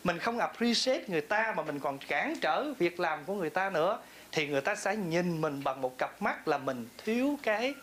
[0.04, 3.70] Mình không appreciate người ta mà mình còn cản trở việc làm của người ta
[3.70, 3.98] nữa.
[4.32, 7.74] Thì người ta sẽ nhìn mình bằng một cặp mắt là mình thiếu cái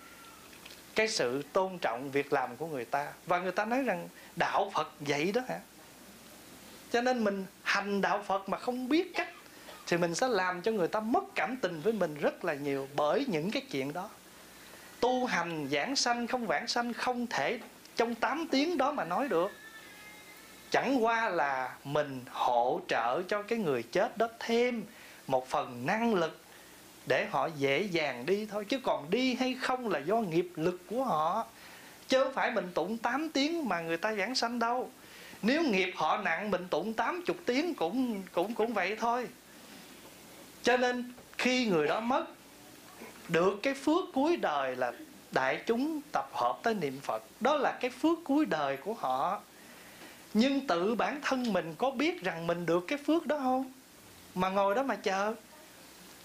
[0.96, 3.08] cái sự tôn trọng việc làm của người ta.
[3.26, 5.60] Và người ta nói rằng đạo Phật vậy đó hả?
[6.92, 9.30] Cho nên mình hành đạo Phật mà không biết cách
[9.88, 12.88] thì mình sẽ làm cho người ta mất cảm tình với mình rất là nhiều
[12.96, 14.10] bởi những cái chuyện đó.
[15.00, 17.60] Tu hành, giảng sanh, không vãng sanh, không thể
[17.96, 19.52] trong 8 tiếng đó mà nói được.
[20.70, 24.84] Chẳng qua là mình hỗ trợ cho cái người chết đó thêm
[25.28, 26.41] một phần năng lực
[27.06, 30.82] để họ dễ dàng đi thôi, chứ còn đi hay không là do nghiệp lực
[30.90, 31.46] của họ.
[32.08, 34.90] Chứ không phải mình tụng 8 tiếng mà người ta giảng sanh đâu.
[35.42, 39.28] Nếu nghiệp họ nặng, mình tụng 80 tiếng cũng cũng cũng vậy thôi.
[40.64, 42.26] Cho nên khi người đó mất,
[43.28, 44.92] được cái phước cuối đời là
[45.32, 47.24] đại chúng tập hợp tới niệm phật.
[47.40, 49.42] Đó là cái phước cuối đời của họ.
[50.34, 53.72] Nhưng tự bản thân mình có biết rằng mình được cái phước đó không?
[54.36, 55.36] Mà ngồi đó mà chờ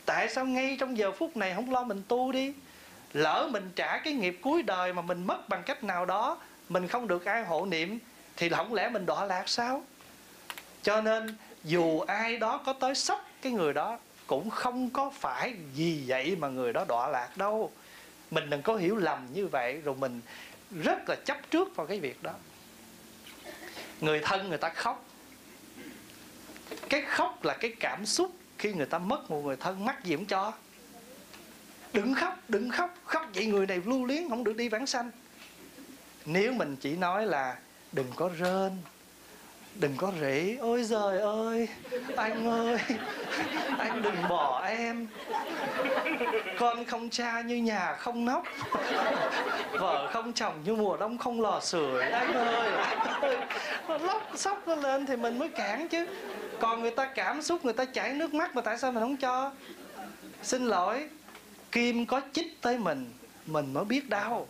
[0.06, 2.52] tại sao ngay trong giờ phút này không lo mình tu đi?
[3.12, 6.38] Lỡ mình trả cái nghiệp cuối đời mà mình mất bằng cách nào đó,
[6.68, 7.98] mình không được ai hộ niệm,
[8.36, 9.84] thì không lẽ mình đọa lạc sao?
[10.82, 15.54] Cho nên, dù ai đó có tới sốc cái người đó, cũng không có phải
[15.74, 17.72] vì vậy mà người đó đọa lạc đâu.
[18.30, 20.20] Mình đừng có hiểu lầm như vậy, rồi mình
[20.82, 22.32] rất là chấp trước vào cái việc đó.
[24.00, 25.04] Người thân người ta khóc.
[26.88, 30.16] Cái khóc là cái cảm xúc khi người ta mất một người thân, mắc gì
[30.16, 30.52] cũng cho.
[31.92, 35.10] Đừng khóc đừng khóc khóc vậy người này lưu luyến, không được đi vãng sanh.
[36.24, 37.56] Nếu mình chỉ nói là
[37.92, 38.78] đừng có rên,
[39.74, 41.68] đừng có rỉ ôi giời ơi,
[42.16, 42.78] anh ơi,
[43.78, 45.06] anh đừng bỏ em,
[46.58, 48.44] con không cha như nhà không nóc,
[49.70, 53.38] vợ không chồng như mùa đông không lò sưởi, anh ơi anh ơi,
[53.88, 56.06] nó lóc sóc nó lên thì mình mới cản chứ
[56.60, 59.16] còn người ta cảm xúc, người ta chảy nước mắt mà tại sao mình không
[59.16, 59.52] cho?
[60.42, 61.08] Xin lỗi,
[61.72, 63.12] kim có chích tới mình
[63.46, 64.46] mình mới biết đau.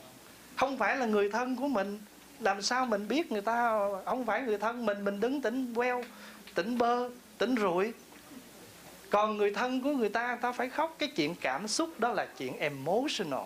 [0.57, 2.01] Không phải là người thân của mình.
[2.41, 5.05] Làm sao mình biết người ta không phải người thân mình?
[5.05, 6.05] Mình đứng tỉnh queo,
[6.55, 7.09] tỉnh bơ,
[7.39, 7.93] tỉnh rụi.
[9.11, 10.97] Còn người thân của người ta ta phải khóc.
[10.99, 13.45] Cái chuyện cảm xúc đó là chuyện emotional.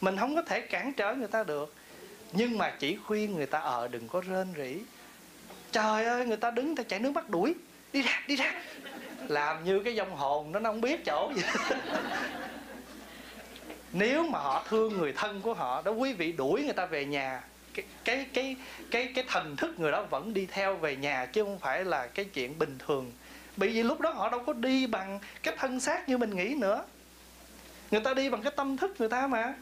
[0.00, 1.74] Mình không có thể cản trở người ta được.
[2.32, 4.78] Nhưng mà chỉ khuyên người ta ở đừng có rên rỉ
[5.72, 7.54] trời ơi, người ta đứng ta chảy nước mắt đuổi.
[7.92, 8.52] Đi ra đi ra.
[9.28, 11.42] Làm như cái dông hồn nó không biết chỗ gì.
[13.92, 17.04] Nếu mà họ thương người thân của họ, đó quý vị đuổi người ta về
[17.04, 17.42] nhà.
[17.74, 18.56] Cái cái cái
[18.90, 22.06] cái cái thần thức người đó vẫn đi theo về nhà, chứ không phải là
[22.06, 23.12] cái chuyện bình thường.
[23.56, 26.54] Bởi vì lúc đó họ đâu có đi bằng cái thân xác như mình nghĩ
[26.54, 26.84] nữa.
[27.90, 29.54] Người ta đi bằng cái tâm thức người ta mà.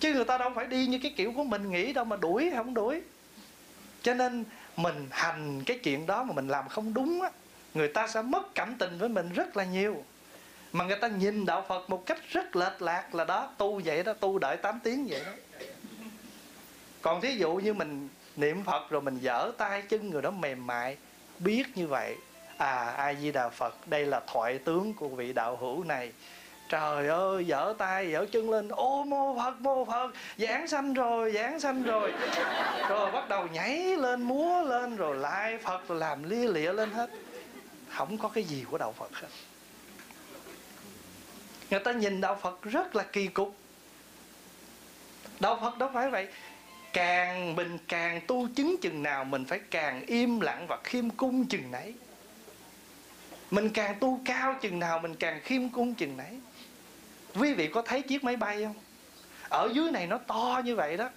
[0.00, 2.50] Chứ người ta đâu phải đi như cái kiểu của mình nghĩ đâu mà đuổi
[2.54, 3.00] không đuổi.
[4.02, 4.44] Cho nên
[4.76, 7.30] mình hành cái chuyện đó mà mình làm không đúng á,
[7.74, 10.04] người ta sẽ mất cảm tình với mình rất là nhiều.
[10.72, 14.02] Mà người ta nhìn đạo Phật một cách rất lệch lạc là đó, tu vậy
[14.02, 15.32] đó, tu đợi 8 tiếng vậy đó.
[17.02, 20.66] Còn thí dụ như mình niệm phật rồi mình dở tay chân người đó mềm
[20.66, 20.96] mại,
[21.38, 22.16] biết như vậy
[22.56, 26.12] à a di đà phật, đây là thoại tướng của vị đạo hữu này
[26.70, 28.68] trời ơi, dở tay, dở chân lên.
[28.68, 30.12] Ô, mô phật mô phật.
[30.38, 32.12] Giảng sanh rồi, giảng sanh rồi.
[32.88, 36.90] Rồi bắt đầu nhảy lên, múa lên, rồi lại phật, rồi làm lia lịa lên
[36.90, 37.10] hết.
[37.88, 39.28] Không có cái gì của đạo phật hết.
[41.70, 43.56] Người ta nhìn đạo phật rất là kỳ cục.
[45.40, 46.28] Đạo phật đâu phải vậy.
[46.92, 51.46] Càng mình càng tu chứng chừng nào, mình phải càng im lặng và khiêm cung
[51.46, 51.94] chừng nấy.
[53.50, 56.40] Mình càng tu cao chừng nào, mình càng khiêm cung chừng nấy
[57.34, 58.74] quý vị có thấy chiếc máy bay không?
[59.48, 61.08] Ở dưới này nó to như vậy đó.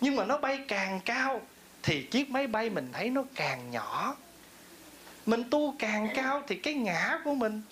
[0.00, 1.40] Nhưng mà nó bay càng cao
[1.82, 4.16] thì chiếc máy bay mình thấy nó càng nhỏ.
[5.26, 7.62] Mình tu càng cao thì cái ngã của mình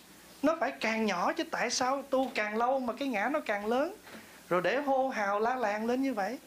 [0.43, 3.67] nó phải càng nhỏ chứ tại sao tu càng lâu mà cái ngã nó càng
[3.67, 3.95] lớn?
[4.49, 6.39] Rồi để hô hào la làng lên như vậy.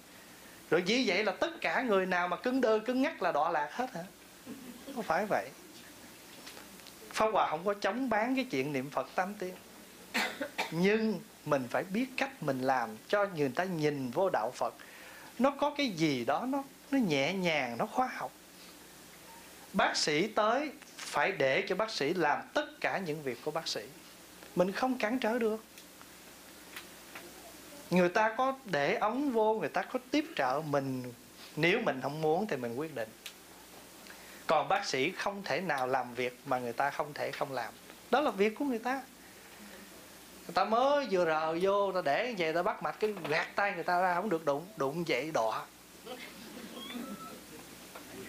[0.70, 3.50] Rồi vì vậy là tất cả người nào mà cứng đơ cứng ngắc là đọa
[3.50, 4.04] lạc hết hả?
[4.96, 5.50] Không phải vậy.
[7.14, 9.54] Pháp Hòa không có chống bán cái chuyện niệm Phật tam tiên
[10.72, 14.74] nhưng mình phải biết cách mình làm cho người ta nhìn vô đạo phật.
[15.40, 18.32] Nó có cái gì đó nó nó nhẹ nhàng, nó khoa học.
[19.74, 23.68] Bác sĩ tới phải để cho bác sĩ làm tất cả những việc của bác
[23.68, 23.82] sĩ.
[24.56, 25.64] Mình không cản trở được.
[27.90, 31.14] Người ta có để ống vô, người ta có tiếp trợ mình.
[31.56, 33.10] Nếu mình không muốn thì mình quyết định.
[34.48, 37.74] Còn bác sĩ không thể nào làm việc mà người ta không thể không làm.
[38.12, 39.02] Đó là việc của người ta
[40.50, 43.72] người ta mới vừa rờ vô ta để về ta bắt mạch, cái gạt tay
[43.76, 45.66] người ta ra, không được đụng đụng vậy đọa.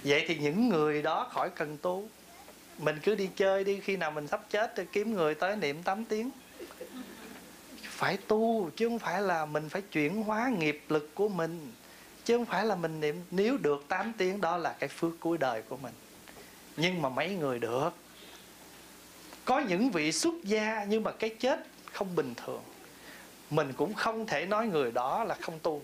[0.05, 2.09] Vậy thì những người đó khỏi cần tu.
[2.78, 5.82] Mình cứ đi chơi đi, khi nào mình sắp chết thì kiếm người tới niệm
[5.82, 6.30] 8 tiếng.
[7.82, 11.72] Phải tu, chứ không phải là mình phải chuyển hóa nghiệp lực của mình.
[12.24, 15.38] Chứ không phải là mình niệm, nếu được 8 tiếng, đó là cái phước cuối
[15.38, 15.94] đời của mình.
[16.76, 17.90] Nhưng mà mấy người được.
[19.44, 22.62] Có những vị xuất gia, nhưng mà cái chết không bình thường.
[23.51, 25.83] Mình cũng không thể nói người đó là không tu.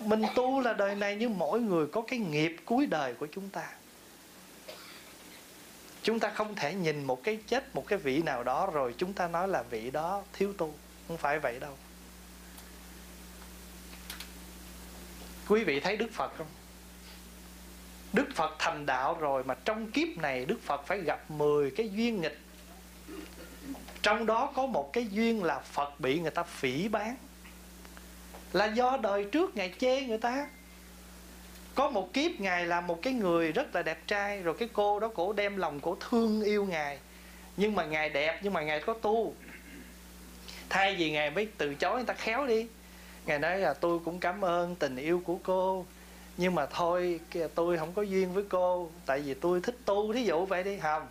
[0.00, 3.48] Mình tu là đời này nhưng mỗi người có cái nghiệp cuối đời của chúng
[3.48, 3.72] ta.
[6.02, 9.12] Chúng ta không thể nhìn một cái chết, một cái vị nào đó rồi chúng
[9.12, 10.74] ta nói là vị đó thiếu tu.
[11.08, 11.72] Không phải vậy đâu.
[15.48, 16.46] Quý vị thấy đức phật không?
[18.12, 21.90] Đức phật thành đạo rồi mà trong kiếp này đức phật phải gặp 10 cái
[21.90, 22.38] duyên nghịch
[24.04, 27.16] trong đó có một cái duyên là phật bị người ta phỉ bán.
[28.52, 30.48] Là do đời trước ngài chê người ta.
[31.74, 35.00] Có một kiếp ngài là một cái người rất là đẹp trai, rồi cái cô
[35.00, 36.98] đó cổ đem lòng cổ thương yêu ngài.
[37.56, 39.34] Nhưng mà ngài đẹp, nhưng mà ngài có tu.
[40.68, 42.66] Thay vì ngài mới từ chối người ta khéo đi.
[43.26, 45.86] Ngài nói là, tôi cũng cảm ơn tình yêu của cô,
[46.36, 47.20] nhưng mà thôi
[47.54, 50.78] tôi không có duyên với cô, tại vì tôi thích tu thí dụ vậy đi.
[50.78, 51.06] Không.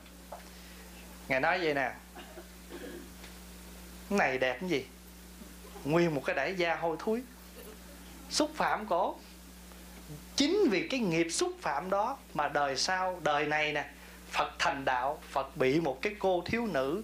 [1.28, 1.92] Ngài nói vậy nè
[4.18, 4.86] này đẹp cái gì?
[5.86, 7.22] Nguyên một cái đại gia hôi thối,
[8.30, 9.16] xúc phạm cổ.
[10.36, 13.86] Chính vì cái nghiệp xúc phạm đó mà đời sau đời này nè
[14.30, 17.04] phật thành đạo phật bị một cái cô thiếu nữ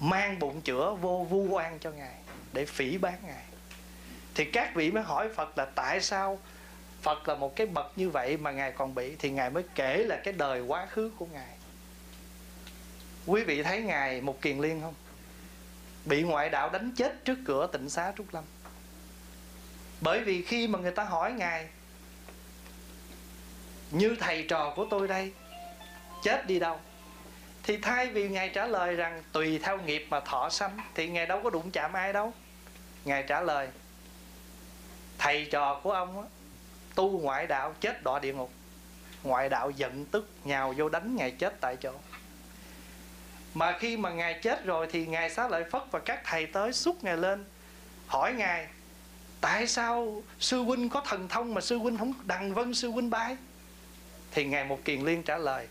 [0.00, 2.14] mang bụng chữa vô vu oan cho ngài
[2.52, 3.44] để phỉ bán ngài.
[4.34, 6.38] Thì các vị mới hỏi phật là tại sao
[7.02, 9.16] phật là một cái bậc như vậy mà ngài còn bị?
[9.18, 11.54] Thì ngài mới kể là cái đời quá khứ của ngài.
[13.26, 14.94] Quý vị thấy ngài một kiền liên không?
[16.04, 18.44] Bị ngoại đạo đánh chết trước cửa tịnh xá trúc lâm.
[20.00, 21.68] Bởi vì khi mà người ta hỏi ngài
[23.90, 25.32] như thầy trò của tôi đây
[26.22, 26.80] chết đi đâu?
[27.62, 31.26] Thì thay vì ngài trả lời rằng tùy theo nghiệp mà thọ sanh thì ngài
[31.26, 32.32] đâu có đụng chạm ai đâu.
[33.04, 33.68] Ngài trả lời
[35.18, 36.28] thầy trò của ông á,
[36.94, 38.52] tu ngoại đạo chết đọa địa ngục.
[39.22, 41.92] Ngoại đạo giận tức nhào vô đánh ngài chết tại chỗ
[43.54, 46.72] mà khi mà ngài chết rồi thì ngài xá lợi phất và các thầy tới
[46.72, 47.44] xúc ngài lên,
[48.06, 48.68] hỏi ngài,
[49.40, 53.10] tại sao sư huynh có thần thông mà sư huynh không đằng vân sư huynh
[53.10, 53.36] bái?
[54.32, 55.66] Thì ngài một kiền liên trả lời,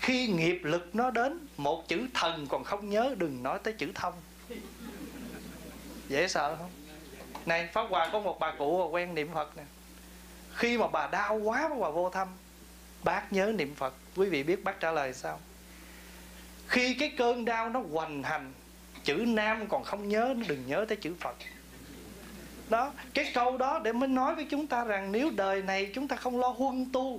[0.00, 3.92] khi nghiệp lực nó đến, một chữ thần còn không nhớ, đừng nói tới chữ
[3.94, 4.14] thông.
[6.08, 6.70] Dễ sợ không?
[7.46, 9.62] Này, pháp hòa có một bà cụ quen niệm phật nè.
[10.54, 12.28] Khi mà bà đau quá, bà vô thăm,
[13.04, 13.94] bác nhớ niệm phật.
[14.16, 15.40] Quý vị biết bác trả lời sao?
[16.70, 18.52] Khi cái cơn đau nó hoành hành,
[19.04, 21.36] chữ nam còn không nhớ đừng nhớ tới chữ phật.
[22.68, 26.08] Đó, cái câu đó để mới nói với chúng ta rằng nếu đời này chúng
[26.08, 27.18] ta không lo huân tu,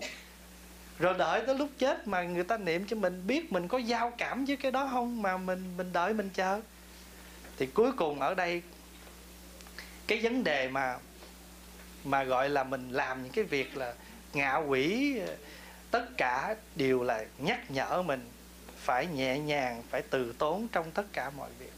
[1.00, 4.12] rồi đợi tới lúc chết mà người ta niệm cho mình biết mình có giao
[4.18, 6.62] cảm với cái đó không, mà mình mình đợi mình chờ.
[7.58, 8.62] Thì cuối cùng ở đây,
[10.08, 10.98] cái vấn đề mà
[12.04, 13.94] mà gọi là mình làm những cái việc là
[14.34, 15.16] ngạ quỷ,
[15.92, 18.30] tất cả đều là nhắc nhở mình
[18.82, 21.74] phải nhẹ nhàng, phải từ tốn trong tất cả mọi việc.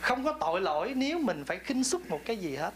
[0.00, 2.74] Không có tội lỗi nếu mình phải khinh xúc một cái gì hết.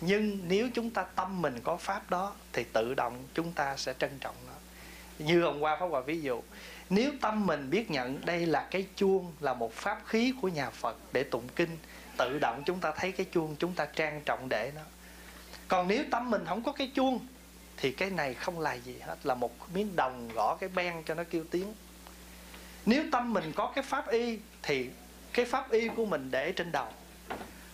[0.00, 3.94] Nhưng nếu chúng ta tâm mình có pháp đó, thì tự động chúng ta sẽ
[3.98, 4.52] trân trọng nó.
[5.18, 6.42] Như hôm qua pháp hòa ví dụ,
[6.90, 10.70] nếu tâm mình biết nhận đây là cái chuông, là một pháp khí của nhà
[10.70, 11.76] phật để tụng kinh,
[12.16, 14.82] tự động chúng ta thấy cái chuông, chúng ta trang trọng để nó.
[15.68, 17.26] Còn nếu tâm mình không có cái chuông
[17.82, 21.14] thì cái này không là gì hết, là một miếng đồng gõ cái ben cho
[21.14, 21.74] nó kêu tiếng.
[22.86, 24.90] Nếu tâm mình có cái pháp y thì
[25.32, 26.88] cái pháp y của mình để trên đầu.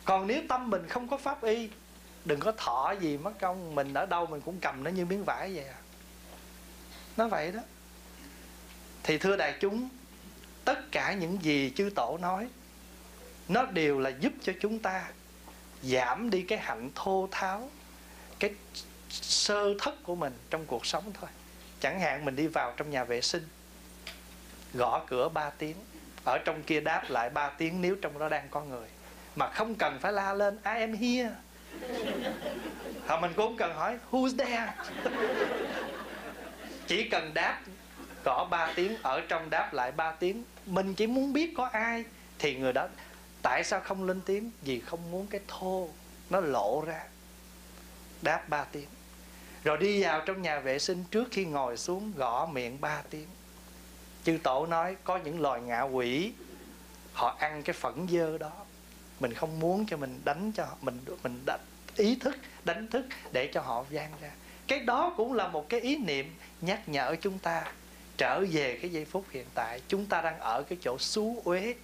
[0.05, 1.71] Còn nếu tâm mình không có pháp y,
[2.25, 5.25] đừng có thọ gì mất công, mình ở đâu mình cũng cầm nó như miếng
[5.25, 5.79] vải vậy à.
[7.17, 7.61] Nó vậy đó.
[9.03, 9.89] Thì thưa đại chúng,
[10.65, 12.49] tất cả những gì chư tổ nói,
[13.49, 15.11] nó đều là giúp cho chúng ta
[15.83, 17.71] giảm đi cái hạnh thô tháo,
[18.39, 18.51] cái
[19.11, 21.31] sơ thất của mình trong cuộc sống thôi.
[21.81, 23.49] Chẳng hạn mình đi vào trong nhà vệ sinh,
[24.75, 25.77] gõ cửa 3 tiếng,
[26.25, 28.89] ở trong kia đáp lại ba tiếng nếu trong đó đang có người.
[29.37, 31.31] Mà không cần phải la lên, I am here.
[33.07, 34.73] Hoặc mình cũng không cần hỏi, who's there?
[36.87, 37.61] Chỉ cần đáp
[38.25, 42.05] gõ ba tiếng, ở trong đáp lại ba tiếng, mình chỉ muốn biết có ai
[42.39, 42.89] thì người đó,
[43.43, 44.51] tại sao không lên tiếng?
[44.63, 45.89] Vì không muốn cái thô
[46.31, 47.03] nó lộ ra.
[48.23, 48.89] Đáp ba tiếng
[49.69, 53.27] rồi đi vào trong nhà vệ sinh trước khi ngồi xuống gõ miệng ba tiếng.
[54.25, 56.33] Chư tổ nói có những loài ngạ quỷ
[57.13, 58.51] họ ăn cái phẫn dơ đó.
[59.21, 61.61] Mình không muốn cho mình đánh cho họ mình mình đánh,
[61.97, 64.31] ý thức đánh thức để cho họ gian ra.
[64.67, 67.73] Cái đó cũng là một cái ý niệm nhắc nhở chúng ta
[68.17, 69.81] trở về cái giây phút hiện tại.
[69.89, 71.75] Chúng ta đang ở cái chỗ xú uế.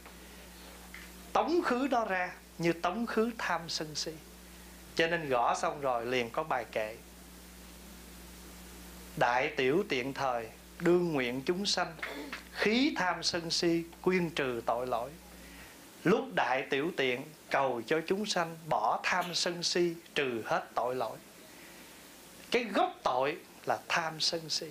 [1.33, 4.13] Tống khứ đó ra như tống khứ tham sân si.
[4.95, 6.97] Cho nên gõ xong rồi liền có bài kệ
[9.17, 10.49] đại tiểu tiện thời,
[10.81, 11.93] đương nguyện chúng sanh,
[12.53, 15.11] khí tham sân si quyên trừ tội lỗi.
[16.05, 20.97] Lúc đại tiểu tiện, cầu cho chúng sanh bỏ tham sân si, trừ hết tội
[20.97, 21.19] lỗi.
[22.51, 23.37] Cái gốc tội
[23.67, 24.67] là tham sân si.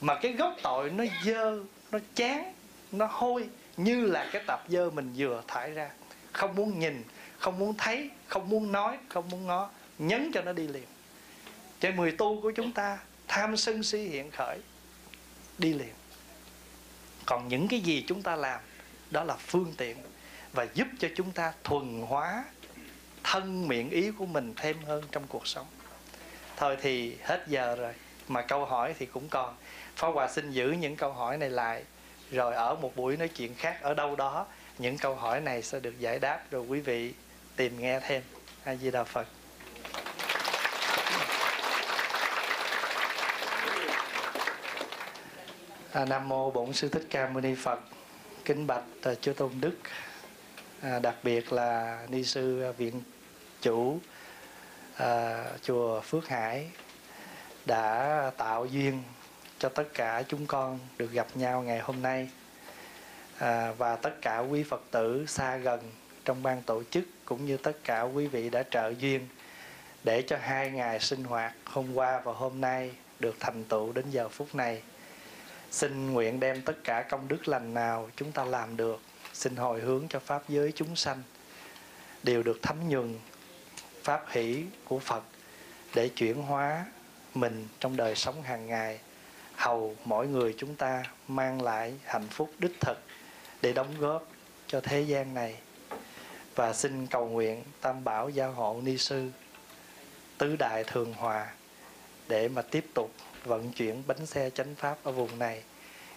[0.00, 1.58] Mà cái gốc tội nó dơ,
[1.92, 2.52] nó chán,
[2.92, 5.90] nó hôi, như là cái tập dơ mình vừa thải ra.
[6.32, 7.04] Không muốn nhìn,
[7.38, 10.86] không muốn thấy, không muốn nói, không muốn ngó, nhấn cho nó đi liền.
[11.80, 12.98] Trên mười tu của chúng ta
[13.28, 14.58] tham sân si hiện khởi,
[15.58, 15.94] đi liền.
[17.26, 18.60] Còn những cái gì chúng ta làm,
[19.10, 19.96] đó là phương tiện
[20.52, 22.44] và giúp cho chúng ta thuần hóa
[23.24, 25.66] thân miệng ý của mình thêm hơn trong cuộc sống.
[26.56, 27.92] Thôi thì hết giờ rồi,
[28.28, 29.56] mà câu hỏi thì cũng còn.
[29.96, 31.84] Phó Hòa xin giữ những câu hỏi này lại,
[32.30, 34.46] rồi ở một buổi nói chuyện khác ở đâu đó,
[34.78, 37.12] những câu hỏi này sẽ được giải đáp, rồi quý vị
[37.56, 38.22] tìm nghe thêm.
[38.64, 39.26] A di đà phật.
[45.94, 47.80] À, nam mô bổn sư thích ca mâu ni phật.
[48.44, 49.74] Kính bạch à, Chư tôn đức.
[50.80, 53.02] À, đặc biệt là ni sư viện
[53.62, 53.98] chủ
[54.96, 56.70] à, chùa phước hải
[57.66, 59.02] đã tạo duyên
[59.58, 62.30] cho tất cả chúng con được gặp nhau ngày hôm nay.
[63.38, 65.80] À, và tất cả quý phật tử xa gần
[66.24, 69.28] trong ban tổ chức cũng như tất cả quý vị đã trợ duyên
[70.04, 72.90] để cho hai ngày sinh hoạt hôm qua và hôm nay
[73.20, 74.82] được thành tựu đến giờ phút này
[75.74, 79.00] xin nguyện đem tất cả công đức lành nào chúng ta làm được,
[79.32, 81.22] xin hồi hướng cho pháp giới chúng sanh,
[82.22, 83.18] đều được thấm nhuần
[84.02, 85.22] pháp hỷ của phật
[85.94, 86.86] để chuyển hóa
[87.34, 88.98] mình trong đời sống hàng ngày.
[89.54, 92.98] Hầu mỗi người chúng ta mang lại hạnh phúc đích thực
[93.62, 94.28] để đóng góp
[94.66, 95.56] cho thế gian này.
[96.54, 99.30] Và xin cầu nguyện tam bảo gia hộ ni sư,
[100.38, 101.46] tứ đại thường hòa
[102.28, 103.10] để mà tiếp tục
[103.44, 105.62] vận chuyển bánh xe chánh pháp ở vùng này.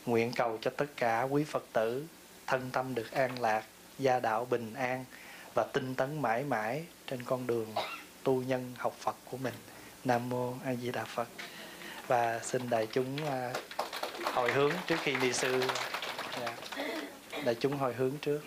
[0.05, 2.05] Nguyện cầu cho tất cả quý phật tử
[2.47, 3.63] thân tâm được an lạc,
[3.99, 5.05] gia đạo bình an
[5.53, 7.75] và tinh tấn mãi mãi trên con đường
[8.23, 9.53] tu nhân học phật của mình.
[10.03, 11.27] Nam mô a di đà phật.
[12.07, 13.53] Và xin đại chúng à,
[14.33, 15.63] hồi hướng trước khi đi sư.
[16.41, 16.55] Dạ.
[17.45, 18.41] Đại chúng hồi hướng trước.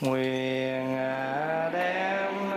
[0.00, 2.51] Nguyện à, đem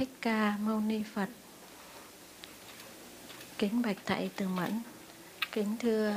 [0.00, 1.28] Thích Ca Mâu Ni Phật.
[3.58, 4.80] Kính bạch thầy Từ Mẫn,
[5.52, 6.14] kính thưa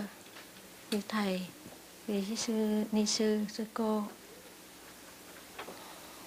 [0.91, 1.41] quý thầy,
[2.07, 4.03] quý sư ni sư sư cô.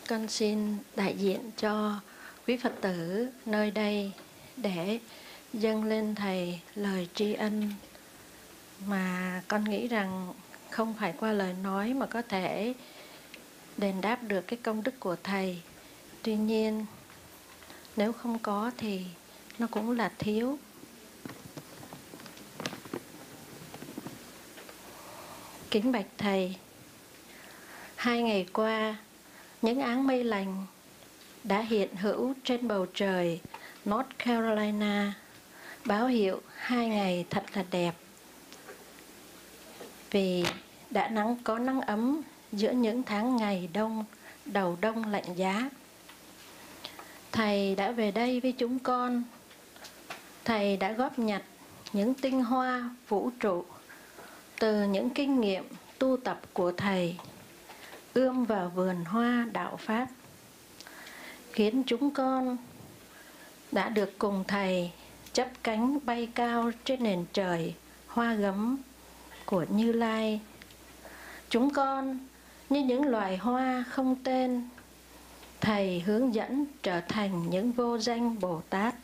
[0.08, 2.00] Con xin đại diện cho
[2.46, 4.12] quý Phật tử nơi đây
[4.56, 4.98] để
[5.52, 7.72] dâng lên thầy lời tri ân
[8.86, 10.34] mà con nghĩ rằng
[10.70, 12.74] không phải qua lời nói mà có thể
[13.76, 15.62] đền đáp được cái công đức của thầy
[16.22, 16.86] tuy nhiên
[17.96, 19.00] nếu không có thì
[19.58, 20.58] nó cũng là thiếu.
[25.70, 26.56] Kính bạch thầy,
[27.96, 28.96] hai ngày qua,
[29.62, 30.66] những áng mây lành
[31.44, 33.40] đã hiện hữu trên bầu trời
[33.88, 35.12] North Carolina,
[35.84, 37.94] báo hiệu hai ngày thật là đẹp.
[40.10, 40.44] Vì
[40.90, 42.20] đã nắng có nắng ấm
[42.52, 44.04] giữa những tháng ngày đông,
[44.44, 45.70] đầu đông lạnh giá
[47.36, 49.22] thầy đã về đây với chúng con
[50.44, 51.42] thầy đã góp nhặt
[51.92, 53.64] những tinh hoa vũ trụ
[54.58, 55.64] từ những kinh nghiệm
[55.98, 57.16] tu tập của thầy
[58.14, 60.06] ươm vào vườn hoa đạo Pháp,
[61.52, 62.56] khiến chúng con
[63.72, 64.90] đã được cùng Thầy
[65.32, 67.74] chấp cánh bay cao trên nền trời
[68.06, 68.76] hoa gấm
[69.46, 70.40] của Như Lai.
[71.48, 72.18] Chúng con
[72.70, 74.68] như những loài hoa không tên,
[75.60, 78.94] Thầy hướng dẫn trở thành những vô danh Bồ Tát.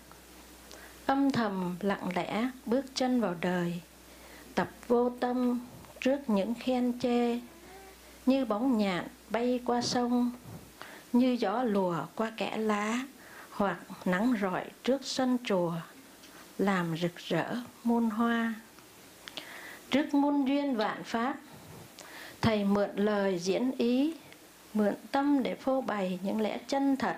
[1.06, 3.80] Âm thầm lặng lẽ bước chân vào đời,
[4.54, 5.60] tập vô tâm
[6.00, 7.38] trước những khen chê,
[8.26, 10.30] như bóng nhạn bay qua sông,
[11.12, 13.00] như gió lùa qua kẽ lá,
[13.50, 15.72] hoặc nắng rọi trước sân chùa,
[16.58, 18.54] làm rực rỡ muôn hoa.
[19.90, 21.36] Trước muôn duyên vạn pháp,
[22.40, 24.14] Thầy mượn lời diễn ý,
[24.74, 27.16] mượn tâm để phô bày những lẽ chân thật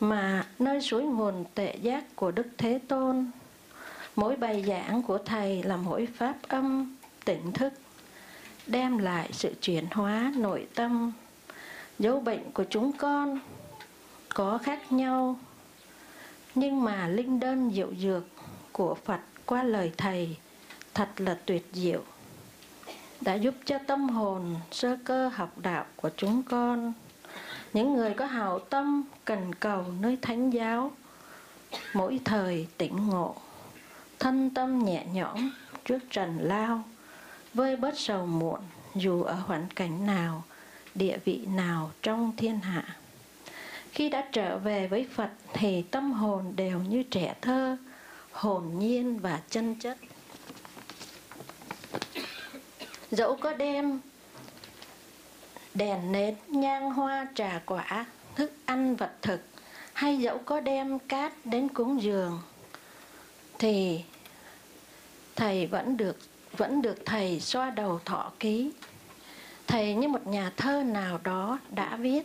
[0.00, 3.30] mà nơi suối nguồn tệ giác của Đức Thế Tôn.
[4.16, 7.72] Mỗi bài giảng của Thầy là mỗi pháp âm, tỉnh thức,
[8.66, 11.12] đem lại sự chuyển hóa nội tâm.
[11.98, 13.40] Dấu bệnh của chúng con
[14.34, 15.38] có khác nhau,
[16.54, 18.24] nhưng mà linh đơn diệu dược
[18.72, 20.36] của Phật qua lời Thầy
[20.94, 22.02] thật là tuyệt diệu
[23.24, 26.92] đã giúp cho tâm hồn, sơ cơ học đạo của chúng con.
[27.72, 30.92] Những người có hào tâm, cần cầu nơi thánh giáo,
[31.94, 33.34] mỗi thời tỉnh ngộ,
[34.18, 35.50] thân tâm nhẹ nhõm
[35.84, 36.82] trước trần lao
[37.54, 38.60] vơi bớt sầu muộn,
[38.94, 40.42] dù ở hoàn cảnh nào,
[40.94, 42.96] địa vị nào trong thiên hạ.
[43.92, 47.76] Khi đã trở về với phật, thì tâm hồn đều như trẻ thơ,
[48.32, 49.98] hồn nhiên và chân chất
[53.10, 54.00] dẫu có đem
[55.74, 59.40] đèn nến nhang hoa trà quả, thức ăn vật thực,
[59.92, 62.40] hay dẫu có đem cát đến cúng dường
[63.58, 64.04] thì
[65.36, 66.16] thầy vẫn được
[66.56, 68.72] vẫn được thầy xoa đầu thọ ký.
[69.66, 72.22] Thầy như một nhà thơ nào đó đã viết,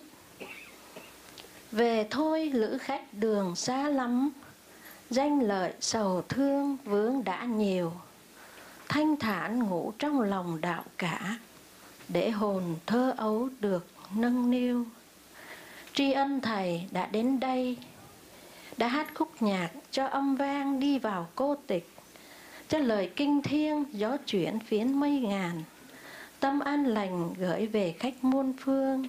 [1.72, 4.30] về thôi lữ khách đường xa lắm,
[5.10, 7.92] danh lợi sầu thương vướng đã nhiều
[8.90, 11.38] thanh thản ngủ trong lòng đạo cả,
[12.08, 14.86] để hồn thơ ấu được nâng niu.
[15.94, 17.78] Tri ân thầy đã đến đây,
[18.78, 21.90] đã hát khúc nhạc cho âm vang đi vào cô tịch,
[22.68, 25.64] cho lời kinh thiêng gió chuyển phiến mây ngàn,
[26.40, 29.08] tâm an lành gửi về khách muôn phương.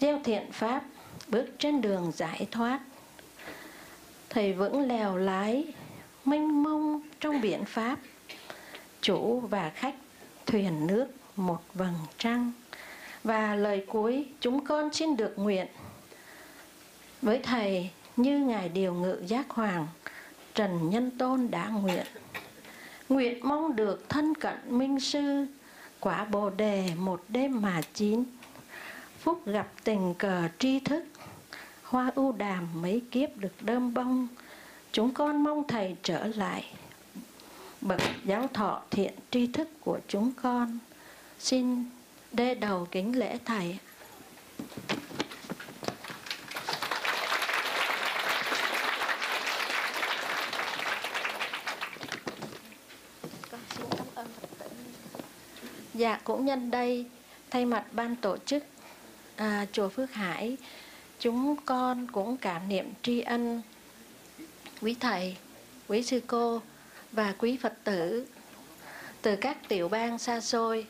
[0.00, 0.82] Gieo thiện pháp,
[1.28, 2.80] bước trên đường giải thoát.
[4.28, 5.74] Thầy vững lèo lái,
[6.24, 7.98] mênh mông trong biển pháp
[9.00, 9.94] chủ và khách,
[10.46, 11.06] thuyền nước
[11.36, 12.52] một vầng trăng.
[13.24, 15.66] Và lời cuối, chúng con xin được nguyện.
[17.22, 19.86] Với thầy, như ngài điều ngự giác hoàng,
[20.54, 22.06] trần nhân tôn đã nguyện.
[23.08, 25.46] Nguyện mong được thân cận minh sư,
[26.00, 28.24] quả bồ đề một đêm mà chín.
[29.18, 31.04] Phúc gặp tình cờ tri thức,
[31.82, 34.28] hoa ưu đàm mấy kiếp được đơm bông.
[34.92, 36.64] Chúng con mong thầy trở lại
[37.80, 40.78] bậc giáo thọ thiện tri thức của chúng con
[41.38, 41.84] xin
[42.32, 43.78] đê đầu kính lễ thầy.
[55.94, 57.06] Dạ cũng nhân đây
[57.50, 58.64] thay mặt ban tổ chức
[59.36, 60.56] à, chùa Phước Hải
[61.18, 63.62] chúng con cũng cảm niệm tri ân
[64.82, 65.36] quý thầy,
[65.88, 66.60] quý sư cô
[67.12, 68.26] và quý Phật tử
[69.22, 70.86] từ các tiểu bang xa xôi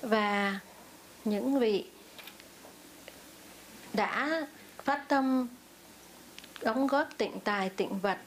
[0.00, 0.60] và
[1.24, 1.86] những vị
[3.92, 4.46] đã
[4.84, 5.48] phát tâm
[6.62, 8.18] đóng góp tịnh tài, tịnh vật,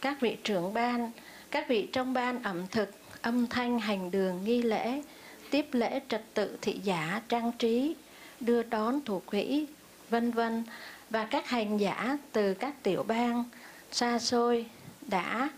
[0.00, 1.10] các vị trưởng ban,
[1.50, 2.90] các vị trong ban ẩm thực,
[3.22, 5.02] âm thanh, hành đường, nghi lễ,
[5.50, 7.96] tiếp lễ trật tự thị giả, trang trí,
[8.40, 9.66] đưa đón thủ quỹ,
[10.10, 10.64] vân vân
[11.10, 13.44] và các hành giả từ các tiểu bang
[13.92, 14.66] xa xôi
[15.00, 15.48] đã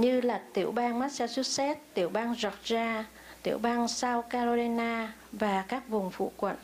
[0.00, 3.04] như là tiểu bang Massachusetts, tiểu bang Georgia,
[3.42, 6.56] tiểu bang South Carolina và các vùng phụ quận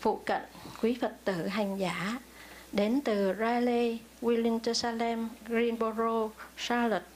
[0.00, 0.42] phụ cận
[0.82, 2.18] quý Phật tử hành giả
[2.72, 7.06] đến từ Raleigh, Winston-Salem, Greenboro, Charlotte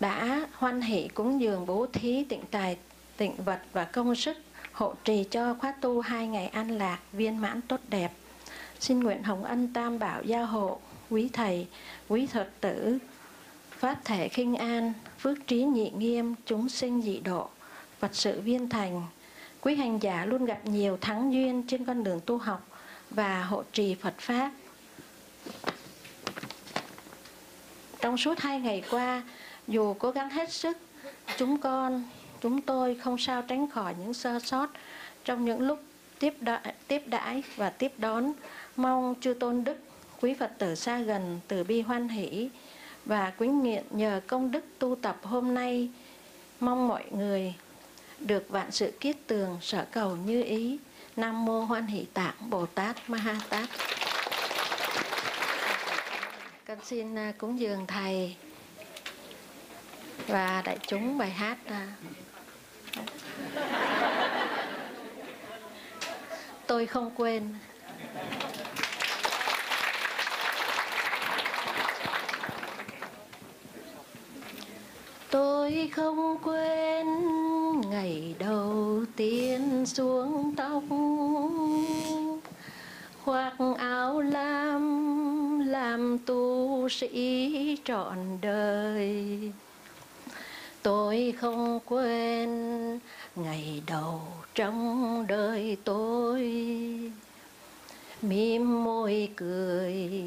[0.00, 2.76] đã hoan hỷ cúng dường bố thí tịnh tài,
[3.16, 4.36] tịnh vật và công sức
[4.72, 8.12] hộ trì cho khóa tu hai ngày an lạc viên mãn tốt đẹp.
[8.80, 10.78] Xin nguyện hồng ân tam bảo gia hộ
[11.10, 11.66] quý thầy,
[12.08, 12.98] quý Phật tử
[13.82, 17.48] phát thể khinh an, phước trí nhị nghiêm, chúng sinh dị độ,
[17.98, 19.02] Phật sự viên thành.
[19.60, 22.68] Quý hành giả luôn gặp nhiều thắng duyên trên con đường tu học
[23.10, 24.50] và hộ trì Phật Pháp.
[28.00, 29.22] Trong suốt hai ngày qua,
[29.68, 30.76] dù cố gắng hết sức,
[31.38, 32.04] chúng con,
[32.40, 34.70] chúng tôi không sao tránh khỏi những sơ sót
[35.24, 35.80] trong những lúc
[36.18, 38.32] tiếp đãi, tiếp đãi và tiếp đón
[38.76, 39.78] mong chư tôn đức
[40.20, 42.50] quý phật tử xa gần từ bi hoan hỷ
[43.04, 45.90] và quý nghiện nhờ công đức tu tập hôm nay,
[46.60, 47.54] mong mọi người
[48.18, 50.78] được vạn sự kiết tường, sở cầu như ý.
[51.16, 53.68] Nam mô hoan hỷ tạng bồ tát ma ha tát.
[56.66, 58.36] Con xin à, cúng dường thầy
[60.26, 61.88] và đại chúng bài hát à.
[66.66, 67.54] tôi không quên.
[75.32, 77.06] Tôi không quên
[77.90, 80.82] ngày đầu tiên xuống tóc.
[83.24, 89.38] Khoác áo lam, làm tu sĩ trọn đời.
[90.82, 92.50] Tôi không quên
[93.36, 94.20] ngày đầu
[94.54, 96.40] trong đời tôi.
[98.22, 100.22] Mím môi cười,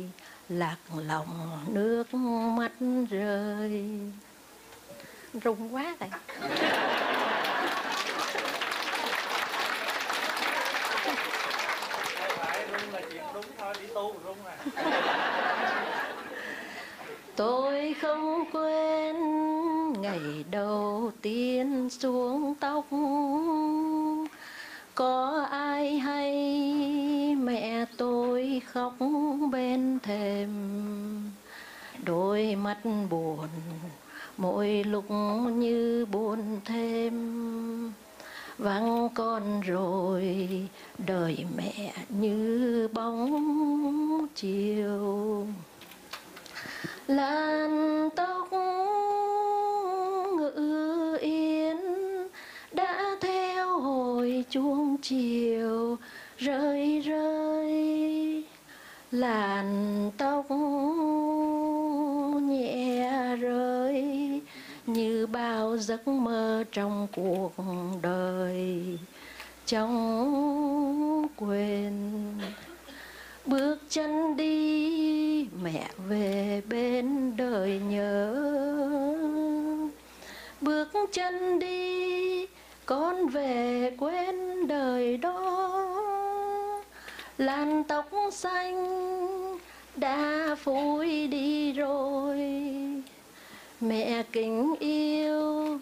[0.50, 0.78] lạc
[1.08, 2.14] lòng nước
[2.58, 2.72] mắt
[3.10, 3.86] rơi
[5.44, 6.10] rung quá vậy.
[17.36, 19.16] Tôi không quên
[20.02, 22.86] ngày đầu tiên xuống tóc
[24.96, 26.32] Có ai hay
[27.40, 28.94] mẹ tôi khóc
[29.52, 30.52] bên thềm
[32.04, 32.78] Đôi mắt
[33.10, 33.48] buồn
[34.38, 35.12] mỗi lúc
[35.52, 37.94] như buồn thêm,
[38.58, 40.50] vắng con rồi,
[40.98, 45.48] đời mẹ như bóng chiều.
[47.08, 48.48] Làn tóc
[50.38, 51.78] ngự yên
[52.72, 55.98] đã theo hồi chuông chiều,
[56.38, 58.44] rơi rơi.
[59.12, 60.46] Làn tóc
[65.56, 67.54] bao giấc mơ trong cuộc
[68.02, 68.98] đời,
[69.66, 71.94] trong quên
[73.46, 78.36] bước chân đi, mẹ về bên đời nhớ.
[80.62, 82.46] Bước chân đi,
[82.86, 85.42] con về quên đời đó.
[87.38, 89.58] Làn tóc xanh
[89.96, 92.40] đã phủi đi rồi
[93.88, 95.80] mẹ kính yêu,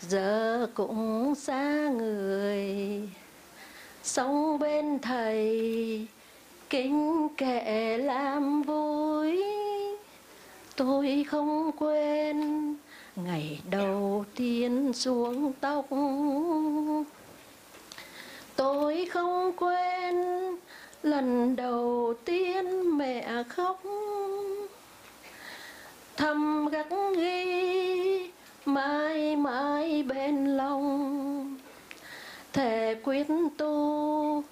[0.00, 2.68] giờ cũng xa người.
[4.02, 6.06] Sống bên thầy,
[6.70, 9.42] kính kệ làm vui.
[10.76, 12.74] Tôi không quên
[13.16, 15.86] ngày đầu tiên xuống tóc.
[18.56, 20.14] Tôi không quên
[21.02, 23.82] lần đầu tiên mẹ khóc
[26.16, 26.86] thầm gắt
[27.16, 28.30] ghi,
[28.64, 31.56] mãi mãi bên lòng.
[32.52, 33.26] Thề quyết
[33.56, 34.44] tu,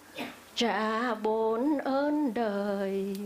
[0.54, 3.16] trả bốn ơn đời.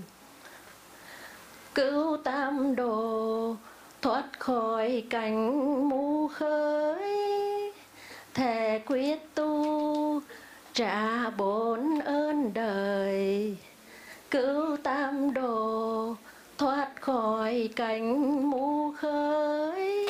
[1.75, 3.55] Cứu tam đồ,
[4.03, 7.73] thoát khỏi cảnh mù khơi.
[8.35, 10.21] Thề quyết tu,
[10.73, 13.57] trả bốn ơn đời.
[14.31, 16.15] Cứu tam đồ
[17.07, 20.06] khỏi cảnh mù khơi.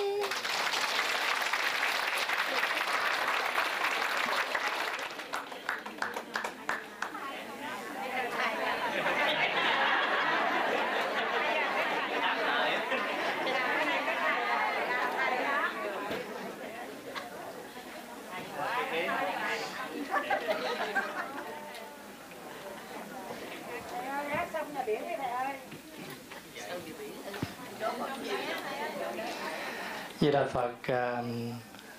[30.27, 31.23] Di Đà Phật à,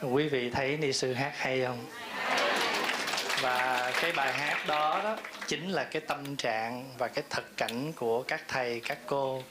[0.02, 1.86] quý vị thấy ni sư hát hay không?
[3.42, 5.18] Và cái bài hát đó đó
[5.48, 9.44] chính là cái tâm trạng và cái thực cảnh của các thầy các cô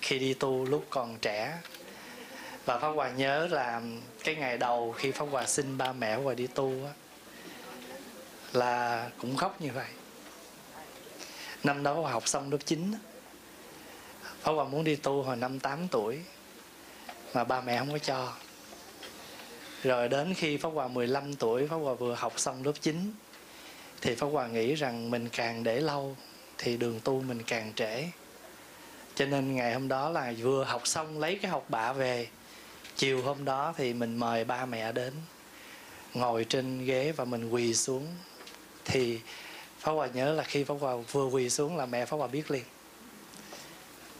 [0.00, 1.58] khi đi tu lúc còn trẻ.
[2.64, 3.80] Và Pháp Hòa nhớ là
[4.24, 6.92] cái ngày đầu khi Pháp Hòa xin ba mẹ Hòa đi tu á,
[8.52, 9.88] là cũng khóc như vậy.
[11.64, 12.92] Năm đó học xong lớp 9.
[14.40, 16.18] Pháp Hòa muốn đi tu hồi năm 8 tuổi
[17.34, 18.32] mà ba mẹ không có cho.
[19.82, 23.12] Rồi đến khi Pháp Hòa 15 tuổi, Pháp Hòa vừa học xong lớp 9
[24.00, 26.16] thì Pháp Hòa nghĩ rằng mình càng để lâu
[26.58, 28.04] thì đường tu mình càng trễ.
[29.14, 32.26] Cho nên ngày hôm đó là vừa học xong lấy cái học bạ về,
[32.96, 35.12] chiều hôm đó thì mình mời ba mẹ đến,
[36.14, 38.06] ngồi trên ghế và mình quỳ xuống.
[38.84, 39.20] Thì
[39.78, 42.50] Pháp Hòa nhớ là khi Pháp Hòa vừa quỳ xuống là mẹ Pháp Hòa biết
[42.50, 42.64] liền,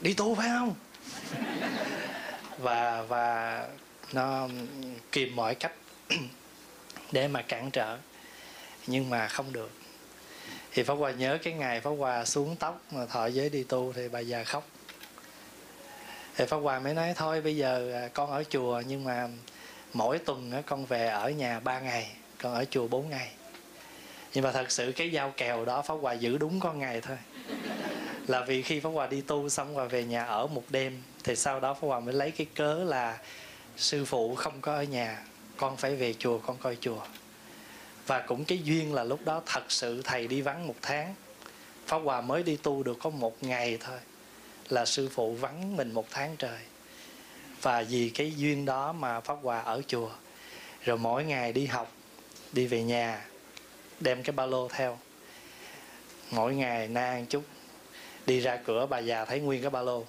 [0.01, 0.74] đi tu phải không?
[2.59, 3.69] Và và
[4.13, 4.49] nó
[5.13, 5.73] kìm mọi cách
[7.13, 7.99] để mà cản trở,
[8.87, 9.71] nhưng mà không được.
[10.73, 13.93] Thì Pháp Hòa nhớ cái ngày Pháp Hòa xuống tóc mà thọ giới đi tu
[13.93, 14.69] thì bà già khóc.
[16.37, 19.29] Thì Pháp Hòa mới nói, thôi bây giờ à, con ở chùa, nhưng mà
[19.93, 23.31] mỗi tuần con về ở nhà 3 ngày, con ở chùa 4 ngày.
[24.35, 27.17] Nhưng mà thật sự cái giao kèo đó Pháp Hòa giữ đúng con ngày thôi.
[28.27, 31.37] Là vì khi Pháp Hòa đi tu xong và về nhà ở một đêm thì
[31.37, 33.19] sau đó Pháp Hòa mới lấy cái cớ là
[33.77, 35.23] sư phụ không có ở nhà,
[35.57, 37.01] con phải về chùa, con coi chùa.
[38.07, 41.15] Và cũng cái duyên là lúc đó thật sự thầy đi vắng một tháng.
[41.87, 43.99] Pháp Hòa mới đi tu được có một ngày thôi,
[44.69, 46.61] là sư phụ vắng mình một tháng trời.
[47.63, 50.11] Và vì cái duyên đó mà Pháp Hòa ở chùa,
[50.85, 51.93] rồi mỗi ngày đi học,
[52.53, 53.27] đi về nhà,
[54.01, 54.99] đem cái ba lô theo.
[56.31, 57.43] Mỗi ngày na ăn chút,
[58.27, 60.05] đi ra cửa bà già thấy nguyên cái ba lô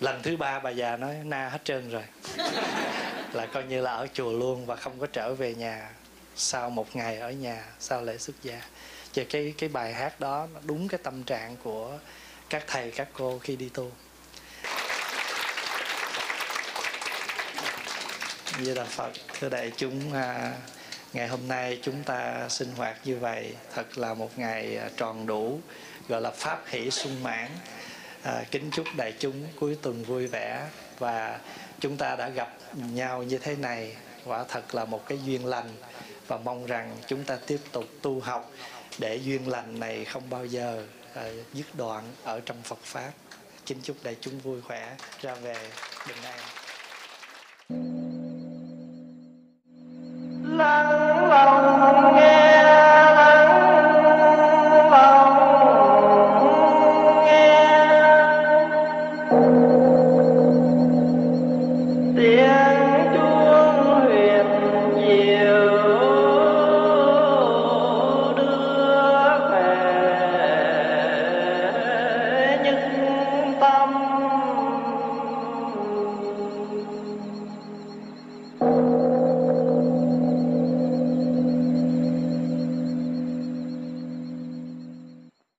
[0.00, 2.04] lần thứ ba bà già nói na hết trơn rồi.
[3.32, 5.90] Là coi như là ở chùa luôn và không có trở về nhà
[6.36, 8.60] sau một ngày ở nhà sau lễ xuất gia.
[9.14, 11.98] Và cái cái bài hát đó nó đúng cái tâm trạng của
[12.50, 13.92] các thầy các cô khi đi tu.
[18.60, 20.52] Như là Phật thưa đại chúng à,
[21.12, 25.26] ngày hôm nay chúng ta sinh hoạt như vậy thật là một ngày à, tròn
[25.26, 25.60] đủ
[26.08, 27.50] gọi là pháp hỷ sung mãn
[28.24, 30.68] à, kính chúc đại chúng cuối tuần vui vẻ
[30.98, 31.40] và
[31.80, 33.96] chúng ta đã gặp nhau như thế này.
[34.24, 35.68] Quả thật là một cái duyên lành
[36.26, 38.50] và mong rằng chúng ta tiếp tục tu học
[38.98, 41.22] để duyên lành này không bao giờ à,
[41.52, 43.10] dứt đoạn ở trong Phật pháp.
[43.66, 45.56] Kính chúc đại chúng vui khỏe ra về
[46.08, 46.38] bình an.
[50.58, 51.73] Lòng